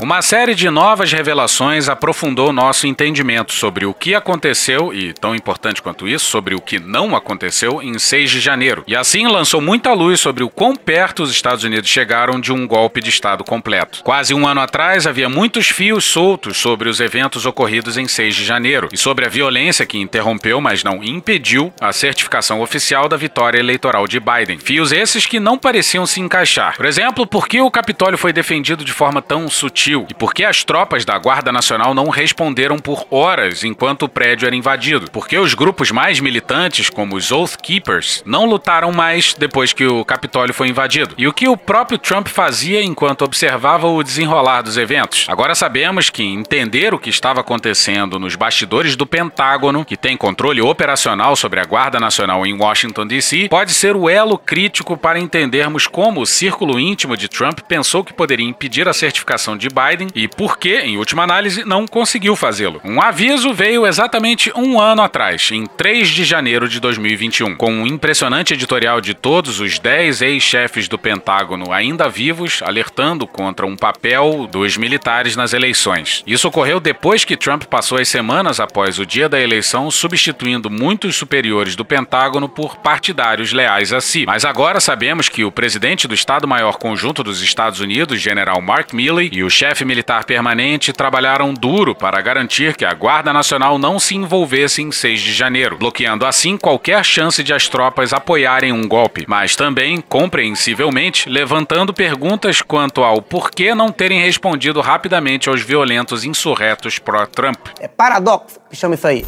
Uma 0.00 0.22
série 0.22 0.54
de 0.54 0.70
novas 0.70 1.12
revelações 1.12 1.86
aprofundou 1.86 2.54
nosso 2.54 2.86
entendimento 2.86 3.52
sobre 3.52 3.84
o 3.84 3.92
que 3.92 4.14
aconteceu 4.14 4.94
e, 4.94 5.12
tão 5.12 5.34
importante 5.34 5.82
quanto 5.82 6.08
isso, 6.08 6.24
sobre 6.24 6.54
o 6.54 6.60
que 6.60 6.78
não 6.80 7.14
aconteceu 7.14 7.82
em 7.82 7.98
6 7.98 8.30
de 8.30 8.40
janeiro. 8.40 8.82
E 8.86 8.96
assim 8.96 9.26
lançou 9.26 9.60
muita 9.60 9.92
luz 9.92 10.18
sobre 10.18 10.42
o 10.42 10.48
quão 10.48 10.74
perto 10.74 11.22
os 11.22 11.30
Estados 11.30 11.64
Unidos 11.64 11.90
chegaram 11.90 12.40
de 12.40 12.50
um 12.50 12.66
golpe 12.66 13.02
de 13.02 13.10
Estado 13.10 13.44
completo. 13.44 14.02
Quase 14.02 14.32
um 14.32 14.48
ano 14.48 14.62
atrás 14.62 15.06
havia 15.06 15.28
muitos 15.28 15.68
fios 15.68 16.06
soltos 16.06 16.57
sobre 16.57 16.88
os 16.88 16.98
eventos 16.98 17.44
ocorridos 17.44 17.98
em 17.98 18.09
6 18.09 18.34
de 18.34 18.44
janeiro 18.44 18.88
e 18.90 18.96
sobre 18.96 19.26
a 19.26 19.28
violência 19.28 19.84
que 19.84 19.98
interrompeu, 19.98 20.62
mas 20.62 20.82
não 20.82 21.05
impediu, 21.05 21.70
a 21.78 21.92
certificação 21.92 22.62
oficial 22.62 23.07
da 23.07 23.18
vitória 23.18 23.59
eleitoral 23.59 24.09
de 24.09 24.18
Biden. 24.18 24.61
Fios 24.61 24.92
esses 24.92 25.26
que 25.26 25.38
não 25.38 25.59
pareciam 25.59 26.07
se 26.07 26.22
encaixar. 26.22 26.78
Por 26.78 26.86
exemplo, 26.86 27.26
por 27.26 27.46
que 27.46 27.61
o 27.61 27.70
Capitólio 27.70 28.16
foi 28.16 28.32
defendido 28.32 28.82
de 28.82 28.94
forma 28.94 29.20
tão 29.20 29.46
sutil 29.51 29.89
e 30.09 30.14
por 30.14 30.32
que 30.32 30.45
as 30.45 30.64
tropas 30.64 31.05
da 31.05 31.18
Guarda 31.18 31.51
Nacional 31.51 31.95
não 31.95 32.09
responderam 32.09 32.78
por 32.78 33.07
horas 33.11 33.64
enquanto 33.64 34.05
o 34.05 34.09
prédio 34.09 34.47
era 34.47 34.55
invadido? 34.55 35.11
Por 35.11 35.26
que 35.26 35.38
os 35.38 35.55
grupos 35.55 35.91
mais 35.91 36.20
militantes, 36.20 36.88
como 36.88 37.16
os 37.16 37.32
Oath 37.32 37.57
Keepers, 37.57 38.22
não 38.24 38.45
lutaram 38.45 38.93
mais 38.93 39.34
depois 39.34 39.72
que 39.72 39.86
o 39.86 40.05
Capitólio 40.05 40.55
foi 40.55 40.68
invadido? 40.68 41.14
E 41.18 41.26
o 41.26 41.32
que 41.32 41.49
o 41.49 41.57
próprio 41.57 41.99
Trump 41.99 42.28
fazia 42.28 42.82
enquanto 42.82 43.24
observava 43.24 43.86
o 43.86 44.03
desenrolar 44.03 44.62
dos 44.62 44.76
eventos? 44.76 45.26
Agora 45.28 45.55
sabemos 45.55 46.11
que 46.11 46.22
entender 46.22 46.95
o 46.95 46.99
que 46.99 47.11
estava 47.11 47.41
acontecendo 47.41 48.18
nos 48.18 48.36
bastidores 48.36 48.97
do 48.97 49.07
Pentágono, 49.07 49.84
que 49.84 49.97
tem 49.97 50.16
controle 50.16 50.61
operacional 50.61 51.34
sobre 51.36 51.61
a 51.61 51.64
Guarda 51.64 51.99
Nacional 51.99 52.47
em 52.47 52.55
Washington 52.55 53.07
DC, 53.07 53.49
pode 53.49 53.72
ser 53.72 53.97
o 53.97 54.09
elo 54.09 54.38
crítico 54.38 54.97
para 54.97 55.18
entendermos 55.18 55.86
como 55.86 56.20
o 56.20 56.26
círculo 56.26 56.78
íntimo 56.78 57.16
de 57.16 57.28
Trump 57.28 57.61
pensou 57.61 58.05
que 58.05 58.12
poderia 58.12 58.47
impedir 58.47 58.88
a 58.88 58.93
certificação 58.93 59.57
de 59.57 59.68
Biden 59.81 60.09
e 60.14 60.28
por 60.28 60.59
que, 60.59 60.76
em 60.76 60.99
última 60.99 61.22
análise, 61.22 61.64
não 61.64 61.87
conseguiu 61.87 62.37
fazê-lo. 62.37 62.81
Um 62.85 63.01
aviso 63.01 63.55
veio 63.55 63.87
exatamente 63.87 64.53
um 64.55 64.78
ano 64.81 65.03
atrás, 65.03 65.51
em 65.51 65.64
3 65.64 66.09
de 66.09 66.24
janeiro 66.24 66.68
de 66.68 66.78
2021, 66.81 67.55
com 67.57 67.72
um 67.72 67.87
impressionante 67.87 68.53
editorial 68.53 69.01
de 69.01 69.14
todos 69.14 69.61
os 69.61 69.78
10 69.78 70.22
ex-chefes 70.22 70.89
do 70.89 70.99
Pentágono 70.99 71.72
ainda 71.72 72.09
vivos, 72.09 72.62
alertando 72.62 73.26
contra 73.26 73.66
um 73.66 73.76
papel 73.76 74.47
dos 74.51 74.76
militares 74.76 75.37
nas 75.37 75.53
eleições. 75.53 76.22
Isso 76.26 76.49
ocorreu 76.49 76.78
depois 76.78 77.24
que 77.24 77.37
Trump 77.37 77.64
passou 77.64 77.99
as 77.99 78.09
semanas 78.09 78.61
após 78.61 78.99
o 78.99 79.07
dia 79.07 79.28
da 79.28 79.41
eleição 79.41 79.91
substituindo 79.91 80.68
muitos 80.68 81.16
superiores 81.16 81.74
do 81.74 81.85
Pentágono 81.85 82.49
por 82.49 82.76
partidários 82.76 83.53
leais 83.53 83.93
a 83.93 84.01
si. 84.01 84.26
Mas 84.26 84.45
agora 84.45 84.81
sabemos 84.81 85.28
que 85.28 85.45
o 85.45 85.53
presidente 85.53 86.07
do 86.07 86.14
Estado-Maior 86.14 86.76
Conjunto 86.76 87.22
dos 87.22 87.43
Estados 87.43 87.81
Unidos, 87.81 88.20
general 88.20 88.61
Mark 88.61 88.93
Milley, 88.93 89.31
e 89.33 89.43
o 89.43 89.51
chefe 89.51 89.70
militar 89.85 90.25
permanente 90.25 90.93
trabalharam 90.93 91.55
duro 91.55 91.95
para 91.95 92.21
garantir 92.21 92.77
que 92.77 92.85
a 92.85 92.93
Guarda 92.93 93.33
Nacional 93.33 93.79
não 93.79 93.99
se 93.99 94.16
envolvesse 94.16 94.83
em 94.83 94.91
6 94.91 95.21
de 95.21 95.33
janeiro, 95.33 95.79
bloqueando 95.79 96.27
assim 96.27 96.57
qualquer 96.57 97.05
chance 97.05 97.43
de 97.43 97.53
as 97.53 97.68
tropas 97.68 98.12
apoiarem 98.12 98.73
um 98.73 98.87
golpe, 98.87 99.25
mas 99.29 99.55
também, 99.55 100.01
compreensivelmente, 100.01 101.29
levantando 101.29 101.95
perguntas 101.95 102.61
quanto 102.62 103.03
ao 103.03 103.23
porquê 103.23 103.75
não 103.75 103.93
terem 103.93 104.21
respondido 104.21 104.81
rapidamente 104.81 105.49
aos 105.49 105.62
violentos 105.62 106.25
insurretos 106.25 106.99
pró-Trump. 106.99 107.59
É 107.79 107.89
paradoxo 107.89 108.59
que 108.68 108.77
chama 108.77 108.95
isso 108.95 109.07
aí. 109.07 109.25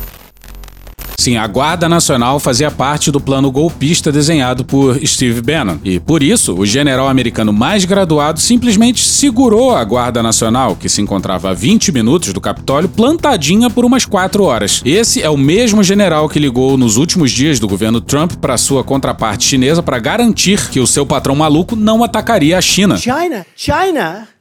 Sim, 1.22 1.36
a 1.36 1.46
Guarda 1.46 1.88
Nacional 1.88 2.40
fazia 2.40 2.68
parte 2.68 3.08
do 3.08 3.20
plano 3.20 3.48
golpista 3.48 4.10
desenhado 4.10 4.64
por 4.64 4.98
Steve 5.06 5.40
Bannon. 5.40 5.76
E 5.84 6.00
por 6.00 6.20
isso, 6.20 6.52
o 6.52 6.66
general 6.66 7.06
americano 7.06 7.52
mais 7.52 7.84
graduado 7.84 8.40
simplesmente 8.40 9.04
segurou 9.04 9.70
a 9.70 9.84
Guarda 9.84 10.20
Nacional, 10.20 10.74
que 10.74 10.88
se 10.88 11.00
encontrava 11.00 11.50
a 11.50 11.54
20 11.54 11.92
minutos 11.92 12.32
do 12.32 12.40
Capitólio, 12.40 12.88
plantadinha 12.88 13.70
por 13.70 13.84
umas 13.84 14.04
4 14.04 14.42
horas. 14.42 14.82
Esse 14.84 15.22
é 15.22 15.30
o 15.30 15.36
mesmo 15.36 15.84
general 15.84 16.28
que 16.28 16.40
ligou 16.40 16.76
nos 16.76 16.96
últimos 16.96 17.30
dias 17.30 17.60
do 17.60 17.68
governo 17.68 18.00
Trump 18.00 18.32
para 18.40 18.58
sua 18.58 18.82
contraparte 18.82 19.44
chinesa 19.44 19.80
para 19.80 20.00
garantir 20.00 20.70
que 20.70 20.80
o 20.80 20.88
seu 20.88 21.06
patrão 21.06 21.36
maluco 21.36 21.76
não 21.76 22.02
atacaria 22.02 22.58
a 22.58 22.60
China. 22.60 22.96
China, 22.96 23.46
China. 23.54 24.31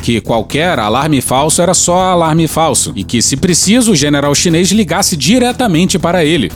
Que 0.00 0.20
qualquer 0.20 0.78
alarme 0.78 1.20
falso 1.20 1.60
era 1.60 1.74
só 1.74 2.00
alarme 2.12 2.48
falso 2.48 2.92
e 2.96 3.04
que, 3.04 3.20
se 3.20 3.36
preciso, 3.36 3.92
o 3.92 3.96
general 3.96 4.34
chinês 4.34 4.70
ligasse 4.70 5.16
diretamente 5.16 5.98
para 5.98 6.24
ele. 6.24 6.50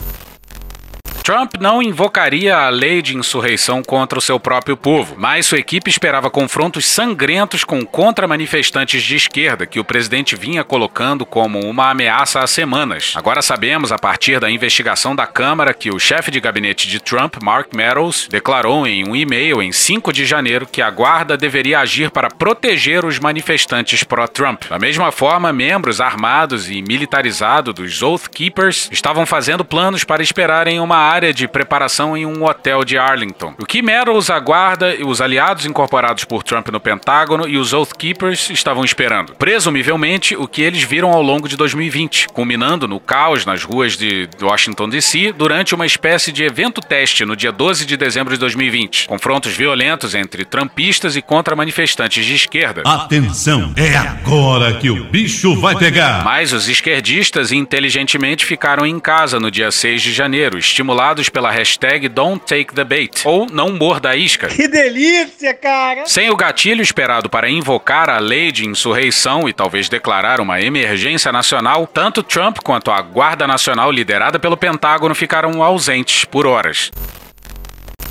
Trump 1.25 1.55
não 1.59 1.81
invocaria 1.81 2.55
a 2.55 2.69
lei 2.69 3.01
de 3.01 3.17
insurreição 3.17 3.81
contra 3.81 4.19
o 4.19 4.21
seu 4.21 4.39
próprio 4.39 4.77
povo, 4.77 5.15
mas 5.17 5.47
sua 5.47 5.57
equipe 5.57 5.89
esperava 5.89 6.29
confrontos 6.29 6.85
sangrentos 6.85 7.63
com 7.63 7.83
contra-manifestantes 7.83 9.01
de 9.01 9.15
esquerda 9.15 9.65
que 9.65 9.79
o 9.79 9.83
presidente 9.83 10.35
vinha 10.35 10.63
colocando 10.63 11.25
como 11.25 11.59
uma 11.61 11.89
ameaça 11.89 12.41
há 12.41 12.45
semanas. 12.45 13.13
Agora 13.15 13.41
sabemos, 13.41 13.91
a 13.91 13.97
partir 13.97 14.39
da 14.39 14.51
investigação 14.51 15.15
da 15.15 15.25
Câmara, 15.25 15.73
que 15.73 15.89
o 15.89 15.97
chefe 15.97 16.29
de 16.29 16.39
gabinete 16.39 16.87
de 16.87 16.99
Trump, 16.99 17.37
Mark 17.41 17.73
Meadows, 17.73 18.27
declarou 18.29 18.85
em 18.85 19.03
um 19.09 19.15
e-mail 19.15 19.63
em 19.63 19.71
5 19.71 20.13
de 20.13 20.27
janeiro 20.27 20.67
que 20.67 20.79
a 20.79 20.91
guarda 20.91 21.35
deveria 21.35 21.79
agir 21.79 22.11
para 22.11 22.29
proteger 22.29 23.03
os 23.03 23.17
manifestantes 23.17 24.03
pró-Trump. 24.03 24.65
Da 24.69 24.77
mesma 24.77 25.11
forma, 25.11 25.51
membros 25.51 25.99
armados 25.99 26.69
e 26.69 26.83
militarizados 26.83 27.73
dos 27.73 28.03
Oath 28.03 28.27
Keepers 28.27 28.89
estavam 28.91 29.25
fazendo 29.25 29.65
planos 29.65 30.03
para 30.03 30.21
esperarem 30.21 30.79
uma 30.79 30.97
área 30.97 31.14
área 31.15 31.33
de 31.33 31.47
preparação 31.47 32.17
em 32.17 32.25
um 32.25 32.43
hotel 32.43 32.83
de 32.83 32.97
Arlington. 32.97 33.55
O 33.57 33.65
que 33.65 33.81
Meadows 33.81 34.29
aguarda 34.29 34.95
os 35.05 35.21
aliados 35.21 35.65
incorporados 35.65 36.25
por 36.25 36.43
Trump 36.43 36.67
no 36.69 36.79
Pentágono 36.79 37.47
e 37.47 37.57
os 37.57 37.71
Oath 37.73 37.93
Keepers 37.97 38.49
estavam 38.49 38.83
esperando. 38.83 39.33
Presumivelmente, 39.35 40.35
o 40.35 40.47
que 40.47 40.61
eles 40.61 40.83
viram 40.83 41.11
ao 41.11 41.21
longo 41.21 41.47
de 41.47 41.55
2020, 41.55 42.27
culminando 42.27 42.87
no 42.87 42.99
caos 42.99 43.45
nas 43.45 43.63
ruas 43.63 43.95
de 43.95 44.27
Washington 44.41 44.89
DC 44.89 45.31
durante 45.31 45.73
uma 45.73 45.85
espécie 45.85 46.31
de 46.31 46.43
evento 46.43 46.81
teste 46.81 47.23
no 47.23 47.35
dia 47.35 47.51
12 47.51 47.85
de 47.85 47.95
dezembro 47.95 48.33
de 48.33 48.39
2020. 48.39 49.07
Confrontos 49.07 49.53
violentos 49.53 50.13
entre 50.13 50.43
trumpistas 50.43 51.15
e 51.15 51.21
contra-manifestantes 51.21 52.25
de 52.25 52.35
esquerda. 52.35 52.83
Atenção, 52.85 53.73
é 53.77 53.95
agora 53.95 54.73
que 54.73 54.89
o 54.89 55.05
bicho 55.05 55.55
vai 55.55 55.75
pegar. 55.77 56.25
Mas 56.25 56.51
os 56.51 56.67
esquerdistas 56.67 57.53
inteligentemente 57.53 58.45
ficaram 58.45 58.85
em 58.85 58.99
casa 58.99 59.39
no 59.39 59.49
dia 59.49 59.71
6 59.71 60.01
de 60.01 60.11
janeiro, 60.11 60.57
estimulados 60.57 61.04
pela 61.29 61.51
hashtag 61.51 62.09
Don't 62.09 62.43
Take 62.45 62.73
the 62.73 62.83
Bait, 62.83 63.21
ou 63.25 63.45
Não 63.45 63.69
Morda 63.71 64.09
a 64.09 64.15
Isca. 64.15 64.47
Que 64.47 64.67
delícia, 64.67 65.53
cara! 65.53 66.05
Sem 66.05 66.29
o 66.29 66.35
gatilho 66.35 66.81
esperado 66.81 67.29
para 67.29 67.49
invocar 67.49 68.09
a 68.09 68.17
lei 68.17 68.51
de 68.51 68.65
insurreição 68.65 69.47
e 69.47 69.53
talvez 69.53 69.87
declarar 69.87 70.41
uma 70.41 70.59
emergência 70.59 71.31
nacional, 71.31 71.85
tanto 71.85 72.23
Trump 72.23 72.57
quanto 72.63 72.89
a 72.89 73.01
Guarda 73.01 73.45
Nacional 73.45 73.91
liderada 73.91 74.39
pelo 74.39 74.57
Pentágono 74.57 75.13
ficaram 75.13 75.61
ausentes 75.61 76.25
por 76.25 76.47
horas. 76.47 76.91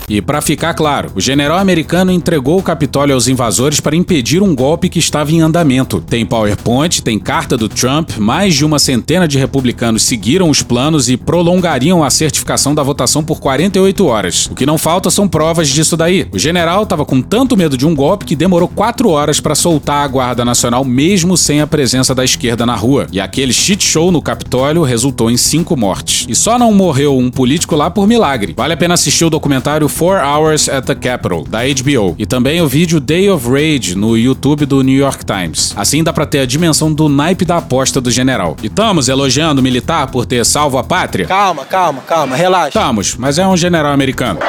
E 0.08 0.20
para 0.20 0.42
ficar 0.42 0.74
claro, 0.74 1.10
o 1.14 1.20
general 1.20 1.58
americano 1.58 2.12
entregou 2.12 2.58
o 2.58 2.62
Capitólio 2.62 3.14
aos 3.14 3.26
invasores 3.26 3.80
para 3.80 3.96
impedir 3.96 4.42
um 4.42 4.54
golpe 4.54 4.90
que 4.90 4.98
estava 4.98 5.32
em 5.32 5.40
andamento. 5.40 6.00
Tem 6.02 6.26
PowerPoint, 6.26 7.02
tem 7.02 7.18
carta 7.18 7.56
do 7.56 7.68
Trump, 7.68 8.18
mais 8.18 8.54
de 8.54 8.64
uma 8.64 8.78
centena 8.78 9.26
de 9.26 9.38
republicanos 9.38 10.02
seguiram 10.02 10.50
os 10.50 10.62
planos 10.62 11.08
e 11.08 11.16
prolongariam 11.16 12.04
a 12.04 12.10
certificação 12.10 12.74
da 12.74 12.82
votação 12.82 13.24
por 13.24 13.40
48 13.40 14.06
horas. 14.06 14.46
O 14.46 14.54
que 14.54 14.66
não 14.66 14.76
falta 14.76 15.10
são 15.10 15.26
provas 15.26 15.68
disso 15.68 15.96
daí. 15.96 16.28
O 16.32 16.38
general 16.38 16.82
estava 16.82 17.06
com 17.06 17.22
tanto 17.22 17.56
medo 17.56 17.76
de 17.76 17.86
um 17.86 17.94
golpe 17.94 18.26
que 18.26 18.36
demorou 18.36 18.68
4 18.68 19.08
horas 19.08 19.40
para 19.40 19.54
soltar 19.54 20.04
a 20.04 20.08
Guarda 20.08 20.44
Nacional 20.44 20.84
mesmo 20.84 21.36
sem 21.36 21.62
a 21.62 21.66
presença 21.66 22.14
da 22.14 22.24
esquerda 22.24 22.66
na 22.66 22.76
rua. 22.76 23.06
E 23.10 23.20
aquele 23.20 23.52
shit 23.52 23.82
show 23.82 24.12
no 24.12 24.20
Capitólio 24.20 24.82
resultou 24.82 25.30
em 25.30 25.36
5 25.36 25.74
mortes. 25.76 26.26
E 26.28 26.34
só 26.34 26.58
não 26.58 26.72
morreu 26.72 27.16
um 27.16 27.30
político 27.30 27.74
lá 27.74 27.88
por 27.90 28.06
milagre. 28.06 28.54
Vale 28.54 28.74
a 28.74 28.76
pena 28.76 28.94
assistir 28.94 29.24
o 29.24 29.30
documentário 29.30 29.88
4 29.96 30.26
Hours 30.26 30.68
at 30.68 30.84
the 30.84 30.94
Capitol, 30.94 31.44
da 31.44 31.60
HBO, 31.60 32.14
e 32.18 32.26
também 32.26 32.60
o 32.60 32.66
vídeo 32.66 32.98
Day 32.98 33.30
of 33.30 33.48
Rage 33.48 33.94
no 33.94 34.16
YouTube 34.16 34.66
do 34.66 34.82
New 34.82 34.98
York 34.98 35.24
Times. 35.24 35.72
Assim 35.76 36.02
dá 36.02 36.12
pra 36.12 36.26
ter 36.26 36.40
a 36.40 36.46
dimensão 36.46 36.92
do 36.92 37.08
naipe 37.08 37.44
da 37.44 37.58
aposta 37.58 38.00
do 38.00 38.10
general. 38.10 38.56
E 38.62 38.66
estamos 38.66 39.08
elogiando 39.08 39.60
o 39.60 39.64
militar 39.64 40.08
por 40.08 40.26
ter 40.26 40.44
salvo 40.44 40.78
a 40.78 40.84
pátria? 40.84 41.26
Calma, 41.26 41.64
calma, 41.64 42.02
calma, 42.02 42.36
relaxa. 42.36 42.68
Estamos, 42.68 43.16
mas 43.16 43.38
é 43.38 43.46
um 43.46 43.56
general 43.56 43.92
americano. 43.92 44.40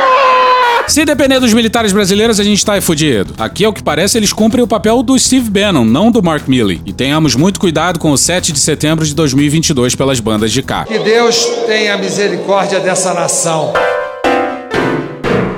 Se 0.87 1.03
depender 1.03 1.39
dos 1.39 1.51
militares 1.51 1.91
brasileiros, 1.91 2.39
a 2.39 2.43
gente 2.43 2.63
tá 2.63 2.79
fudido. 2.79 3.33
Aqui, 3.39 3.65
ao 3.65 3.73
que 3.73 3.81
parece, 3.81 4.17
eles 4.17 4.31
cumprem 4.31 4.63
o 4.63 4.67
papel 4.67 5.01
do 5.01 5.17
Steve 5.17 5.49
Bannon, 5.49 5.83
não 5.83 6.11
do 6.11 6.21
Mark 6.21 6.47
Milley. 6.47 6.79
E 6.85 6.93
tenhamos 6.93 7.35
muito 7.35 7.59
cuidado 7.59 7.99
com 7.99 8.11
o 8.11 8.17
7 8.17 8.51
de 8.51 8.59
setembro 8.59 9.03
de 9.03 9.15
2022 9.15 9.95
pelas 9.95 10.19
bandas 10.19 10.51
de 10.51 10.61
cá. 10.61 10.85
Que 10.85 10.99
Deus 10.99 11.43
tenha 11.65 11.97
misericórdia 11.97 12.79
dessa 12.79 13.13
nação. 13.15 13.73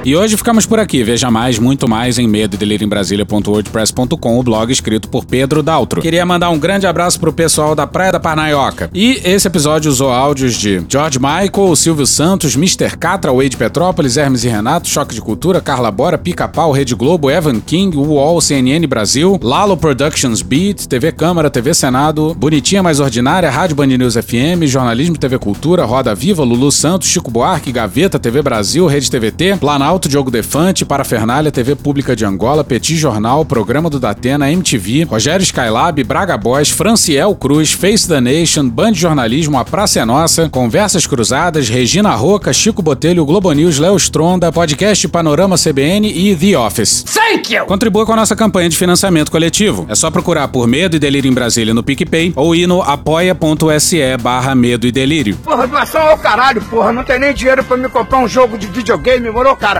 E 0.07 0.15
hoje 0.15 0.37
ficamos 0.37 0.65
por 0.65 0.79
aqui. 0.79 1.03
Veja 1.03 1.29
mais, 1.29 1.59
muito 1.59 1.85
mais 1.85 2.17
em 2.17 2.29
medo 2.29 2.57
em 2.57 2.87
Brasília.wordpress.com, 2.87 4.39
o 4.39 4.41
blog 4.41 4.71
escrito 4.71 5.09
por 5.09 5.25
Pedro 5.25 5.61
Daltro. 5.61 6.01
Queria 6.01 6.25
mandar 6.25 6.49
um 6.49 6.57
grande 6.57 6.87
abraço 6.87 7.19
pro 7.19 7.33
pessoal 7.33 7.75
da 7.75 7.85
Praia 7.85 8.13
da 8.13 8.17
Parnaioca. 8.17 8.89
E 8.93 9.19
esse 9.25 9.49
episódio 9.49 9.91
usou 9.91 10.09
áudios 10.09 10.55
de 10.55 10.81
George 10.87 11.19
Michael, 11.19 11.75
Silvio 11.75 12.07
Santos, 12.07 12.55
Mr. 12.55 12.95
Catra, 12.97 13.33
Wade 13.33 13.57
Petrópolis, 13.57 14.15
Hermes 14.15 14.45
e 14.45 14.47
Renato, 14.47 14.87
Choque 14.87 15.13
de 15.13 15.19
Cultura, 15.19 15.59
Carla 15.59 15.91
Bora, 15.91 16.17
Pica-Pau, 16.17 16.71
Rede 16.71 16.95
Globo, 16.95 17.29
Evan 17.29 17.59
King, 17.59 17.97
UOL, 17.97 18.39
CNN 18.39 18.87
Brasil, 18.87 19.37
Lalo 19.43 19.75
Productions 19.75 20.41
Beat, 20.41 20.87
TV 20.87 21.11
Câmara, 21.11 21.49
TV 21.49 21.73
Senado, 21.73 22.33
Bonitinha 22.33 22.81
Mais 22.81 23.01
Ordinária, 23.01 23.51
Rádio 23.51 23.75
Band 23.75 23.87
News 23.87 24.13
FM, 24.13 24.67
Jornalismo 24.67 25.17
TV 25.17 25.37
Cultura, 25.37 25.83
Roda 25.83 26.15
Viva, 26.15 26.45
Lulu 26.45 26.71
Santos, 26.71 27.09
Chico 27.09 27.29
Buarque, 27.29 27.73
Gaveta, 27.73 28.17
TV 28.17 28.41
Brasil, 28.41 28.87
Rede 28.87 29.11
TVT, 29.11 29.57
Planalto, 29.57 29.96
Diogo 30.05 30.29
Defante, 30.29 30.83
Parafernália, 30.85 31.51
TV 31.51 31.75
Pública 31.75 32.15
de 32.15 32.25
Angola, 32.25 32.63
Petit 32.63 32.97
Jornal, 32.97 33.45
Programa 33.45 33.89
do 33.89 33.99
Datena, 33.99 34.51
MTV, 34.51 35.05
Rogério 35.05 35.43
Skylab, 35.43 36.03
Braga 36.03 36.37
Boys, 36.37 36.69
Franciel 36.69 37.33
Cruz, 37.35 37.71
Face 37.71 38.07
the 38.07 38.19
Nation, 38.19 38.69
Band 38.69 38.93
Jornalismo, 38.93 39.57
A 39.57 39.65
Praça 39.65 40.01
é 40.01 40.05
Nossa, 40.05 40.49
Conversas 40.49 41.07
Cruzadas, 41.07 41.69
Regina 41.69 42.13
Roca, 42.13 42.53
Chico 42.53 42.81
Botelho, 42.81 43.25
Globo 43.25 43.51
News, 43.53 43.79
Léo 43.79 43.95
Stronda, 43.95 44.51
Podcast 44.51 45.07
Panorama 45.07 45.55
CBN 45.57 46.07
e 46.07 46.35
The 46.35 46.57
Office. 46.57 47.03
Thank 47.03 47.53
you! 47.55 47.65
Contribua 47.65 48.05
com 48.05 48.13
a 48.13 48.17
nossa 48.17 48.35
campanha 48.35 48.69
de 48.69 48.77
financiamento 48.77 49.31
coletivo. 49.31 49.85
É 49.89 49.95
só 49.95 50.11
procurar 50.11 50.49
por 50.49 50.67
Medo 50.67 50.95
e 50.95 50.99
Delírio 50.99 51.31
em 51.31 51.33
Brasília 51.33 51.73
no 51.73 51.81
PicPay 51.81 52.33
ou 52.35 52.53
ir 52.53 52.67
no 52.67 52.81
apoia.se 52.81 54.17
barra 54.21 54.53
Medo 54.55 54.85
e 54.87 54.91
Delírio. 54.91 55.37
Porra, 55.37 55.67
doação 55.67 56.01
ao 56.01 56.17
caralho, 56.17 56.61
porra. 56.63 56.91
Não 56.91 57.03
tem 57.03 57.19
nem 57.19 57.33
dinheiro 57.33 57.63
pra 57.63 57.77
me 57.77 57.87
comprar 57.89 58.19
um 58.19 58.27
jogo 58.27 58.57
de 58.57 58.67
videogame, 58.67 59.29
moro, 59.29 59.55
cara? 59.55 59.79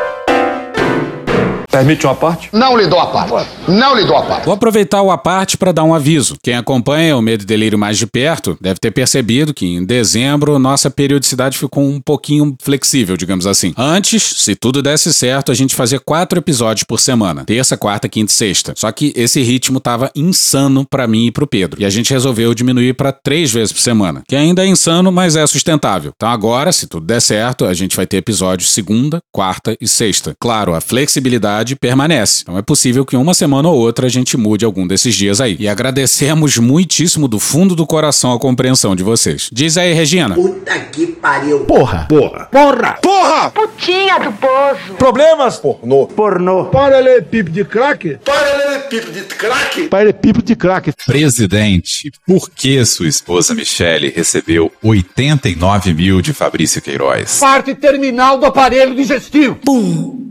Permite 1.71 2.05
uma 2.05 2.13
parte? 2.13 2.49
Não 2.51 2.75
lhe 2.75 2.85
dou 2.85 2.99
a 2.99 3.07
parte. 3.07 3.49
Não 3.65 3.95
lhe 3.95 4.05
dou 4.05 4.17
a 4.17 4.23
parte. 4.23 4.43
Vou 4.43 4.53
aproveitar 4.53 5.01
o 5.01 5.09
a 5.09 5.17
parte 5.17 5.57
para 5.57 5.71
dar 5.71 5.85
um 5.85 5.93
aviso. 5.93 6.35
Quem 6.43 6.53
acompanha 6.53 7.15
o 7.15 7.21
Medo 7.21 7.43
e 7.43 7.45
Delírio 7.45 7.79
mais 7.79 7.97
de 7.97 8.05
perto 8.05 8.57
deve 8.59 8.77
ter 8.77 8.91
percebido 8.91 9.53
que 9.53 9.65
em 9.65 9.85
dezembro 9.85 10.59
nossa 10.59 10.91
periodicidade 10.91 11.57
ficou 11.57 11.83
um 11.83 12.01
pouquinho 12.01 12.57
flexível, 12.61 13.15
digamos 13.15 13.47
assim. 13.47 13.73
Antes, 13.77 14.21
se 14.21 14.53
tudo 14.53 14.81
desse 14.81 15.13
certo, 15.13 15.49
a 15.49 15.55
gente 15.55 15.73
fazia 15.73 15.99
quatro 15.99 16.37
episódios 16.37 16.83
por 16.83 16.99
semana: 16.99 17.45
terça, 17.45 17.77
quarta, 17.77 18.09
quinta 18.09 18.31
e 18.31 18.35
sexta. 18.35 18.73
Só 18.75 18.91
que 18.91 19.13
esse 19.15 19.41
ritmo 19.41 19.79
tava 19.79 20.11
insano 20.13 20.85
para 20.85 21.07
mim 21.07 21.27
e 21.27 21.31
pro 21.31 21.47
Pedro. 21.47 21.81
E 21.81 21.85
a 21.85 21.89
gente 21.89 22.11
resolveu 22.11 22.53
diminuir 22.53 22.95
para 22.95 23.13
três 23.13 23.49
vezes 23.49 23.71
por 23.71 23.79
semana, 23.79 24.23
que 24.27 24.35
ainda 24.35 24.65
é 24.65 24.67
insano, 24.67 25.09
mas 25.09 25.37
é 25.37 25.47
sustentável. 25.47 26.11
Então 26.13 26.27
agora, 26.27 26.73
se 26.73 26.85
tudo 26.85 27.05
der 27.05 27.21
certo, 27.21 27.63
a 27.63 27.73
gente 27.73 27.95
vai 27.95 28.05
ter 28.05 28.17
episódios 28.17 28.71
segunda, 28.71 29.21
quarta 29.31 29.77
e 29.79 29.87
sexta. 29.87 30.35
Claro, 30.37 30.75
a 30.75 30.81
flexibilidade 30.81 31.60
permanece. 31.75 32.41
Então 32.43 32.57
é 32.57 32.61
possível 32.61 33.05
que 33.05 33.15
uma 33.15 33.33
semana 33.33 33.69
ou 33.69 33.77
outra 33.77 34.07
a 34.07 34.09
gente 34.09 34.37
mude 34.37 34.65
algum 34.65 34.85
desses 34.87 35.15
dias 35.15 35.39
aí. 35.39 35.55
E 35.59 35.67
agradecemos 35.67 36.57
muitíssimo 36.57 37.27
do 37.27 37.39
fundo 37.39 37.75
do 37.75 37.85
coração 37.85 38.33
a 38.33 38.39
compreensão 38.39 38.95
de 38.95 39.03
vocês. 39.03 39.49
Diz 39.51 39.77
aí, 39.77 39.93
Regina. 39.93 40.35
Puta 40.35 40.79
que 40.79 41.07
pariu. 41.07 41.61
Porra. 41.65 42.05
Porra. 42.07 42.45
Porra. 42.51 42.93
Porra. 43.01 43.51
Putinha 43.51 44.19
do 44.19 44.31
poço. 44.33 44.93
Problemas? 44.97 45.57
Pornô. 45.57 46.07
Pornô. 46.07 46.65
Paralelepípedo 46.65 47.51
de 47.51 47.65
crack? 47.65 48.17
Paralelepípedo 48.23 49.11
de 49.11 49.21
crack? 49.35 49.87
Paralelepípedo 49.87 50.45
de 50.45 50.55
crack. 50.55 50.93
Presidente, 51.05 52.11
por 52.25 52.49
que 52.49 52.83
sua 52.85 53.07
esposa 53.07 53.53
Michele 53.53 54.09
recebeu 54.09 54.71
89 54.83 55.93
mil 55.93 56.21
de 56.21 56.33
Fabrício 56.33 56.81
Queiroz? 56.81 57.39
Parte 57.39 57.75
terminal 57.75 58.37
do 58.37 58.45
aparelho 58.45 58.95
digestivo. 58.95 59.55
Pum. 59.55 60.30